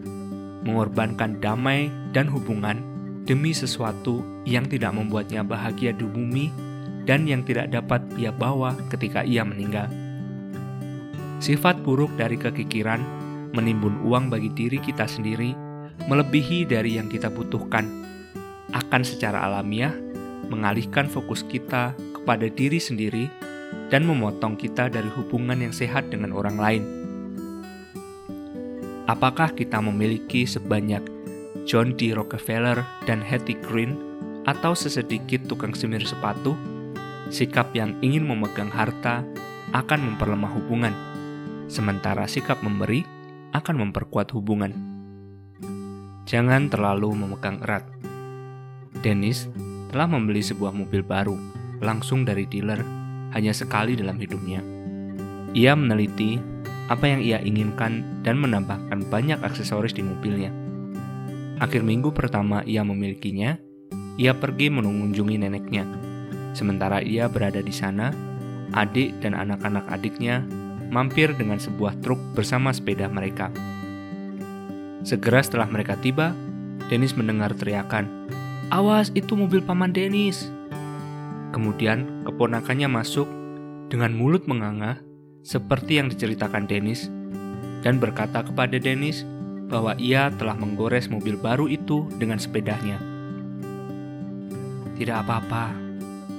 mengorbankan 0.66 1.38
damai 1.38 1.88
dan 2.10 2.26
hubungan 2.26 2.82
demi 3.22 3.54
sesuatu 3.54 4.26
yang 4.42 4.66
tidak 4.66 4.90
membuatnya 4.90 5.46
bahagia 5.46 5.94
di 5.94 6.02
bumi 6.02 6.50
dan 7.06 7.26
yang 7.30 7.46
tidak 7.46 7.70
dapat 7.70 8.02
ia 8.18 8.34
bawa 8.34 8.74
ketika 8.90 9.22
ia 9.22 9.46
meninggal. 9.46 9.86
Sifat 11.38 11.82
buruk 11.82 12.14
dari 12.18 12.38
kekikiran 12.38 13.21
menimbun 13.52 14.00
uang 14.04 14.32
bagi 14.32 14.48
diri 14.52 14.80
kita 14.80 15.04
sendiri 15.04 15.72
melebihi 16.08 16.66
dari 16.66 16.98
yang 16.98 17.06
kita 17.06 17.30
butuhkan, 17.30 17.84
akan 18.72 19.02
secara 19.04 19.44
alamiah 19.46 19.92
mengalihkan 20.48 21.06
fokus 21.06 21.46
kita 21.46 21.94
kepada 22.16 22.48
diri 22.48 22.80
sendiri 22.80 23.28
dan 23.88 24.04
memotong 24.08 24.56
kita 24.56 24.88
dari 24.88 25.08
hubungan 25.12 25.60
yang 25.60 25.72
sehat 25.72 26.08
dengan 26.08 26.32
orang 26.32 26.56
lain. 26.56 26.84
Apakah 29.08 29.52
kita 29.52 29.82
memiliki 29.82 30.48
sebanyak 30.48 31.02
John 31.68 31.94
D. 31.94 32.16
Rockefeller 32.16 32.80
dan 33.04 33.20
Hetty 33.20 33.58
Green 33.60 33.98
atau 34.48 34.72
sesedikit 34.72 35.46
tukang 35.46 35.76
semir 35.76 36.02
sepatu? 36.02 36.56
Sikap 37.32 37.72
yang 37.72 37.96
ingin 38.04 38.28
memegang 38.28 38.68
harta 38.68 39.24
akan 39.72 40.00
memperlemah 40.12 40.52
hubungan, 40.52 40.92
sementara 41.66 42.28
sikap 42.28 42.60
memberi 42.60 43.21
akan 43.52 43.88
memperkuat 43.88 44.32
hubungan. 44.32 44.72
Jangan 46.24 46.72
terlalu 46.72 47.12
memegang 47.12 47.60
erat. 47.60 47.84
Dennis 49.04 49.48
telah 49.92 50.08
membeli 50.08 50.40
sebuah 50.40 50.72
mobil 50.72 51.04
baru 51.04 51.36
langsung 51.84 52.24
dari 52.24 52.48
dealer 52.48 52.80
hanya 53.36 53.52
sekali 53.52 53.92
dalam 53.92 54.16
hidupnya. 54.16 54.64
Ia 55.52 55.76
meneliti 55.76 56.40
apa 56.88 57.04
yang 57.08 57.20
ia 57.20 57.38
inginkan 57.44 58.24
dan 58.24 58.40
menambahkan 58.40 59.04
banyak 59.12 59.40
aksesoris 59.44 59.92
di 59.92 60.00
mobilnya. 60.04 60.48
Akhir 61.60 61.84
minggu 61.84 62.10
pertama 62.10 62.64
ia 62.64 62.80
memilikinya, 62.82 63.60
ia 64.16 64.32
pergi 64.32 64.72
mengunjungi 64.72 65.36
neneknya. 65.40 65.84
Sementara 66.52 67.00
ia 67.00 67.28
berada 67.28 67.60
di 67.60 67.72
sana, 67.72 68.12
adik 68.72 69.20
dan 69.20 69.36
anak-anak 69.36 69.88
adiknya 69.88 70.44
mampir 70.92 71.32
dengan 71.32 71.56
sebuah 71.56 72.04
truk 72.04 72.20
bersama 72.36 72.68
sepeda 72.70 73.08
mereka. 73.08 73.48
Segera 75.02 75.40
setelah 75.40 75.66
mereka 75.66 75.96
tiba, 75.96 76.36
Dennis 76.92 77.16
mendengar 77.16 77.56
teriakan, 77.56 78.28
Awas, 78.72 79.12
itu 79.12 79.36
mobil 79.36 79.60
paman 79.60 79.92
Dennis. 79.92 80.48
Kemudian 81.52 82.24
keponakannya 82.24 82.88
masuk 82.88 83.28
dengan 83.92 84.16
mulut 84.16 84.48
menganga 84.48 84.96
seperti 85.44 86.00
yang 86.00 86.08
diceritakan 86.08 86.64
Dennis 86.64 87.12
dan 87.84 88.00
berkata 88.00 88.40
kepada 88.40 88.80
Dennis 88.80 89.28
bahwa 89.68 89.92
ia 90.00 90.32
telah 90.40 90.56
menggores 90.56 91.12
mobil 91.12 91.36
baru 91.36 91.68
itu 91.68 92.08
dengan 92.16 92.40
sepedanya. 92.40 92.96
Tidak 94.96 95.16
apa-apa, 95.20 95.76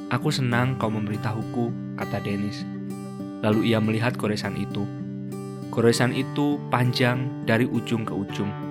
aku 0.10 0.34
senang 0.34 0.74
kau 0.82 0.90
memberitahuku, 0.90 1.98
kata 2.02 2.18
Dennis. 2.24 2.73
Lalu 3.44 3.76
ia 3.76 3.84
melihat 3.84 4.16
goresan 4.16 4.56
itu. 4.56 4.88
Goresan 5.70 6.16
itu 6.16 6.58
panjang 6.72 7.44
dari 7.44 7.68
ujung 7.68 8.08
ke 8.08 8.16
ujung 8.16 8.64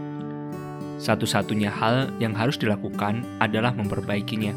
satu-satunya 1.03 1.67
hal 1.67 2.15
yang 2.23 2.31
harus 2.31 2.55
dilakukan 2.55 3.27
adalah 3.43 3.75
memperbaikinya. 3.75 4.55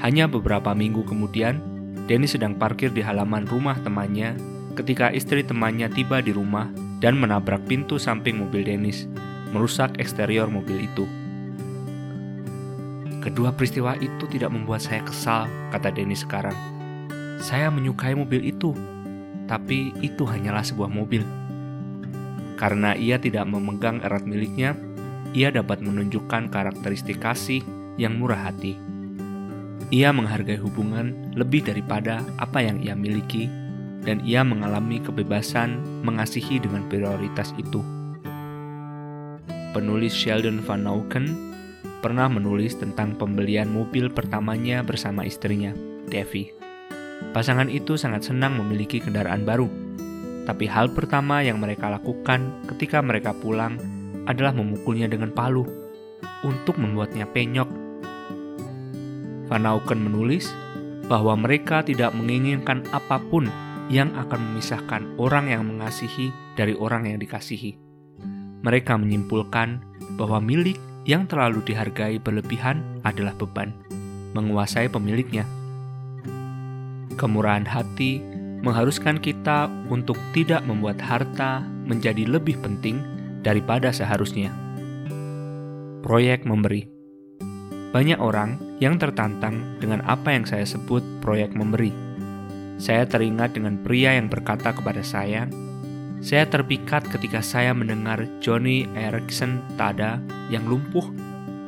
Hanya 0.00 0.24
beberapa 0.24 0.72
minggu 0.72 1.04
kemudian, 1.04 1.60
Denny 2.08 2.24
sedang 2.24 2.56
parkir 2.56 2.88
di 2.88 3.04
halaman 3.04 3.44
rumah 3.44 3.76
temannya 3.84 4.40
ketika 4.72 5.12
istri 5.12 5.44
temannya 5.44 5.92
tiba 5.92 6.24
di 6.24 6.32
rumah 6.32 6.72
dan 7.04 7.20
menabrak 7.20 7.60
pintu 7.68 8.00
samping 8.00 8.40
mobil 8.40 8.64
Dennis, 8.64 9.04
merusak 9.52 10.00
eksterior 10.00 10.48
mobil 10.48 10.88
itu. 10.88 11.04
Kedua 13.20 13.52
peristiwa 13.52 13.92
itu 14.00 14.24
tidak 14.32 14.48
membuat 14.48 14.80
saya 14.80 15.04
kesal, 15.04 15.44
kata 15.68 15.92
Denny 15.92 16.16
sekarang. 16.16 16.77
Saya 17.38 17.70
menyukai 17.70 18.18
mobil 18.18 18.50
itu, 18.50 18.74
tapi 19.46 19.94
itu 20.02 20.26
hanyalah 20.26 20.66
sebuah 20.66 20.90
mobil. 20.90 21.22
Karena 22.58 22.98
ia 22.98 23.22
tidak 23.22 23.46
memegang 23.46 24.02
erat 24.02 24.26
miliknya, 24.26 24.74
ia 25.30 25.54
dapat 25.54 25.78
menunjukkan 25.78 26.50
karakteristik 26.50 27.22
kasih 27.22 27.62
yang 27.94 28.18
murah 28.18 28.50
hati. 28.50 28.74
Ia 29.94 30.10
menghargai 30.10 30.58
hubungan 30.58 31.32
lebih 31.38 31.64
daripada 31.64 32.20
apa 32.36 32.60
yang 32.60 32.82
ia 32.82 32.98
miliki, 32.98 33.46
dan 34.02 34.18
ia 34.26 34.42
mengalami 34.42 34.98
kebebasan 34.98 36.02
mengasihi 36.02 36.58
dengan 36.58 36.84
prioritas 36.90 37.54
itu. 37.54 37.80
Penulis 39.70 40.10
Sheldon 40.10 40.58
Van 40.66 40.84
Auken 40.90 41.26
pernah 42.02 42.26
menulis 42.26 42.74
tentang 42.74 43.14
pembelian 43.14 43.70
mobil 43.70 44.10
pertamanya 44.10 44.82
bersama 44.82 45.22
istrinya, 45.22 45.70
Devi. 46.10 46.57
Pasangan 47.34 47.68
itu 47.68 47.94
sangat 47.94 48.26
senang 48.26 48.56
memiliki 48.56 49.02
kendaraan 49.02 49.44
baru, 49.44 49.68
tapi 50.48 50.64
hal 50.64 50.88
pertama 50.96 51.44
yang 51.44 51.60
mereka 51.60 51.92
lakukan 51.92 52.64
ketika 52.72 53.04
mereka 53.04 53.36
pulang 53.36 53.76
adalah 54.24 54.56
memukulnya 54.56 55.04
dengan 55.04 55.28
palu 55.32 55.68
untuk 56.46 56.80
membuatnya 56.80 57.28
penyok. 57.28 57.68
Van 59.48 59.64
Auken 59.64 60.00
menulis 60.00 60.48
bahwa 61.08 61.36
mereka 61.36 61.80
tidak 61.80 62.12
menginginkan 62.12 62.84
apa 62.92 63.16
pun 63.32 63.48
yang 63.88 64.12
akan 64.12 64.52
memisahkan 64.52 65.02
orang 65.16 65.48
yang 65.48 65.64
mengasihi 65.64 66.28
dari 66.56 66.76
orang 66.76 67.08
yang 67.08 67.16
dikasihi. 67.16 67.76
Mereka 68.60 69.00
menyimpulkan 69.00 69.80
bahwa 70.20 70.44
milik 70.44 70.76
yang 71.08 71.24
terlalu 71.24 71.64
dihargai 71.64 72.20
berlebihan 72.20 72.84
adalah 73.00 73.32
beban, 73.32 73.72
menguasai 74.36 74.92
pemiliknya. 74.92 75.48
Kemurahan 77.16 77.64
hati 77.64 78.20
mengharuskan 78.60 79.22
kita 79.22 79.70
untuk 79.88 80.18
tidak 80.34 80.66
membuat 80.66 80.98
harta 80.98 81.62
menjadi 81.86 82.26
lebih 82.26 82.58
penting 82.60 83.00
daripada 83.40 83.94
seharusnya. 83.94 84.52
Proyek 86.04 86.44
memberi. 86.44 86.90
Banyak 87.88 88.20
orang 88.20 88.60
yang 88.82 89.00
tertantang 89.00 89.80
dengan 89.80 90.04
apa 90.04 90.36
yang 90.36 90.44
saya 90.44 90.68
sebut 90.68 91.00
proyek 91.24 91.56
memberi. 91.56 91.94
Saya 92.78 93.08
teringat 93.08 93.56
dengan 93.56 93.80
pria 93.80 94.14
yang 94.14 94.28
berkata 94.30 94.70
kepada 94.76 95.02
saya, 95.02 95.48
saya 96.18 96.50
terpikat 96.50 97.06
ketika 97.08 97.38
saya 97.38 97.70
mendengar 97.70 98.26
Johnny 98.42 98.90
Erickson 98.98 99.62
Tada 99.78 100.18
yang 100.50 100.66
lumpuh 100.66 101.06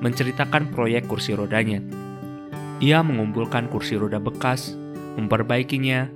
menceritakan 0.03 0.75
proyek 0.75 1.07
kursi 1.07 1.39
rodanya. 1.39 1.79
Ia 2.81 3.05
mengumpulkan 3.05 3.69
kursi 3.69 4.01
roda 4.01 4.17
bekas, 4.17 4.75
memperbaikinya, 5.19 6.11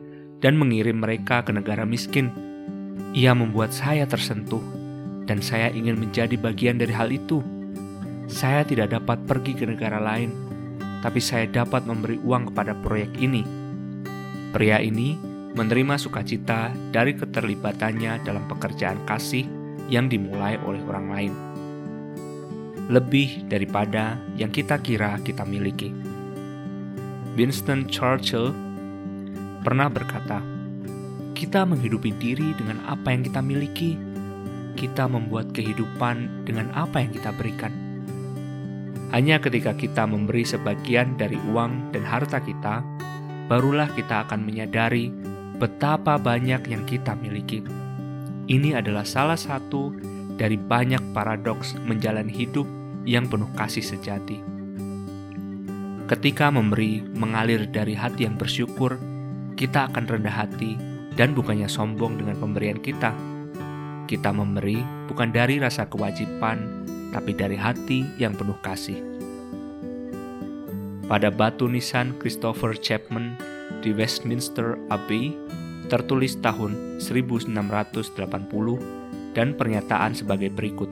dan 0.45 0.61
mengirim 0.61 1.01
mereka 1.01 1.41
ke 1.41 1.57
negara 1.57 1.89
miskin. 1.89 2.29
Ia 3.17 3.33
membuat 3.33 3.73
saya 3.73 4.05
tersentuh 4.05 4.61
dan 5.25 5.41
saya 5.41 5.73
ingin 5.73 5.97
menjadi 5.97 6.37
bagian 6.37 6.77
dari 6.77 6.93
hal 6.93 7.09
itu. 7.09 7.41
Saya 8.29 8.65
tidak 8.65 8.93
dapat 8.93 9.25
pergi 9.25 9.57
ke 9.57 9.65
negara 9.65 10.01
lain, 10.01 10.33
tapi 11.01 11.21
saya 11.21 11.49
dapat 11.49 11.89
memberi 11.89 12.21
uang 12.21 12.53
kepada 12.53 12.77
proyek 12.85 13.13
ini. 13.21 13.45
Pria 14.53 14.81
ini 14.81 15.17
menerima 15.55 15.97
sukacita 15.97 16.73
dari 16.93 17.17
keterlibatannya 17.17 18.23
dalam 18.27 18.45
pekerjaan 18.51 19.01
kasih 19.09 19.47
yang 19.89 20.09
dimulai 20.09 20.57
oleh 20.65 20.81
orang 20.89 21.07
lain, 21.13 21.33
lebih 22.89 23.45
daripada 23.47 24.17
yang 24.41 24.49
kita 24.49 24.81
kira 24.81 25.21
kita 25.21 25.45
miliki. 25.45 25.93
Winston 27.35 27.91
Churchill 27.91 28.55
pernah 29.65 29.89
berkata, 29.89 30.45
"Kita 31.33 31.65
menghidupi 31.65 32.13
diri 32.21 32.53
dengan 32.55 32.85
apa 32.85 33.11
yang 33.11 33.25
kita 33.25 33.41
miliki." 33.41 34.15
kita 34.75 35.07
membuat 35.07 35.55
kehidupan 35.55 36.45
dengan 36.45 36.69
apa 36.75 37.01
yang 37.01 37.15
kita 37.15 37.31
berikan. 37.35 37.73
Hanya 39.15 39.39
ketika 39.39 39.73
kita 39.79 40.05
memberi 40.11 40.43
sebagian 40.43 41.15
dari 41.15 41.39
uang 41.39 41.95
dan 41.95 42.03
harta 42.03 42.43
kita, 42.43 42.83
barulah 43.47 43.87
kita 43.95 44.27
akan 44.27 44.43
menyadari 44.43 45.15
betapa 45.63 46.19
banyak 46.19 46.67
yang 46.67 46.83
kita 46.83 47.15
miliki. 47.15 47.63
Ini 48.51 48.83
adalah 48.83 49.07
salah 49.07 49.39
satu 49.39 49.95
dari 50.35 50.59
banyak 50.59 51.15
paradoks 51.15 51.79
menjalani 51.87 52.35
hidup 52.35 52.67
yang 53.07 53.31
penuh 53.31 53.49
kasih 53.55 53.87
sejati. 53.87 54.43
Ketika 56.05 56.51
memberi 56.53 57.01
mengalir 57.01 57.65
dari 57.71 57.95
hati 57.97 58.27
yang 58.27 58.37
bersyukur, 58.37 58.99
kita 59.55 59.91
akan 59.91 60.05
rendah 60.11 60.35
hati 60.35 60.75
dan 61.15 61.31
bukannya 61.35 61.71
sombong 61.71 62.19
dengan 62.19 62.35
pemberian 62.39 62.79
kita. 62.83 63.15
Kita 64.05 64.35
memberi 64.35 64.83
bukan 65.07 65.31
dari 65.31 65.63
rasa 65.63 65.87
kewajiban, 65.87 66.87
tapi 67.15 67.33
dari 67.33 67.55
hati 67.55 68.05
yang 68.19 68.35
penuh 68.35 68.59
kasih. 68.61 68.99
Pada 71.07 71.31
batu 71.31 71.71
nisan 71.71 72.17
Christopher 72.19 72.75
Chapman 72.75 73.39
di 73.85 73.95
Westminster 73.95 74.81
Abbey 74.91 75.37
tertulis 75.87 76.35
tahun 76.41 76.99
1680 76.99 78.11
dan 79.37 79.53
pernyataan 79.55 80.17
sebagai 80.17 80.51
berikut. 80.51 80.89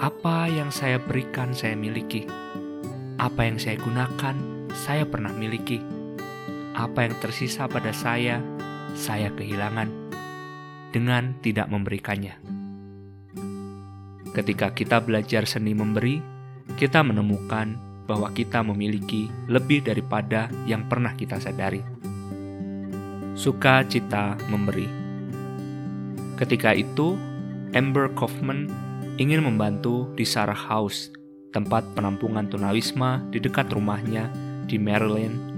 Apa 0.00 0.48
yang 0.48 0.72
saya 0.72 0.96
berikan 0.96 1.52
saya 1.52 1.76
miliki. 1.76 2.24
Apa 3.20 3.44
yang 3.44 3.60
saya 3.60 3.76
gunakan 3.76 4.36
saya 4.72 5.04
pernah 5.04 5.28
miliki. 5.36 5.99
Apa 6.80 7.04
yang 7.04 7.12
tersisa 7.20 7.68
pada 7.68 7.92
saya 7.92 8.40
saya 8.96 9.28
kehilangan 9.36 9.92
dengan 10.96 11.36
tidak 11.44 11.68
memberikannya. 11.68 12.40
Ketika 14.32 14.72
kita 14.72 15.04
belajar 15.04 15.44
seni 15.44 15.76
memberi, 15.76 16.24
kita 16.80 17.04
menemukan 17.04 17.76
bahwa 18.08 18.32
kita 18.32 18.64
memiliki 18.64 19.28
lebih 19.46 19.84
daripada 19.84 20.48
yang 20.64 20.88
pernah 20.88 21.12
kita 21.12 21.36
sadari 21.36 22.00
sukacita 23.40 24.36
memberi. 24.52 24.84
Ketika 26.36 26.76
itu, 26.76 27.16
Amber 27.72 28.12
Kaufman 28.12 28.68
ingin 29.16 29.40
membantu 29.40 30.12
di 30.12 30.28
Sarah 30.28 30.56
House, 30.56 31.08
tempat 31.48 31.88
penampungan 31.96 32.52
tunawisma 32.52 33.24
di 33.32 33.40
dekat 33.40 33.72
rumahnya 33.72 34.28
di 34.68 34.76
Maryland. 34.76 35.49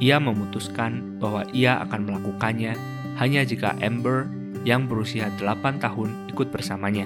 Ia 0.00 0.16
memutuskan 0.16 1.20
bahwa 1.20 1.44
ia 1.52 1.76
akan 1.84 2.08
melakukannya 2.08 2.72
hanya 3.20 3.44
jika 3.44 3.76
Amber 3.84 4.32
yang 4.64 4.88
berusia 4.88 5.28
8 5.36 5.80
tahun 5.80 6.32
ikut 6.32 6.48
bersamanya. 6.48 7.04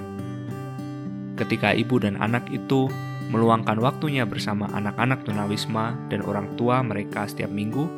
Ketika 1.35 1.75
ibu 1.75 1.99
dan 1.99 2.15
anak 2.23 2.47
itu 2.55 2.87
meluangkan 3.35 3.83
waktunya 3.83 4.23
bersama 4.23 4.71
anak-anak 4.71 5.27
tunawisma 5.27 5.99
dan 6.07 6.23
orang 6.23 6.55
tua 6.55 6.87
mereka 6.87 7.27
setiap 7.27 7.51
minggu, 7.51 7.91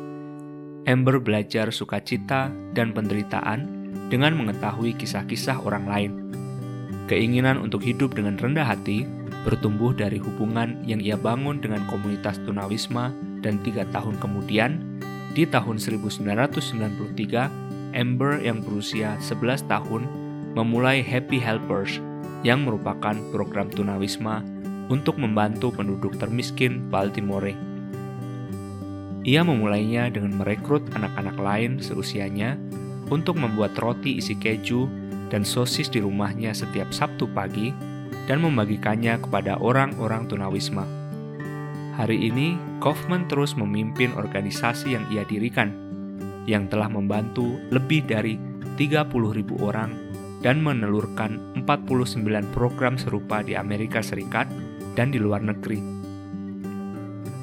Amber 0.89 1.21
belajar 1.21 1.69
sukacita 1.69 2.49
dan 2.73 2.95
penderitaan 2.95 3.69
dengan 4.09 4.33
mengetahui 4.33 4.97
kisah-kisah 4.97 5.61
orang 5.61 5.85
lain. 5.85 6.11
Keinginan 7.05 7.61
untuk 7.61 7.85
hidup 7.85 8.17
dengan 8.17 8.39
rendah 8.39 8.65
hati 8.65 9.05
bertumbuh 9.45 9.93
dari 9.93 10.17
hubungan 10.17 10.81
yang 10.87 10.99
ia 11.03 11.19
bangun 11.19 11.61
dengan 11.61 11.85
komunitas 11.85 12.39
tunawisma 12.43 13.11
dan 13.41 13.61
tiga 13.61 13.85
tahun 13.93 14.17
kemudian, 14.21 14.81
di 15.37 15.45
tahun 15.45 15.77
1993, 15.77 17.93
Amber 17.93 18.41
yang 18.41 18.61
berusia 18.61 19.17
11 19.21 19.69
tahun 19.69 20.09
memulai 20.53 21.05
Happy 21.05 21.37
Helpers 21.37 22.01
yang 22.41 22.65
merupakan 22.65 23.13
program 23.33 23.69
tunawisma 23.69 24.41
untuk 24.87 25.19
membantu 25.19 25.73
penduduk 25.73 26.15
termiskin 26.17 26.89
Baltimore 26.89 27.67
ia 29.27 29.43
memulainya 29.43 30.07
dengan 30.07 30.39
merekrut 30.39 30.87
anak-anak 30.95 31.35
lain 31.35 31.71
seusianya 31.83 32.55
untuk 33.11 33.35
membuat 33.35 33.75
roti 33.75 34.23
isi 34.23 34.39
keju 34.39 34.87
dan 35.27 35.43
sosis 35.43 35.91
di 35.91 35.99
rumahnya 35.99 36.55
setiap 36.55 36.95
Sabtu 36.95 37.27
pagi 37.35 37.75
dan 38.23 38.39
membagikannya 38.39 39.19
kepada 39.19 39.59
orang-orang 39.59 40.31
tunawisma. 40.31 40.87
Hari 41.97 42.29
ini, 42.29 42.53
Kaufman 42.77 43.25
terus 43.25 43.57
memimpin 43.57 44.13
organisasi 44.13 44.93
yang 44.93 45.09
ia 45.09 45.25
dirikan, 45.25 45.73
yang 46.45 46.69
telah 46.69 46.85
membantu 46.85 47.57
lebih 47.73 48.05
dari 48.05 48.37
30.000 48.77 49.17
orang 49.65 49.97
dan 50.45 50.61
menelurkan 50.61 51.57
49 51.57 52.21
program 52.53 53.01
serupa 53.01 53.41
di 53.41 53.57
Amerika 53.57 54.05
Serikat 54.05 54.45
dan 54.93 55.09
di 55.09 55.17
luar 55.17 55.41
negeri. 55.41 55.81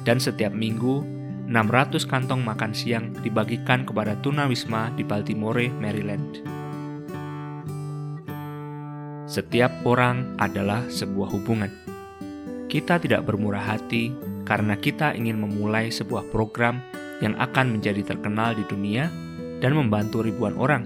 Dan 0.07 0.23
setiap 0.23 0.55
minggu, 0.55 1.03
600 1.51 2.07
kantong 2.07 2.39
makan 2.39 2.71
siang 2.71 3.11
dibagikan 3.19 3.83
kepada 3.83 4.15
tunawisma 4.23 4.95
di 4.95 5.03
Baltimore, 5.03 5.67
Maryland. 5.83 6.39
Setiap 9.27 9.83
orang 9.83 10.39
adalah 10.39 10.87
sebuah 10.87 11.27
hubungan. 11.35 11.71
Kita 12.71 13.03
tidak 13.03 13.27
bermurah 13.27 13.75
hati 13.75 14.34
karena 14.45 14.77
kita 14.77 15.17
ingin 15.17 15.41
memulai 15.41 15.89
sebuah 15.89 16.29
program 16.29 16.79
yang 17.19 17.33
akan 17.41 17.75
menjadi 17.75 18.15
terkenal 18.15 18.53
di 18.53 18.63
dunia 18.69 19.09
dan 19.59 19.73
membantu 19.73 20.21
ribuan 20.21 20.53
orang. 20.55 20.85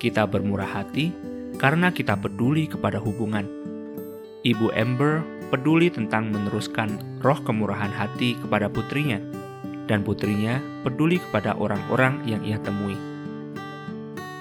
Kita 0.00 0.26
bermurah 0.26 0.82
hati 0.82 1.12
karena 1.60 1.92
kita 1.92 2.18
peduli 2.18 2.66
kepada 2.66 2.98
hubungan. 2.98 3.46
Ibu 4.42 4.74
Amber 4.74 5.22
peduli 5.52 5.92
tentang 5.92 6.32
meneruskan 6.32 7.20
roh 7.22 7.38
kemurahan 7.44 7.92
hati 7.92 8.34
kepada 8.40 8.66
putrinya 8.66 9.20
dan 9.86 10.02
putrinya 10.02 10.58
peduli 10.82 11.20
kepada 11.20 11.54
orang-orang 11.54 12.24
yang 12.26 12.42
ia 12.42 12.58
temui. 12.58 12.96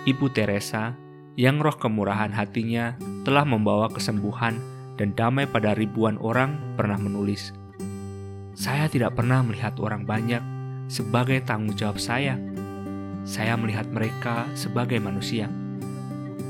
Ibu 0.08 0.34
Teresa, 0.34 0.98
yang 1.38 1.62
roh 1.62 1.78
kemurahan 1.78 2.34
hatinya 2.34 2.98
telah 3.22 3.46
membawa 3.46 3.92
kesembuhan 3.94 4.58
dan 4.98 5.14
damai 5.14 5.46
pada 5.46 5.78
ribuan 5.78 6.18
orang, 6.18 6.58
pernah 6.74 6.98
menulis, 6.98 7.54
"Saya 8.54 8.88
tidak 8.92 9.18
pernah 9.20 9.44
melihat 9.44 9.76
orang 9.80 10.04
banyak 10.04 10.44
sebagai 10.92 11.42
tanggung 11.44 11.76
jawab 11.76 11.98
saya. 11.98 12.36
Saya 13.24 13.56
melihat 13.56 13.88
mereka 13.92 14.50
sebagai 14.58 14.98
manusia." 14.98 15.48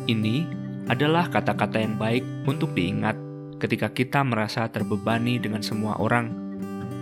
Ini 0.05 0.47
adalah 0.89 1.29
kata-kata 1.29 1.77
yang 1.77 1.95
baik 1.95 2.25
untuk 2.49 2.73
diingat 2.73 3.15
ketika 3.61 3.93
kita 3.93 4.25
merasa 4.25 4.65
terbebani 4.65 5.37
dengan 5.37 5.61
semua 5.61 6.01
orang 6.01 6.41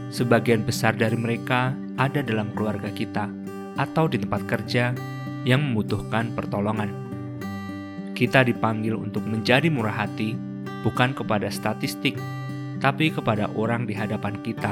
Sebagian 0.10 0.66
besar 0.66 0.98
dari 0.98 1.14
mereka 1.14 1.78
ada 2.02 2.26
dalam 2.26 2.50
keluarga 2.58 2.90
kita 2.90 3.30
atau 3.78 4.10
di 4.10 4.18
tempat 4.18 4.42
kerja 4.50 4.98
yang 5.46 5.62
membutuhkan 5.62 6.34
pertolongan. 6.34 6.90
Kita 8.18 8.42
dipanggil 8.42 8.98
untuk 8.98 9.22
menjadi 9.30 9.70
murah 9.70 10.04
hati 10.04 10.34
bukan 10.82 11.14
kepada 11.14 11.46
statistik, 11.54 12.18
tapi 12.80 13.12
kepada 13.12 13.52
orang 13.56 13.86
di 13.86 13.96
hadapan 13.96 14.40
kita. 14.44 14.72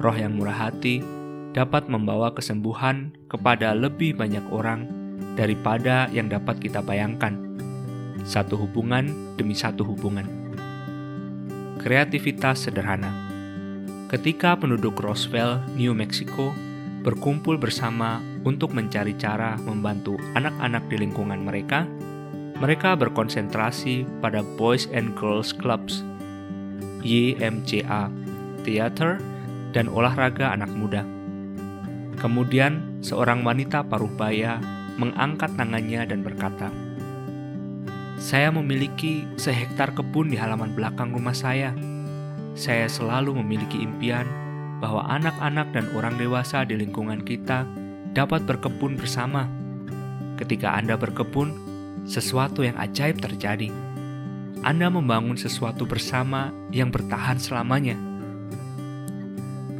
Roh 0.00 0.16
yang 0.16 0.36
murah 0.40 0.68
hati 0.68 1.04
dapat 1.52 1.86
membawa 1.92 2.32
kesembuhan 2.32 3.12
kepada 3.28 3.76
lebih 3.76 4.16
banyak 4.16 4.42
orang 4.48 4.88
daripada 5.36 6.08
yang 6.12 6.32
dapat 6.32 6.58
kita 6.58 6.80
bayangkan. 6.80 7.36
Satu 8.24 8.56
hubungan 8.56 9.36
demi 9.36 9.56
satu 9.56 9.84
hubungan. 9.84 10.28
Kreativitas 11.80 12.68
sederhana 12.68 13.30
ketika 14.10 14.58
penduduk 14.58 14.98
Roswell, 14.98 15.62
New 15.78 15.94
Mexico, 15.94 16.50
berkumpul 17.06 17.56
bersama 17.56 18.18
untuk 18.42 18.74
mencari 18.74 19.14
cara 19.16 19.54
membantu 19.62 20.18
anak-anak 20.34 20.90
di 20.90 20.96
lingkungan 21.00 21.40
mereka, 21.46 21.86
mereka 22.58 22.98
berkonsentrasi 22.98 24.04
pada 24.20 24.44
Boys 24.58 24.90
and 24.92 25.14
Girls 25.16 25.54
Clubs, 25.54 26.04
YMCA, 27.02 28.12
teater, 28.64 29.20
dan 29.70 29.86
olahraga 29.88 30.52
anak 30.52 30.70
muda. 30.72 31.06
Kemudian, 32.18 33.00
seorang 33.00 33.44
wanita 33.46 33.86
paruh 33.86 34.10
baya 34.10 34.60
mengangkat 35.00 35.54
tangannya 35.56 36.04
dan 36.04 36.20
berkata, 36.20 36.68
"Saya 38.20 38.52
memiliki 38.52 39.24
sehektar 39.40 39.96
kebun 39.96 40.28
di 40.28 40.36
halaman 40.36 40.76
belakang 40.76 41.14
rumah 41.14 41.32
saya." 41.32 41.72
saya 42.60 42.90
selalu 42.90 43.40
memiliki 43.42 43.80
impian 43.80 44.26
bahwa 44.84 45.04
anak-anak 45.08 45.72
dan 45.76 45.86
orang 45.92 46.16
dewasa 46.16 46.64
di 46.64 46.76
lingkungan 46.76 47.22
kita 47.22 47.68
dapat 48.16 48.44
berkebun 48.48 48.96
bersama. 49.00 49.46
Ketika 50.40 50.72
Anda 50.76 50.96
berkebun, 50.96 51.52
sesuatu 52.08 52.64
yang 52.64 52.76
ajaib 52.80 53.20
terjadi. 53.20 53.72
Anda 54.60 54.92
membangun 54.92 55.40
sesuatu 55.40 55.88
bersama 55.88 56.52
yang 56.68 56.92
bertahan 56.92 57.40
selamanya. 57.40 57.96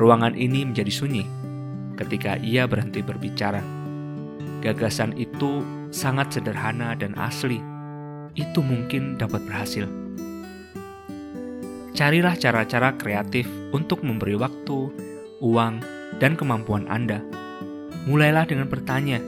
Ruangan 0.01 0.33
ini 0.33 0.65
menjadi 0.65 0.89
sunyi 0.89 1.29
ketika 2.01 2.41
ia 2.41 2.65
berhenti 2.65 3.05
berbicara. 3.05 3.61
Gagasan 4.65 5.21
itu 5.21 5.61
sangat 5.93 6.33
sederhana 6.33 6.97
dan 6.97 7.13
asli. 7.21 7.61
Itu 8.33 8.65
mungkin 8.65 9.21
dapat 9.21 9.45
berhasil. 9.45 9.85
Carilah 11.93 12.33
cara-cara 12.41 12.97
kreatif 12.97 13.45
untuk 13.77 14.01
memberi 14.01 14.33
waktu, 14.33 14.89
uang, 15.45 15.75
dan 16.17 16.41
kemampuan 16.41 16.89
Anda. 16.89 17.21
Mulailah 18.09 18.49
dengan 18.49 18.73
bertanya, 18.73 19.21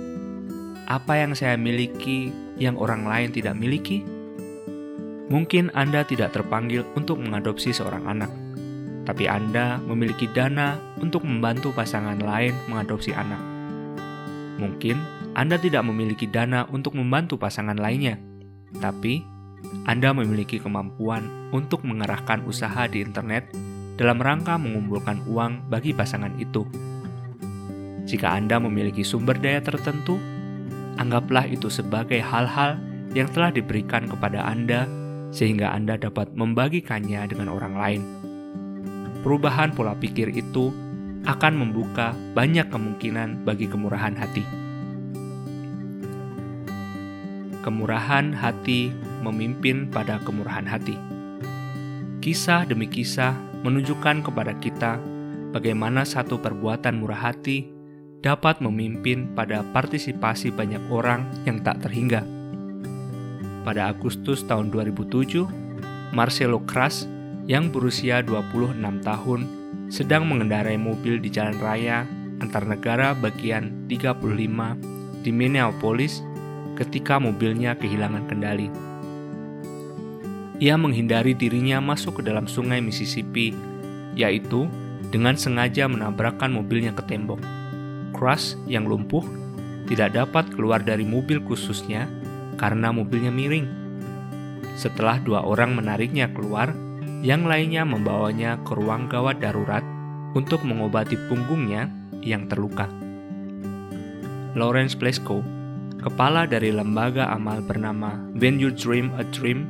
apa 0.89 1.21
yang 1.21 1.37
saya 1.37 1.61
miliki 1.61 2.33
yang 2.57 2.81
orang 2.81 3.05
lain 3.05 3.37
tidak 3.37 3.53
miliki? 3.53 4.01
Mungkin 5.33 5.73
Anda 5.73 6.05
tidak 6.05 6.37
terpanggil 6.37 6.85
untuk 6.93 7.17
mengadopsi 7.17 7.73
seorang 7.73 8.05
anak, 8.05 8.29
tapi 9.09 9.25
Anda 9.25 9.81
memiliki 9.81 10.29
dana 10.29 10.77
untuk 11.01 11.25
membantu 11.25 11.73
pasangan 11.73 12.21
lain 12.21 12.53
mengadopsi 12.69 13.17
anak. 13.17 13.41
Mungkin 14.61 15.01
Anda 15.33 15.57
tidak 15.57 15.89
memiliki 15.89 16.29
dana 16.29 16.69
untuk 16.69 16.93
membantu 17.01 17.41
pasangan 17.41 17.81
lainnya, 17.81 18.21
tapi 18.77 19.25
Anda 19.89 20.13
memiliki 20.13 20.61
kemampuan 20.61 21.49
untuk 21.49 21.81
mengerahkan 21.89 22.45
usaha 22.45 22.85
di 22.85 23.01
internet 23.01 23.49
dalam 23.97 24.21
rangka 24.21 24.61
mengumpulkan 24.61 25.25
uang 25.33 25.73
bagi 25.73 25.97
pasangan 25.97 26.37
itu. 26.37 26.69
Jika 28.05 28.37
Anda 28.37 28.61
memiliki 28.61 29.01
sumber 29.01 29.41
daya 29.41 29.65
tertentu, 29.65 30.21
anggaplah 31.01 31.49
itu 31.49 31.73
sebagai 31.73 32.21
hal-hal 32.21 32.77
yang 33.17 33.33
telah 33.33 33.49
diberikan 33.49 34.05
kepada 34.05 34.45
Anda 34.45 34.85
sehingga 35.33 35.73
Anda 35.73 35.97
dapat 35.97 36.37
membagikannya 36.37 37.25
dengan 37.27 37.49
orang 37.49 37.75
lain. 37.75 38.03
Perubahan 39.25 39.73
pola 39.73 39.97
pikir 39.97 40.29
itu 40.31 40.71
akan 41.25 41.53
membuka 41.57 42.13
banyak 42.37 42.69
kemungkinan 42.69 43.43
bagi 43.43 43.67
kemurahan 43.67 44.13
hati. 44.13 44.45
Kemurahan 47.65 48.35
hati 48.37 48.93
memimpin 49.25 49.89
pada 49.89 50.21
kemurahan 50.21 50.67
hati. 50.69 50.99
Kisah 52.23 52.67
demi 52.67 52.91
kisah 52.91 53.35
menunjukkan 53.63 54.27
kepada 54.27 54.53
kita 54.59 54.99
bagaimana 55.55 56.03
satu 56.03 56.43
perbuatan 56.43 56.99
murah 56.99 57.31
hati 57.31 57.71
dapat 58.23 58.59
memimpin 58.63 59.31
pada 59.35 59.63
partisipasi 59.75 60.51
banyak 60.55 60.83
orang 60.91 61.27
yang 61.47 61.63
tak 61.63 61.83
terhingga 61.83 62.42
pada 63.63 63.91
Agustus 63.91 64.43
tahun 64.45 64.75
2007, 64.75 65.47
Marcelo 66.13 66.61
Kras 66.67 67.09
yang 67.47 67.71
berusia 67.73 68.23
26 68.23 68.79
tahun 69.03 69.41
sedang 69.91 70.29
mengendarai 70.29 70.79
mobil 70.79 71.19
di 71.19 71.33
jalan 71.33 71.59
raya 71.59 72.07
antar 72.43 72.67
negara 72.67 73.15
bagian 73.15 73.87
35 73.87 75.23
di 75.23 75.31
Minneapolis 75.31 76.21
ketika 76.75 77.23
mobilnya 77.23 77.79
kehilangan 77.79 78.27
kendali. 78.27 78.69
Ia 80.63 80.79
menghindari 80.79 81.35
dirinya 81.35 81.83
masuk 81.83 82.23
ke 82.23 82.23
dalam 82.23 82.47
sungai 82.47 82.79
Mississippi, 82.79 83.51
yaitu 84.15 84.71
dengan 85.11 85.35
sengaja 85.35 85.91
menabrakkan 85.91 86.55
mobilnya 86.55 86.95
ke 86.95 87.03
tembok. 87.05 87.43
Kras 88.15 88.55
yang 88.71 88.87
lumpuh 88.87 89.27
tidak 89.91 90.15
dapat 90.15 90.47
keluar 90.55 90.79
dari 90.79 91.03
mobil 91.03 91.43
khususnya 91.43 92.07
karena 92.57 92.93
mobilnya 92.93 93.31
miring. 93.33 93.69
Setelah 94.77 95.21
dua 95.21 95.45
orang 95.45 95.77
menariknya 95.77 96.33
keluar, 96.33 96.73
yang 97.23 97.47
lainnya 97.47 97.87
membawanya 97.87 98.59
ke 98.67 98.75
ruang 98.75 99.07
gawat 99.07 99.39
darurat 99.39 99.87
untuk 100.35 100.67
mengobati 100.67 101.15
punggungnya 101.31 101.87
yang 102.25 102.51
terluka. 102.51 102.91
Lawrence 104.53 104.99
Plesko, 104.99 105.41
kepala 106.03 106.45
dari 106.45 106.75
lembaga 106.75 107.31
amal 107.31 107.63
bernama 107.63 108.19
When 108.37 108.59
You 108.59 108.75
Dream 108.75 109.15
a 109.17 109.25
Dream 109.31 109.65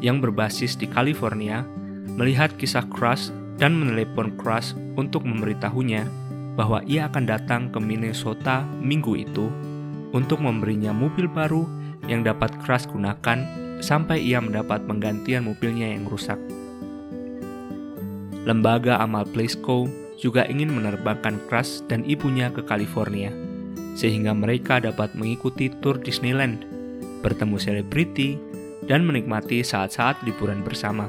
yang 0.00 0.18
berbasis 0.18 0.74
di 0.74 0.88
California, 0.88 1.62
melihat 2.14 2.54
kisah 2.56 2.86
Crush 2.88 3.30
dan 3.60 3.78
menelepon 3.78 4.34
Crush 4.40 4.74
untuk 4.98 5.22
memberitahunya 5.22 6.06
bahwa 6.54 6.82
ia 6.86 7.10
akan 7.10 7.24
datang 7.26 7.62
ke 7.70 7.78
Minnesota 7.82 8.62
minggu 8.78 9.12
itu 9.18 9.50
untuk 10.14 10.38
memberinya 10.38 10.94
mobil 10.94 11.26
baru 11.26 11.66
yang 12.10 12.24
dapat 12.24 12.52
Crush 12.62 12.88
gunakan 12.90 13.44
sampai 13.80 14.20
ia 14.20 14.40
mendapat 14.40 14.84
penggantian 14.88 15.44
mobilnya 15.44 15.92
yang 15.92 16.08
rusak. 16.08 16.40
Lembaga 18.44 19.00
amal 19.00 19.24
Plesko 19.24 19.88
juga 20.20 20.44
ingin 20.48 20.72
menerbangkan 20.72 21.40
Crush 21.48 21.84
dan 21.88 22.04
ibunya 22.04 22.52
ke 22.52 22.60
California, 22.64 23.32
sehingga 23.96 24.36
mereka 24.36 24.80
dapat 24.80 25.12
mengikuti 25.16 25.72
tur 25.80 25.96
Disneyland, 26.00 26.64
bertemu 27.24 27.56
selebriti, 27.56 28.36
dan 28.84 29.08
menikmati 29.08 29.64
saat-saat 29.64 30.20
liburan 30.28 30.60
bersama. 30.60 31.08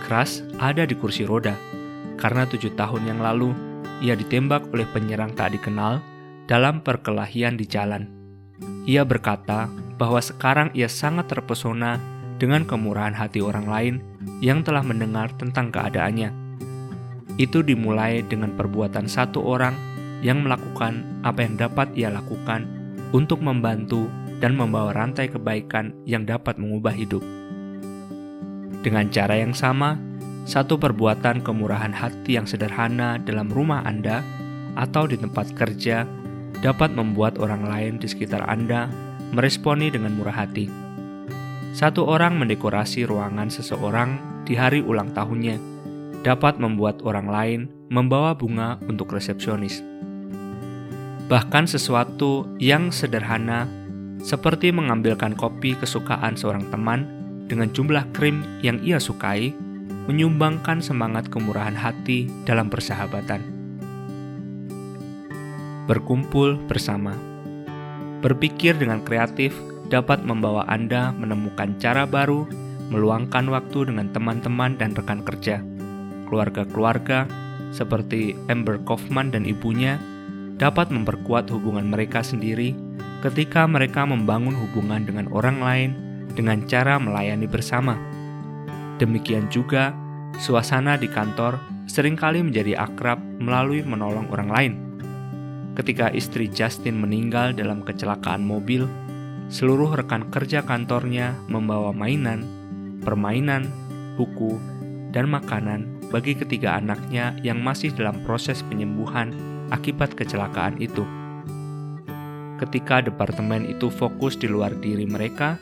Crush 0.00 0.40
ada 0.56 0.88
di 0.88 0.96
kursi 0.96 1.28
roda, 1.28 1.52
karena 2.16 2.48
tujuh 2.48 2.72
tahun 2.72 3.04
yang 3.04 3.20
lalu 3.20 3.52
ia 4.00 4.16
ditembak 4.16 4.72
oleh 4.72 4.88
penyerang 4.92 5.32
tak 5.36 5.52
dikenal 5.56 6.00
dalam 6.46 6.82
perkelahian 6.82 7.58
di 7.58 7.66
jalan. 7.66 8.06
Ia 8.86 9.02
berkata 9.02 9.66
bahwa 9.98 10.22
sekarang 10.22 10.70
ia 10.72 10.86
sangat 10.86 11.26
terpesona 11.26 11.98
dengan 12.38 12.62
kemurahan 12.62 13.14
hati 13.14 13.42
orang 13.42 13.66
lain 13.66 13.94
yang 14.38 14.62
telah 14.62 14.86
mendengar 14.86 15.34
tentang 15.34 15.74
keadaannya. 15.74 16.30
Itu 17.36 17.60
dimulai 17.66 18.24
dengan 18.24 18.54
perbuatan 18.54 19.10
satu 19.10 19.42
orang 19.44 19.74
yang 20.24 20.46
melakukan 20.46 21.04
apa 21.26 21.44
yang 21.44 21.58
dapat 21.60 21.92
ia 21.92 22.08
lakukan 22.08 22.64
untuk 23.12 23.42
membantu 23.44 24.08
dan 24.40 24.56
membawa 24.56 24.92
rantai 24.92 25.28
kebaikan 25.28 25.92
yang 26.08 26.24
dapat 26.24 26.56
mengubah 26.56 26.92
hidup. 26.92 27.24
Dengan 28.84 29.10
cara 29.10 29.34
yang 29.40 29.52
sama, 29.52 29.98
satu 30.46 30.78
perbuatan 30.78 31.42
kemurahan 31.42 31.90
hati 31.90 32.38
yang 32.38 32.46
sederhana 32.46 33.18
dalam 33.18 33.50
rumah 33.50 33.82
Anda 33.82 34.22
atau 34.78 35.08
di 35.10 35.18
tempat 35.18 35.56
kerja 35.58 36.06
dapat 36.60 36.92
membuat 36.92 37.36
orang 37.36 37.66
lain 37.66 38.00
di 38.00 38.08
sekitar 38.08 38.44
Anda 38.48 38.88
meresponi 39.32 39.92
dengan 39.92 40.16
murah 40.16 40.46
hati. 40.46 40.68
Satu 41.76 42.08
orang 42.08 42.40
mendekorasi 42.40 43.04
ruangan 43.04 43.52
seseorang 43.52 44.42
di 44.48 44.56
hari 44.56 44.80
ulang 44.80 45.12
tahunnya 45.12 45.60
dapat 46.24 46.56
membuat 46.56 47.04
orang 47.04 47.28
lain 47.28 47.60
membawa 47.92 48.32
bunga 48.32 48.80
untuk 48.88 49.12
resepsionis. 49.12 49.84
Bahkan 51.26 51.66
sesuatu 51.68 52.46
yang 52.62 52.94
sederhana 52.94 53.68
seperti 54.22 54.72
mengambilkan 54.72 55.36
kopi 55.36 55.76
kesukaan 55.76 56.38
seorang 56.38 56.64
teman 56.72 57.04
dengan 57.46 57.70
jumlah 57.70 58.08
krim 58.16 58.42
yang 58.64 58.80
ia 58.80 58.96
sukai 58.96 59.52
menyumbangkan 60.06 60.78
semangat 60.78 61.28
kemurahan 61.28 61.74
hati 61.74 62.30
dalam 62.46 62.70
persahabatan 62.70 63.55
berkumpul 65.86 66.58
bersama. 66.66 67.14
Berpikir 68.20 68.74
dengan 68.74 69.02
kreatif 69.06 69.54
dapat 69.86 70.26
membawa 70.26 70.66
Anda 70.66 71.14
menemukan 71.14 71.78
cara 71.78 72.04
baru 72.04 72.46
meluangkan 72.90 73.50
waktu 73.50 73.90
dengan 73.90 74.10
teman-teman 74.10 74.78
dan 74.78 74.94
rekan 74.94 75.22
kerja. 75.22 75.62
Keluarga-keluarga 76.26 77.26
seperti 77.70 78.34
Amber 78.50 78.82
Kaufman 78.82 79.30
dan 79.30 79.46
ibunya 79.46 79.98
dapat 80.58 80.90
memperkuat 80.90 81.50
hubungan 81.50 81.86
mereka 81.86 82.22
sendiri 82.22 82.74
ketika 83.22 83.66
mereka 83.66 84.06
membangun 84.06 84.54
hubungan 84.54 85.02
dengan 85.06 85.26
orang 85.34 85.58
lain 85.62 85.90
dengan 86.34 86.62
cara 86.68 86.98
melayani 87.00 87.46
bersama. 87.48 87.98
Demikian 88.96 89.50
juga, 89.52 89.92
suasana 90.40 90.96
di 90.96 91.06
kantor 91.10 91.60
sering 91.86 92.16
kali 92.16 92.42
menjadi 92.42 92.80
akrab 92.80 93.20
melalui 93.38 93.84
menolong 93.84 94.26
orang 94.32 94.50
lain. 94.50 94.85
Ketika 95.76 96.08
istri 96.08 96.48
Justin 96.48 96.96
meninggal 97.04 97.52
dalam 97.52 97.84
kecelakaan 97.84 98.40
mobil, 98.40 98.88
seluruh 99.52 99.92
rekan 99.92 100.32
kerja 100.32 100.64
kantornya 100.64 101.36
membawa 101.52 101.92
mainan, 101.92 102.48
permainan, 103.04 103.68
buku, 104.16 104.56
dan 105.12 105.28
makanan 105.28 105.84
bagi 106.08 106.32
ketiga 106.32 106.80
anaknya 106.80 107.36
yang 107.44 107.60
masih 107.60 107.92
dalam 107.92 108.16
proses 108.24 108.64
penyembuhan 108.64 109.36
akibat 109.68 110.16
kecelakaan 110.16 110.80
itu. 110.80 111.04
Ketika 112.56 113.04
departemen 113.04 113.68
itu 113.68 113.92
fokus 113.92 114.32
di 114.40 114.48
luar 114.48 114.72
diri 114.80 115.04
mereka, 115.04 115.60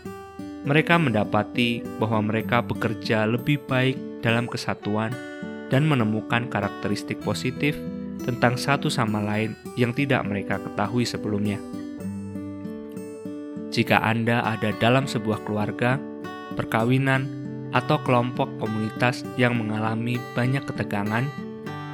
mereka 0.62 0.94
mendapati 0.94 1.82
bahwa 1.98 2.30
mereka 2.30 2.62
bekerja 2.62 3.26
lebih 3.26 3.58
baik 3.66 3.98
dalam 4.22 4.46
kesatuan 4.46 5.10
dan 5.74 5.90
menemukan 5.90 6.46
karakteristik 6.46 7.18
positif 7.26 7.74
tentang 8.24 8.56
satu 8.56 8.88
sama 8.88 9.20
lain 9.20 9.52
yang 9.76 9.92
tidak 9.92 10.24
mereka 10.24 10.56
ketahui 10.58 11.04
sebelumnya. 11.04 11.60
Jika 13.70 14.00
Anda 14.00 14.40
ada 14.42 14.72
dalam 14.80 15.04
sebuah 15.04 15.44
keluarga, 15.44 16.00
perkawinan, 16.56 17.44
atau 17.74 17.98
kelompok 18.06 18.46
komunitas 18.62 19.26
yang 19.34 19.58
mengalami 19.58 20.16
banyak 20.38 20.62
ketegangan, 20.62 21.26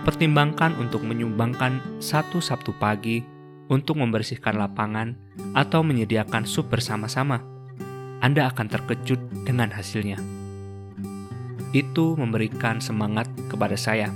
pertimbangkan 0.05 0.77
untuk 0.77 1.01
menyumbangkan 1.01 1.81
satu 1.99 2.39
Sabtu 2.39 2.77
pagi 2.77 3.25
untuk 3.73 3.97
membersihkan 3.97 4.61
lapangan 4.61 5.17
atau 5.57 5.81
menyediakan 5.81 6.45
sup 6.45 6.69
bersama-sama. 6.69 7.41
Anda 8.21 8.53
akan 8.53 8.69
terkejut 8.69 9.49
dengan 9.49 9.73
hasilnya. 9.73 10.21
Itu 11.73 12.13
memberikan 12.19 12.85
semangat 12.85 13.33
kepada 13.49 13.81
saya 13.81 14.13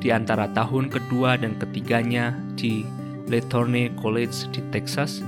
di 0.00 0.08
antara 0.08 0.48
tahun 0.56 0.88
kedua 0.88 1.36
dan 1.36 1.60
ketiganya 1.60 2.32
di 2.56 2.88
Lethorne 3.28 3.92
College 4.00 4.48
di 4.50 4.64
Texas, 4.72 5.20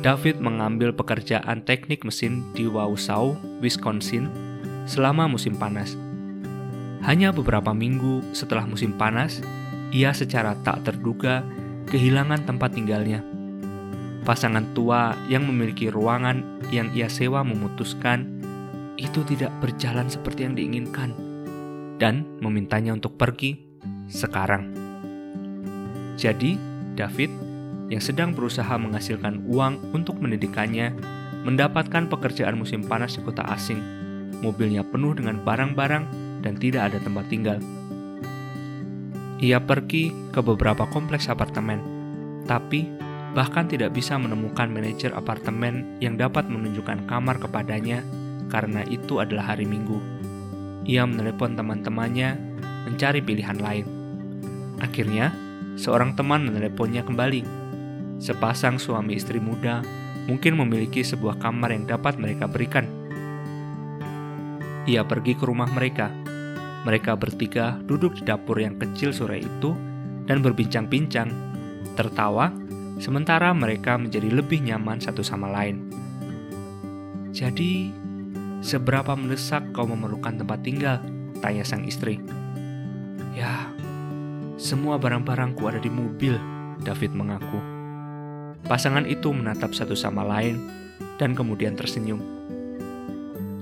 David 0.00 0.38
mengambil 0.38 0.94
pekerjaan 0.94 1.66
teknik 1.66 2.06
mesin 2.06 2.46
di 2.54 2.70
Wausau, 2.70 3.34
Wisconsin 3.58 4.30
selama 4.86 5.26
musim 5.26 5.58
panas. 5.58 5.98
Hanya 7.02 7.34
beberapa 7.34 7.74
minggu 7.74 8.22
setelah 8.30 8.64
musim 8.64 8.94
panas, 8.94 9.42
ia 9.90 10.14
secara 10.14 10.54
tak 10.62 10.86
terduga 10.86 11.42
kehilangan 11.90 12.46
tempat 12.46 12.74
tinggalnya. 12.78 13.22
Pasangan 14.22 14.74
tua 14.74 15.14
yang 15.30 15.46
memiliki 15.46 15.86
ruangan 15.86 16.62
yang 16.74 16.90
ia 16.94 17.06
sewa 17.06 17.46
memutuskan 17.46 18.26
itu 18.98 19.22
tidak 19.22 19.54
berjalan 19.62 20.10
seperti 20.10 20.46
yang 20.46 20.54
diinginkan 20.58 21.14
dan 22.00 22.26
memintanya 22.42 22.96
untuk 22.96 23.14
pergi 23.14 23.65
sekarang. 24.08 24.72
Jadi, 26.16 26.56
David 26.96 27.30
yang 27.86 28.02
sedang 28.02 28.34
berusaha 28.34 28.74
menghasilkan 28.74 29.46
uang 29.46 29.94
untuk 29.94 30.18
mendidikannya 30.18 30.90
mendapatkan 31.46 32.10
pekerjaan 32.10 32.58
musim 32.58 32.82
panas 32.82 33.14
di 33.14 33.22
kota 33.22 33.46
asing. 33.54 33.78
Mobilnya 34.42 34.82
penuh 34.82 35.14
dengan 35.14 35.38
barang-barang 35.40 36.04
dan 36.42 36.54
tidak 36.58 36.92
ada 36.92 36.98
tempat 36.98 37.24
tinggal. 37.30 37.58
Ia 39.38 39.62
pergi 39.62 40.10
ke 40.32 40.40
beberapa 40.42 40.88
kompleks 40.88 41.28
apartemen, 41.28 41.78
tapi 42.48 42.88
bahkan 43.36 43.68
tidak 43.68 43.92
bisa 43.92 44.16
menemukan 44.16 44.66
manajer 44.72 45.12
apartemen 45.12 46.00
yang 46.00 46.16
dapat 46.16 46.48
menunjukkan 46.48 47.04
kamar 47.04 47.36
kepadanya 47.36 48.00
karena 48.48 48.80
itu 48.88 49.20
adalah 49.20 49.54
hari 49.54 49.68
Minggu. 49.68 50.00
Ia 50.88 51.04
menelepon 51.04 51.52
teman-temannya 51.52 52.38
mencari 52.88 53.20
pilihan 53.20 53.60
lain. 53.60 53.95
Akhirnya, 54.80 55.32
seorang 55.80 56.12
teman 56.16 56.44
meneleponnya 56.44 57.04
kembali. 57.04 57.42
Sepasang 58.16 58.80
suami 58.80 59.16
istri 59.16 59.40
muda 59.40 59.84
mungkin 60.26 60.58
memiliki 60.58 61.04
sebuah 61.04 61.38
kamar 61.40 61.72
yang 61.72 61.84
dapat 61.86 62.18
mereka 62.20 62.48
berikan. 62.50 62.88
Ia 64.86 65.02
pergi 65.02 65.34
ke 65.34 65.44
rumah 65.44 65.68
mereka. 65.70 66.12
Mereka 66.86 67.18
bertiga 67.18 67.74
duduk 67.82 68.14
di 68.14 68.22
dapur 68.22 68.62
yang 68.62 68.78
kecil 68.78 69.10
sore 69.10 69.42
itu 69.42 69.74
dan 70.26 70.38
berbincang-bincang, 70.38 71.28
tertawa 71.98 72.54
sementara 73.02 73.50
mereka 73.50 73.98
menjadi 73.98 74.30
lebih 74.30 74.62
nyaman 74.62 75.02
satu 75.02 75.26
sama 75.26 75.50
lain. 75.50 75.90
Jadi, 77.34 77.90
seberapa 78.62 79.12
mendesak 79.18 79.74
kau 79.74 79.84
memerlukan 79.84 80.38
tempat 80.38 80.58
tinggal? 80.62 81.02
Tanya 81.42 81.66
sang 81.66 81.84
istri. 81.84 82.22
Ya, 83.36 83.75
semua 84.66 84.98
barang-barangku 84.98 85.62
ada 85.70 85.78
di 85.78 85.86
mobil, 85.86 86.34
David 86.82 87.14
mengaku. 87.14 87.62
Pasangan 88.66 89.06
itu 89.06 89.30
menatap 89.30 89.70
satu 89.70 89.94
sama 89.94 90.26
lain 90.26 90.58
dan 91.22 91.38
kemudian 91.38 91.78
tersenyum. 91.78 92.18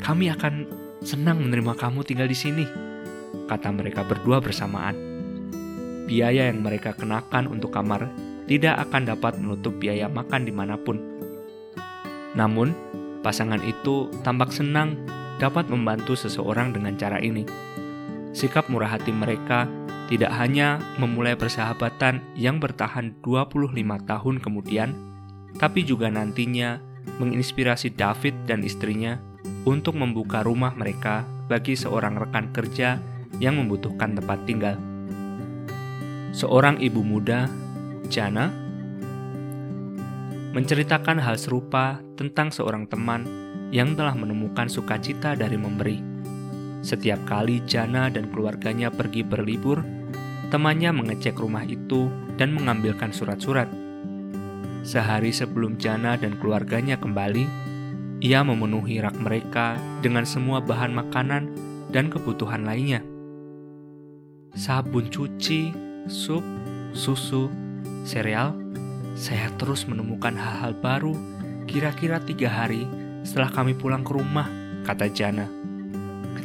Kami 0.00 0.32
akan 0.32 0.64
senang 1.04 1.44
menerima 1.44 1.76
kamu 1.76 2.08
tinggal 2.08 2.24
di 2.24 2.32
sini, 2.32 2.64
kata 3.44 3.68
mereka 3.68 4.00
berdua 4.00 4.40
bersamaan. 4.40 4.96
Biaya 6.08 6.48
yang 6.48 6.64
mereka 6.64 6.96
kenakan 6.96 7.52
untuk 7.52 7.76
kamar 7.76 8.08
tidak 8.48 8.88
akan 8.88 9.04
dapat 9.04 9.36
menutup 9.36 9.76
biaya 9.76 10.08
makan 10.08 10.48
di 10.48 10.52
mana 10.56 10.80
pun. 10.80 10.96
Namun, 12.32 12.72
pasangan 13.20 13.60
itu 13.60 14.08
tampak 14.24 14.56
senang 14.56 14.96
dapat 15.36 15.68
membantu 15.68 16.16
seseorang 16.16 16.72
dengan 16.72 16.96
cara 16.96 17.20
ini. 17.20 17.44
Sikap 18.32 18.72
murah 18.72 18.88
hati 18.88 19.12
mereka 19.12 19.68
tidak 20.04 20.32
hanya 20.36 20.82
memulai 21.00 21.32
persahabatan 21.32 22.20
yang 22.36 22.60
bertahan 22.60 23.16
25 23.24 23.72
tahun 24.04 24.36
kemudian, 24.40 24.90
tapi 25.56 25.86
juga 25.86 26.12
nantinya 26.12 26.82
menginspirasi 27.16 27.94
David 27.94 28.44
dan 28.44 28.60
istrinya 28.66 29.16
untuk 29.64 29.96
membuka 29.96 30.44
rumah 30.44 30.76
mereka 30.76 31.24
bagi 31.48 31.76
seorang 31.76 32.20
rekan 32.20 32.52
kerja 32.52 33.00
yang 33.40 33.56
membutuhkan 33.60 34.16
tempat 34.16 34.38
tinggal. 34.44 34.76
Seorang 36.34 36.82
ibu 36.82 37.00
muda 37.00 37.46
Jana 38.10 38.50
menceritakan 40.54 41.18
hal 41.18 41.34
serupa 41.40 41.98
tentang 42.14 42.54
seorang 42.54 42.86
teman 42.86 43.26
yang 43.74 43.98
telah 43.98 44.14
menemukan 44.14 44.70
sukacita 44.70 45.34
dari 45.34 45.58
memberi. 45.58 46.13
Setiap 46.84 47.24
kali 47.24 47.64
Jana 47.64 48.12
dan 48.12 48.28
keluarganya 48.28 48.92
pergi 48.92 49.24
berlibur, 49.24 49.80
temannya 50.52 50.92
mengecek 50.92 51.40
rumah 51.40 51.64
itu 51.64 52.12
dan 52.36 52.52
mengambilkan 52.52 53.08
surat-surat. 53.08 53.72
Sehari 54.84 55.32
sebelum 55.32 55.80
Jana 55.80 56.20
dan 56.20 56.36
keluarganya 56.36 57.00
kembali, 57.00 57.48
ia 58.20 58.44
memenuhi 58.44 59.00
rak 59.00 59.16
mereka 59.16 59.80
dengan 60.04 60.28
semua 60.28 60.60
bahan 60.60 60.92
makanan 60.92 61.48
dan 61.88 62.12
kebutuhan 62.12 62.68
lainnya. 62.68 63.00
Sabun 64.52 65.08
cuci, 65.08 65.72
sup, 66.04 66.44
susu, 66.92 67.48
serial, 68.04 68.52
saya 69.16 69.48
terus 69.56 69.88
menemukan 69.88 70.36
hal-hal 70.36 70.76
baru 70.76 71.16
kira-kira 71.64 72.20
tiga 72.20 72.52
hari 72.52 72.84
setelah 73.24 73.48
kami 73.48 73.72
pulang 73.72 74.04
ke 74.04 74.12
rumah, 74.12 74.52
kata 74.84 75.08
Jana. 75.08 75.63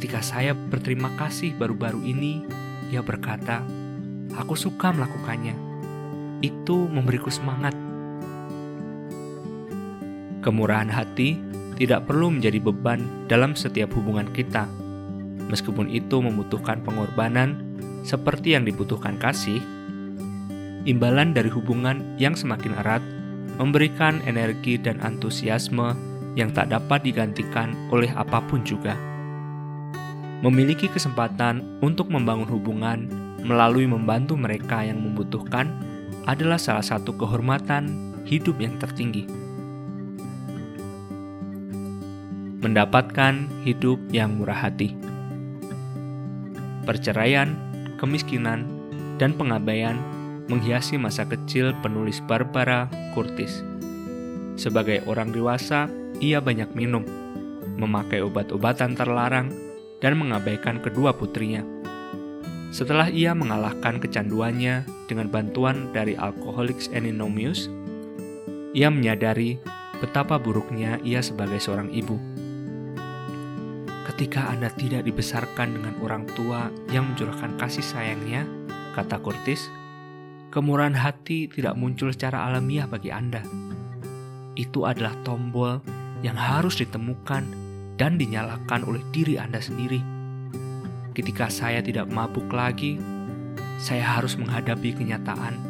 Ketika 0.00 0.24
saya 0.24 0.56
berterima 0.56 1.12
kasih 1.12 1.52
baru-baru 1.60 2.00
ini, 2.08 2.40
ia 2.88 3.04
berkata, 3.04 3.60
aku 4.32 4.56
suka 4.56 4.96
melakukannya. 4.96 5.52
Itu 6.40 6.88
memberiku 6.88 7.28
semangat. 7.28 7.76
Kemurahan 10.40 10.88
hati 10.88 11.36
tidak 11.76 12.08
perlu 12.08 12.32
menjadi 12.32 12.64
beban 12.64 13.28
dalam 13.28 13.52
setiap 13.52 13.92
hubungan 13.92 14.24
kita. 14.32 14.64
Meskipun 15.52 15.92
itu 15.92 16.24
membutuhkan 16.24 16.80
pengorbanan 16.80 17.60
seperti 18.00 18.56
yang 18.56 18.64
dibutuhkan 18.64 19.20
kasih, 19.20 19.60
imbalan 20.88 21.36
dari 21.36 21.52
hubungan 21.52 22.16
yang 22.16 22.32
semakin 22.32 22.72
erat 22.80 23.04
memberikan 23.60 24.24
energi 24.24 24.80
dan 24.80 24.96
antusiasme 25.04 25.92
yang 26.40 26.48
tak 26.56 26.72
dapat 26.72 27.04
digantikan 27.04 27.76
oleh 27.92 28.08
apa 28.16 28.40
pun 28.48 28.64
juga. 28.64 29.09
Memiliki 30.40 30.88
kesempatan 30.88 31.80
untuk 31.84 32.08
membangun 32.08 32.48
hubungan 32.48 33.04
melalui 33.44 33.84
membantu 33.84 34.40
mereka 34.40 34.80
yang 34.80 34.96
membutuhkan 34.96 35.68
adalah 36.24 36.56
salah 36.56 36.84
satu 36.84 37.12
kehormatan 37.12 37.92
hidup 38.24 38.56
yang 38.56 38.80
tertinggi. 38.80 39.28
Mendapatkan 42.60 43.48
hidup 43.68 44.00
yang 44.12 44.36
murah 44.36 44.68
hati, 44.68 44.92
perceraian, 46.84 47.56
kemiskinan, 48.00 48.64
dan 49.20 49.36
pengabaian 49.36 49.96
menghiasi 50.48 50.96
masa 50.96 51.28
kecil 51.28 51.76
penulis 51.84 52.20
Barbara 52.24 52.88
Curtis. 53.12 53.60
Sebagai 54.60 55.04
orang 55.04 55.32
dewasa, 55.32 55.88
ia 56.20 56.40
banyak 56.40 56.72
minum, 56.76 57.04
memakai 57.80 58.20
obat-obatan 58.20 58.92
terlarang, 58.92 59.69
dan 60.00 60.16
mengabaikan 60.16 60.80
kedua 60.80 61.12
putrinya. 61.14 61.62
Setelah 62.70 63.10
ia 63.10 63.36
mengalahkan 63.36 64.00
kecanduannya 64.00 64.88
dengan 65.10 65.26
bantuan 65.28 65.90
dari 65.90 66.14
Alcoholics 66.16 66.88
Anonymous, 66.90 67.66
ia 68.72 68.88
menyadari 68.88 69.58
betapa 69.98 70.40
buruknya 70.40 70.96
ia 71.04 71.20
sebagai 71.20 71.60
seorang 71.60 71.92
ibu. 71.92 72.16
Ketika 74.06 74.52
Anda 74.52 74.70
tidak 74.74 75.06
dibesarkan 75.06 75.76
dengan 75.76 75.94
orang 76.02 76.24
tua 76.34 76.70
yang 76.94 77.10
mencurahkan 77.12 77.58
kasih 77.58 77.84
sayangnya, 77.84 78.46
kata 78.94 79.18
Curtis, 79.18 79.66
kemurahan 80.54 80.94
hati 80.94 81.46
tidak 81.50 81.74
muncul 81.78 82.10
secara 82.10 82.46
alamiah 82.46 82.86
bagi 82.86 83.10
Anda. 83.10 83.42
Itu 84.54 84.84
adalah 84.84 85.14
tombol 85.24 85.80
yang 86.20 86.36
harus 86.36 86.78
ditemukan 86.78 87.69
dan 88.00 88.16
dinyalakan 88.16 88.88
oleh 88.88 89.04
diri 89.12 89.36
Anda 89.36 89.60
sendiri. 89.60 90.00
Ketika 91.12 91.52
saya 91.52 91.84
tidak 91.84 92.08
mabuk 92.08 92.48
lagi, 92.48 92.96
saya 93.76 94.16
harus 94.16 94.40
menghadapi 94.40 94.96
kenyataan 94.96 95.60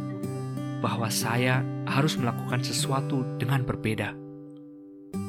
bahwa 0.79 1.11
saya 1.11 1.67
harus 1.91 2.15
melakukan 2.15 2.63
sesuatu 2.63 3.27
dengan 3.43 3.67
berbeda. 3.67 4.15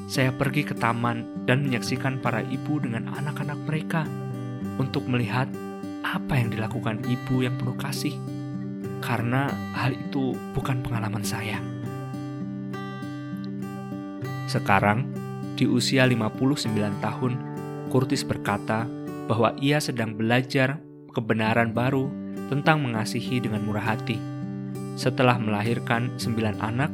Saya 0.05 0.29
pergi 0.29 0.61
ke 0.61 0.77
taman 0.77 1.49
dan 1.49 1.65
menyaksikan 1.65 2.21
para 2.21 2.45
ibu 2.45 2.77
dengan 2.77 3.09
anak-anak 3.09 3.57
mereka 3.65 4.05
untuk 4.77 5.09
melihat 5.09 5.49
apa 6.05 6.37
yang 6.37 6.53
dilakukan 6.53 7.01
ibu 7.09 7.41
yang 7.41 7.57
penuh 7.57 7.73
kasih 7.81 8.13
karena 9.01 9.49
hal 9.73 9.97
itu 9.97 10.37
bukan 10.53 10.85
pengalaman 10.85 11.25
saya. 11.25 11.57
Sekarang, 14.45 15.07
di 15.61 15.69
usia 15.69 16.09
59 16.09 16.57
tahun, 17.05 17.37
Curtis 17.93 18.25
berkata 18.25 18.89
bahwa 19.29 19.53
ia 19.61 19.77
sedang 19.77 20.17
belajar 20.17 20.81
kebenaran 21.13 21.69
baru 21.69 22.09
tentang 22.49 22.81
mengasihi 22.81 23.37
dengan 23.37 23.61
murah 23.61 23.93
hati. 23.93 24.17
Setelah 24.97 25.37
melahirkan 25.37 26.17
sembilan 26.17 26.57
anak, 26.57 26.91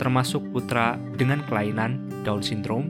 termasuk 0.00 0.48
putra 0.48 0.96
dengan 1.20 1.44
kelainan 1.44 2.24
Down 2.24 2.40
syndrome, 2.40 2.88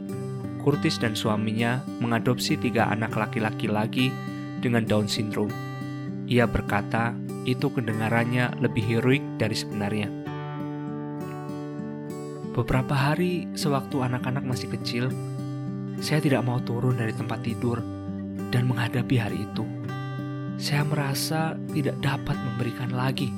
Curtis 0.63 1.03
dan 1.03 1.19
suaminya 1.19 1.83
mengadopsi 1.99 2.55
tiga 2.55 2.87
anak 2.87 3.19
laki-laki 3.19 3.67
lagi 3.67 4.15
dengan 4.63 4.87
Down 4.87 5.11
syndrome. 5.11 5.51
Ia 6.31 6.47
berkata, 6.47 7.19
itu 7.47 7.67
kedengarannya 7.71 8.63
lebih 8.63 8.83
heroik 8.83 9.23
dari 9.39 9.55
sebenarnya. 9.59 10.26
Beberapa 12.57 12.97
hari 12.97 13.45
sewaktu 13.53 14.01
anak-anak 14.01 14.41
masih 14.41 14.73
kecil, 14.73 15.13
saya 16.01 16.25
tidak 16.25 16.41
mau 16.41 16.57
turun 16.65 16.97
dari 16.97 17.13
tempat 17.13 17.45
tidur 17.45 17.85
dan 18.49 18.65
menghadapi 18.65 19.13
hari 19.21 19.45
itu. 19.45 19.61
Saya 20.57 20.89
merasa 20.89 21.53
tidak 21.77 22.01
dapat 22.01 22.33
memberikan 22.33 22.97
lagi. 22.97 23.29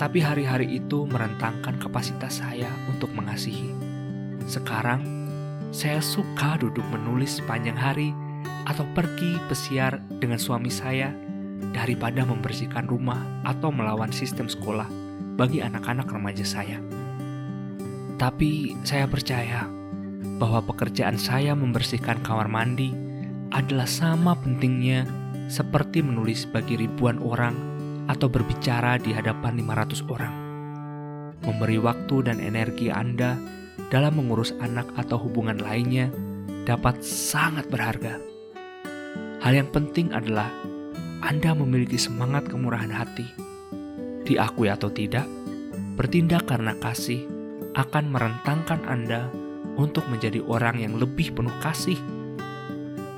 Tapi 0.00 0.24
hari-hari 0.24 0.80
itu 0.80 1.04
merentangkan 1.04 1.76
kapasitas 1.76 2.40
saya 2.40 2.72
untuk 2.88 3.12
mengasihi. 3.12 3.76
Sekarang, 4.48 5.04
saya 5.68 6.00
suka 6.00 6.56
duduk 6.56 6.88
menulis 6.88 7.44
sepanjang 7.44 7.76
hari 7.76 8.16
atau 8.64 8.88
pergi 8.96 9.36
pesiar 9.52 10.00
dengan 10.16 10.40
suami 10.40 10.72
saya 10.72 11.12
daripada 11.76 12.24
membersihkan 12.24 12.88
rumah 12.88 13.20
atau 13.44 13.68
melawan 13.68 14.08
sistem 14.16 14.48
sekolah 14.48 14.88
bagi 15.36 15.60
anak-anak 15.60 16.08
remaja 16.08 16.48
saya. 16.48 16.80
Tapi 18.18 18.74
saya 18.82 19.06
percaya 19.06 19.70
bahwa 20.42 20.58
pekerjaan 20.66 21.14
saya 21.14 21.54
membersihkan 21.54 22.18
kamar 22.26 22.50
mandi 22.50 22.90
adalah 23.54 23.86
sama 23.86 24.34
pentingnya 24.34 25.06
seperti 25.46 26.02
menulis 26.02 26.42
bagi 26.50 26.74
ribuan 26.74 27.22
orang 27.22 27.54
atau 28.10 28.26
berbicara 28.26 28.98
di 28.98 29.14
hadapan 29.14 29.62
500 29.62 30.02
orang. 30.10 30.34
Memberi 31.46 31.78
waktu 31.78 32.16
dan 32.26 32.42
energi 32.42 32.90
Anda 32.90 33.38
dalam 33.88 34.18
mengurus 34.18 34.50
anak 34.58 34.90
atau 34.98 35.16
hubungan 35.22 35.62
lainnya 35.62 36.10
dapat 36.66 36.98
sangat 37.06 37.70
berharga. 37.70 38.18
Hal 39.38 39.54
yang 39.54 39.70
penting 39.70 40.10
adalah 40.10 40.50
anda 41.18 41.50
memiliki 41.50 41.98
semangat 41.98 42.46
kemurahan 42.46 42.90
hati. 42.90 43.26
Diakui 44.22 44.70
atau 44.70 44.86
tidak, 44.90 45.26
bertindak 45.98 46.46
karena 46.46 46.78
kasih 46.78 47.37
akan 47.76 48.04
merentangkan 48.12 48.84
Anda 48.88 49.28
untuk 49.76 50.06
menjadi 50.08 50.40
orang 50.44 50.80
yang 50.80 50.96
lebih 50.96 51.36
penuh 51.36 51.54
kasih. 51.60 51.98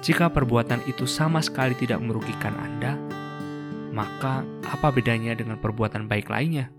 Jika 0.01 0.33
perbuatan 0.33 0.83
itu 0.89 1.05
sama 1.05 1.45
sekali 1.45 1.77
tidak 1.77 2.01
merugikan 2.01 2.57
Anda, 2.57 2.97
maka 3.93 4.47
apa 4.65 4.89
bedanya 4.91 5.37
dengan 5.37 5.61
perbuatan 5.61 6.09
baik 6.09 6.33
lainnya? 6.33 6.73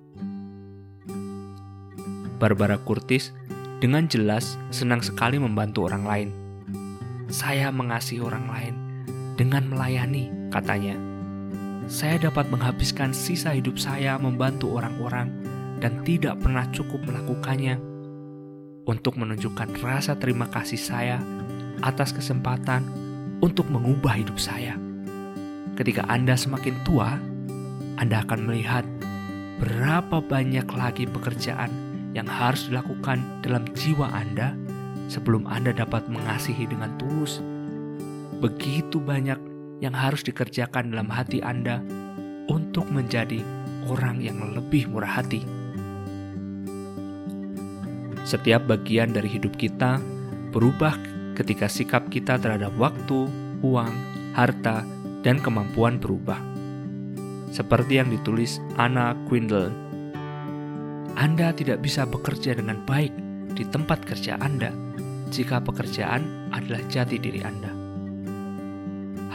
Barbara 2.41 2.81
Curtis 2.81 3.29
dengan 3.77 4.09
jelas 4.09 4.57
senang 4.73 5.05
sekali 5.05 5.37
membantu 5.37 5.85
orang 5.85 6.03
lain. 6.05 6.29
Saya 7.29 7.69
mengasihi 7.69 8.19
orang 8.19 8.45
lain 8.49 8.73
dengan 9.37 9.69
melayani, 9.69 10.49
katanya 10.49 11.11
saya 11.91 12.15
dapat 12.21 12.47
menghabiskan 12.47 13.11
sisa 13.11 13.51
hidup 13.51 13.75
saya 13.75 14.15
membantu 14.15 14.79
orang-orang 14.79 15.33
dan 15.81 16.05
tidak 16.05 16.37
pernah 16.39 16.69
cukup 16.69 17.01
melakukannya 17.03 17.81
untuk 18.85 19.17
menunjukkan 19.17 19.77
rasa 19.81 20.15
terima 20.17 20.47
kasih 20.49 20.77
saya 20.77 21.17
atas 21.81 22.13
kesempatan 22.13 22.85
untuk 23.41 23.65
mengubah 23.67 24.13
hidup 24.21 24.37
saya. 24.37 24.77
Ketika 25.73 26.05
Anda 26.05 26.37
semakin 26.37 26.77
tua, 26.85 27.17
Anda 27.97 28.21
akan 28.21 28.45
melihat 28.45 28.85
berapa 29.57 30.21
banyak 30.21 30.69
lagi 30.73 31.09
pekerjaan 31.09 31.69
yang 32.13 32.29
harus 32.29 32.69
dilakukan 32.69 33.41
dalam 33.41 33.65
jiwa 33.73 34.09
Anda 34.13 34.53
sebelum 35.09 35.49
Anda 35.49 35.73
dapat 35.73 36.05
mengasihi 36.09 36.69
dengan 36.69 36.93
tulus. 37.01 37.41
Begitu 38.41 38.97
banyak 39.01 39.37
yang 39.81 39.93
harus 39.97 40.21
dikerjakan 40.21 40.93
dalam 40.93 41.09
hati 41.09 41.41
Anda 41.41 41.81
untuk 42.49 42.89
menjadi 42.89 43.41
orang 43.89 44.21
yang 44.21 44.37
lebih 44.53 44.89
murah 44.89 45.21
hati. 45.21 45.60
Setiap 48.31 48.63
bagian 48.63 49.11
dari 49.11 49.27
hidup 49.27 49.59
kita 49.59 49.99
berubah 50.55 50.95
ketika 51.35 51.67
sikap 51.67 52.07
kita 52.07 52.39
terhadap 52.39 52.71
waktu, 52.79 53.27
uang, 53.59 53.91
harta, 54.31 54.87
dan 55.19 55.35
kemampuan 55.43 55.99
berubah. 55.99 56.39
Seperti 57.51 57.99
yang 57.99 58.07
ditulis 58.07 58.63
Anna 58.79 59.19
Quindle, 59.27 59.75
Anda 61.19 61.51
tidak 61.51 61.83
bisa 61.83 62.07
bekerja 62.07 62.55
dengan 62.55 62.79
baik 62.87 63.11
di 63.51 63.67
tempat 63.67 64.07
kerja 64.07 64.39
Anda 64.39 64.71
jika 65.27 65.59
pekerjaan 65.59 66.55
adalah 66.55 66.87
jati 66.87 67.19
diri 67.19 67.43
Anda. 67.43 67.71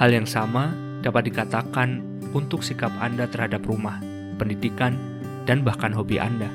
Hal 0.00 0.08
yang 0.08 0.24
sama 0.24 0.72
dapat 1.04 1.28
dikatakan 1.28 2.00
untuk 2.32 2.64
sikap 2.64 2.96
Anda 2.96 3.28
terhadap 3.28 3.60
rumah, 3.68 4.00
pendidikan, 4.40 4.96
dan 5.44 5.60
bahkan 5.60 5.92
hobi 5.92 6.16
Anda. 6.16 6.48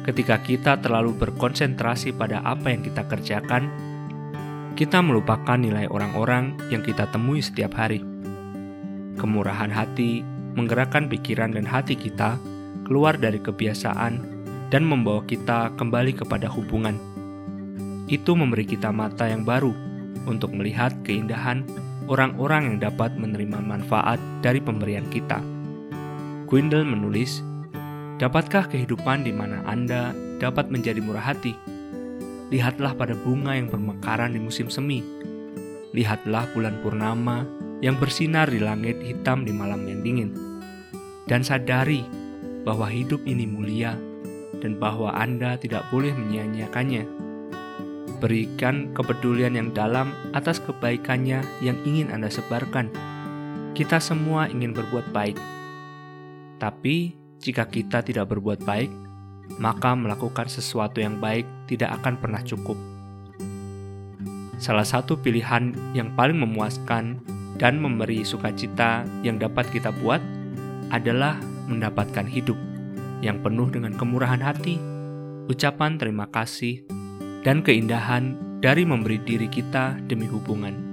Ketika 0.00 0.40
kita 0.40 0.80
terlalu 0.80 1.12
berkonsentrasi 1.12 2.16
pada 2.16 2.40
apa 2.40 2.72
yang 2.72 2.80
kita 2.80 3.04
kerjakan, 3.04 3.68
kita 4.72 5.04
melupakan 5.04 5.60
nilai 5.60 5.84
orang-orang 5.92 6.56
yang 6.72 6.80
kita 6.80 7.04
temui 7.12 7.44
setiap 7.44 7.76
hari. 7.76 8.00
Kemurahan 9.20 9.68
hati 9.68 10.24
menggerakkan 10.56 11.04
pikiran 11.12 11.52
dan 11.52 11.68
hati 11.68 12.00
kita 12.00 12.40
keluar 12.88 13.20
dari 13.20 13.36
kebiasaan 13.36 14.24
dan 14.72 14.82
membawa 14.88 15.20
kita 15.28 15.76
kembali 15.76 16.16
kepada 16.16 16.48
hubungan. 16.48 16.96
Itu 18.08 18.32
memberi 18.32 18.64
kita 18.64 18.88
mata 18.90 19.28
yang 19.28 19.44
baru 19.44 19.76
untuk 20.24 20.56
melihat 20.56 20.96
keindahan 21.04 21.62
orang-orang 22.08 22.74
yang 22.74 22.78
dapat 22.90 23.14
menerima 23.20 23.60
manfaat 23.60 24.18
dari 24.40 24.58
pemberian 24.58 25.06
kita. 25.12 25.38
Quindle 26.50 26.82
menulis, 26.82 27.44
Dapatkah 28.20 28.68
kehidupan 28.68 29.24
di 29.24 29.32
mana 29.32 29.64
Anda 29.64 30.12
dapat 30.36 30.68
menjadi 30.68 31.00
murah 31.00 31.32
hati? 31.32 31.56
Lihatlah 32.52 32.92
pada 32.92 33.16
bunga 33.16 33.56
yang 33.56 33.72
bermekaran 33.72 34.36
di 34.36 34.40
musim 34.44 34.68
semi. 34.68 35.00
Lihatlah 35.96 36.52
bulan 36.52 36.84
purnama 36.84 37.48
yang 37.80 37.96
bersinar 37.96 38.52
di 38.52 38.60
langit 38.60 39.00
hitam 39.00 39.48
di 39.48 39.56
malam 39.56 39.88
yang 39.88 40.04
dingin. 40.04 40.36
Dan 41.24 41.40
sadari 41.40 42.04
bahwa 42.68 42.92
hidup 42.92 43.24
ini 43.24 43.48
mulia 43.48 43.96
dan 44.60 44.76
bahwa 44.76 45.16
Anda 45.16 45.56
tidak 45.56 45.88
boleh 45.88 46.12
menyia-nyiakannya 46.12 47.08
berikan 48.20 48.92
kepedulian 48.92 49.56
yang 49.56 49.72
dalam 49.72 50.12
atas 50.36 50.60
kebaikannya 50.60 51.40
yang 51.64 51.80
ingin 51.88 52.12
Anda 52.12 52.28
sebarkan. 52.28 52.92
Kita 53.72 53.96
semua 53.96 54.44
ingin 54.52 54.76
berbuat 54.76 55.08
baik, 55.08 55.40
tapi 56.60 57.19
jika 57.40 57.64
kita 57.66 58.04
tidak 58.04 58.28
berbuat 58.28 58.60
baik, 58.68 58.92
maka 59.56 59.96
melakukan 59.96 60.46
sesuatu 60.46 61.00
yang 61.00 61.18
baik 61.18 61.48
tidak 61.66 61.96
akan 62.00 62.20
pernah 62.20 62.44
cukup. 62.44 62.76
Salah 64.60 64.84
satu 64.84 65.16
pilihan 65.16 65.72
yang 65.96 66.12
paling 66.12 66.36
memuaskan 66.36 67.16
dan 67.56 67.80
memberi 67.80 68.22
sukacita 68.22 69.08
yang 69.24 69.40
dapat 69.40 69.68
kita 69.72 69.88
buat 70.04 70.20
adalah 70.92 71.40
mendapatkan 71.64 72.28
hidup 72.28 72.56
yang 73.24 73.40
penuh 73.40 73.72
dengan 73.72 73.96
kemurahan 73.96 74.40
hati, 74.40 74.76
ucapan 75.48 75.96
terima 75.96 76.28
kasih, 76.28 76.84
dan 77.40 77.64
keindahan 77.64 78.36
dari 78.60 78.84
memberi 78.84 79.16
diri 79.24 79.48
kita 79.48 79.96
demi 80.04 80.28
hubungan. 80.28 80.89